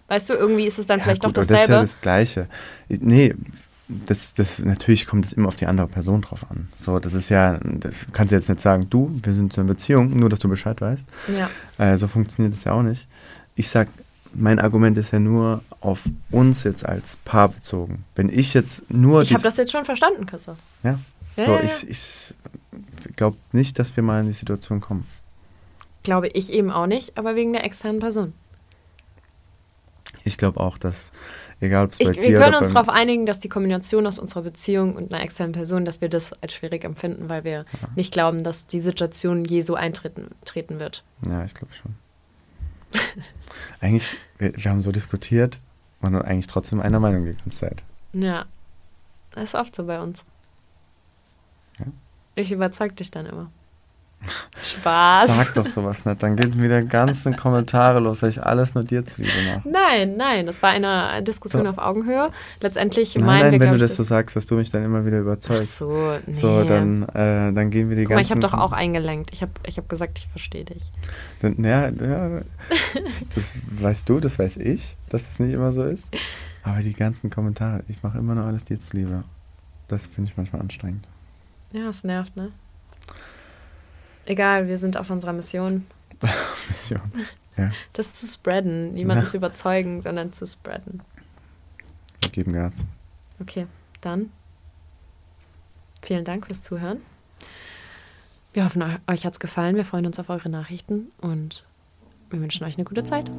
Weißt 0.08 0.28
du, 0.30 0.34
irgendwie 0.34 0.66
ist 0.66 0.78
es 0.78 0.86
dann 0.86 1.00
vielleicht 1.00 1.24
gut, 1.24 1.36
doch 1.36 1.42
aber 1.42 1.52
Das 1.52 1.60
ist 1.62 1.68
dasselbe. 1.68 1.72
ja 1.74 1.80
das 1.80 2.00
Gleiche. 2.00 2.48
Nee, 2.88 3.34
das, 3.88 4.34
das, 4.34 4.58
natürlich 4.60 5.06
kommt 5.06 5.24
es 5.24 5.32
immer 5.32 5.48
auf 5.48 5.56
die 5.56 5.66
andere 5.66 5.86
Person 5.86 6.22
drauf 6.22 6.50
an. 6.50 6.68
So, 6.74 6.98
das 6.98 7.14
ist 7.14 7.28
ja, 7.28 7.58
das 7.62 8.06
kannst 8.12 8.32
du 8.32 8.36
jetzt 8.36 8.48
nicht 8.48 8.60
sagen, 8.60 8.88
du, 8.90 9.18
wir 9.22 9.32
sind 9.32 9.54
in 9.54 9.60
einer 9.60 9.68
Beziehung, 9.68 10.10
nur 10.10 10.28
dass 10.28 10.40
du 10.40 10.48
Bescheid 10.48 10.80
weißt. 10.80 11.06
ja. 11.38 11.48
Äh, 11.92 11.96
so 11.96 12.08
funktioniert 12.08 12.54
es 12.54 12.64
ja 12.64 12.72
auch 12.72 12.82
nicht. 12.82 13.06
Ich 13.54 13.68
sag, 13.68 13.88
mein 14.34 14.58
Argument 14.58 14.98
ist 14.98 15.12
ja 15.12 15.18
nur 15.18 15.62
auf 15.80 16.02
uns 16.30 16.64
jetzt 16.64 16.84
als 16.84 17.16
Paar 17.16 17.48
bezogen. 17.48 18.04
Wenn 18.14 18.28
ich 18.28 18.54
jetzt 18.54 18.90
nur 18.90 19.22
Ich 19.22 19.32
habe 19.32 19.42
das 19.42 19.56
jetzt 19.56 19.72
schon 19.72 19.84
verstanden, 19.84 20.26
Christoph. 20.26 20.58
ja, 20.82 20.98
Ja, 21.36 21.44
so, 21.44 21.50
ja, 21.52 21.58
ja. 21.58 21.64
ich, 21.64 21.88
ich 21.88 22.34
glaube 23.14 23.36
nicht, 23.52 23.78
dass 23.78 23.94
wir 23.96 24.02
mal 24.02 24.20
in 24.20 24.26
die 24.26 24.32
Situation 24.32 24.80
kommen. 24.80 25.06
Glaube 26.02 26.28
ich 26.28 26.52
eben 26.52 26.70
auch 26.70 26.86
nicht, 26.86 27.16
aber 27.16 27.34
wegen 27.36 27.52
der 27.52 27.64
externen 27.64 28.00
Person. 28.00 28.32
Ich 30.24 30.38
glaube 30.38 30.60
auch, 30.60 30.76
dass, 30.76 31.12
egal 31.60 31.84
ob 31.84 31.92
es 31.92 32.00
Ich, 32.00 32.08
bei 32.08 32.14
wir 32.16 32.22
dir 32.22 32.38
können 32.38 32.54
oder 32.54 32.58
uns 32.58 32.72
darauf 32.72 32.88
einigen, 32.88 33.26
dass 33.26 33.40
die 33.40 33.48
Kombination 33.48 34.06
aus 34.06 34.18
unserer 34.18 34.42
Beziehung 34.42 34.96
und 34.96 35.12
einer 35.12 35.22
externen 35.22 35.52
Person, 35.52 35.84
dass 35.84 36.00
wir 36.00 36.08
das 36.08 36.32
als 36.42 36.54
schwierig 36.54 36.84
empfinden, 36.84 37.28
weil 37.28 37.44
wir 37.44 37.64
nicht 37.94 38.12
glauben, 38.12 38.44
dass 38.44 38.66
die 38.66 38.80
Situation 38.80 39.44
je 39.44 39.60
so 39.62 39.74
eintreten 39.74 40.28
treten 40.44 40.80
wird. 40.80 41.04
Ja, 41.28 41.44
ich 41.44 41.54
glaube 41.54 41.74
schon. 41.74 41.94
eigentlich, 43.80 44.16
wir, 44.38 44.56
wir 44.56 44.70
haben 44.70 44.80
so 44.80 44.92
diskutiert, 44.92 45.58
waren 46.00 46.14
eigentlich 46.22 46.46
trotzdem 46.46 46.80
einer 46.80 47.00
Meinung 47.00 47.24
die 47.24 47.32
ganze 47.32 47.50
Zeit. 47.50 47.82
Ja, 48.12 48.46
das 49.32 49.44
ist 49.44 49.54
oft 49.54 49.74
so 49.74 49.84
bei 49.84 50.00
uns. 50.00 50.24
Ja. 51.78 51.86
Ich 52.34 52.52
überzeug 52.52 52.96
dich 52.96 53.10
dann 53.10 53.26
immer. 53.26 53.50
Spaß. 54.58 55.36
Sag 55.36 55.54
doch 55.54 55.66
sowas 55.66 56.04
nicht, 56.04 56.22
dann 56.22 56.36
gehen 56.36 56.60
wieder 56.60 56.82
ganze 56.82 57.32
Kommentare 57.32 58.00
los, 58.00 58.20
sag 58.20 58.30
ich 58.30 58.42
alles 58.42 58.74
nur 58.74 58.82
dir 58.84 59.04
zuliebe 59.04 59.32
nach. 59.46 59.64
Nein, 59.64 60.16
nein, 60.16 60.46
das 60.46 60.62
war 60.62 60.70
eine 60.70 61.22
Diskussion 61.22 61.64
So. 61.64 61.70
auf 61.70 61.78
Augenhöhe. 61.78 62.30
Letztendlich 62.60 63.14
Nein, 63.14 63.24
meinen 63.24 63.40
nein, 63.42 63.52
wir, 63.52 63.60
wenn 63.60 63.72
du 63.72 63.78
das 63.78 63.94
so 63.96 64.02
sagst, 64.02 64.34
dass 64.34 64.46
du 64.46 64.56
mich 64.56 64.70
dann 64.70 64.82
immer 64.84 65.04
wieder 65.06 65.18
Ach 65.18 65.22
überzeugst. 65.22 65.76
so, 65.78 66.16
nee. 66.26 66.32
So, 66.32 66.64
dann, 66.64 67.02
äh, 67.10 67.52
dann 67.52 67.70
gehen 67.70 67.88
wir 67.88 67.96
die 67.96 68.04
Guck 68.04 68.14
mal, 68.14 68.22
ich 68.22 68.28
ganzen... 68.30 68.42
habe 68.44 68.52
doch 68.52 68.58
auch 68.58 68.72
eingelenkt. 68.72 69.30
Ich 69.32 69.42
habe 69.42 69.52
ich 69.64 69.76
hab 69.78 69.88
gesagt, 69.88 70.18
ich 70.18 70.26
verstehe 70.28 70.64
dich. 70.64 70.90
Dann, 71.40 71.62
ja, 71.62 71.88
ja, 71.90 72.40
das 73.34 73.52
weißt 73.80 74.08
du, 74.08 74.20
das 74.20 74.38
weiß 74.38 74.56
ich, 74.58 74.96
dass 75.08 75.28
das 75.28 75.38
nicht 75.38 75.52
immer 75.52 75.72
so 75.72 75.84
ist. 75.84 76.12
Aber 76.64 76.80
die 76.80 76.94
ganzen 76.94 77.30
Kommentare, 77.30 77.84
ich 77.88 78.02
mache 78.02 78.18
immer 78.18 78.34
nur 78.34 78.44
alles 78.44 78.64
dir 78.64 78.80
zuliebe. 78.80 79.22
Das 79.88 80.06
finde 80.06 80.30
ich 80.30 80.36
manchmal 80.36 80.62
anstrengend. 80.62 81.06
Ja, 81.72 81.88
es 81.88 82.02
nervt, 82.02 82.36
ne? 82.36 82.50
Egal, 84.26 84.68
wir 84.68 84.76
sind 84.78 84.96
auf 84.96 85.08
unserer 85.10 85.32
Mission, 85.32 85.86
Mission. 86.68 87.00
Ja, 87.56 87.70
das 87.94 88.12
zu 88.12 88.26
spreaden. 88.26 88.92
Niemanden 88.94 89.24
Ja. 89.24 89.30
zu 89.30 89.36
überzeugen, 89.38 90.02
sondern 90.02 90.32
zu 90.32 90.44
spreaden. 90.46 91.00
wir 92.22 92.30
geben 92.30 92.52
Gas. 92.52 92.84
Okay, 93.40 93.66
dann 94.02 94.30
vielen 96.02 96.24
Dank 96.24 96.46
fürs 96.46 96.60
Zuhören. 96.62 97.00
Wir 98.52 98.64
hoffen, 98.64 98.82
eu- 98.82 99.12
euch 99.12 99.24
hat's 99.26 99.40
gefallen. 99.40 99.76
Wir 99.76 99.84
freuen 99.84 100.06
uns 100.06 100.18
auf 100.18 100.28
eure 100.28 100.48
Nachrichten 100.48 101.10
und 101.20 101.66
wir 102.30 102.40
wünschen 102.40 102.64
euch 102.64 102.76
eine 102.76 102.84
gute 102.84 103.04
Zeit. 103.04 103.30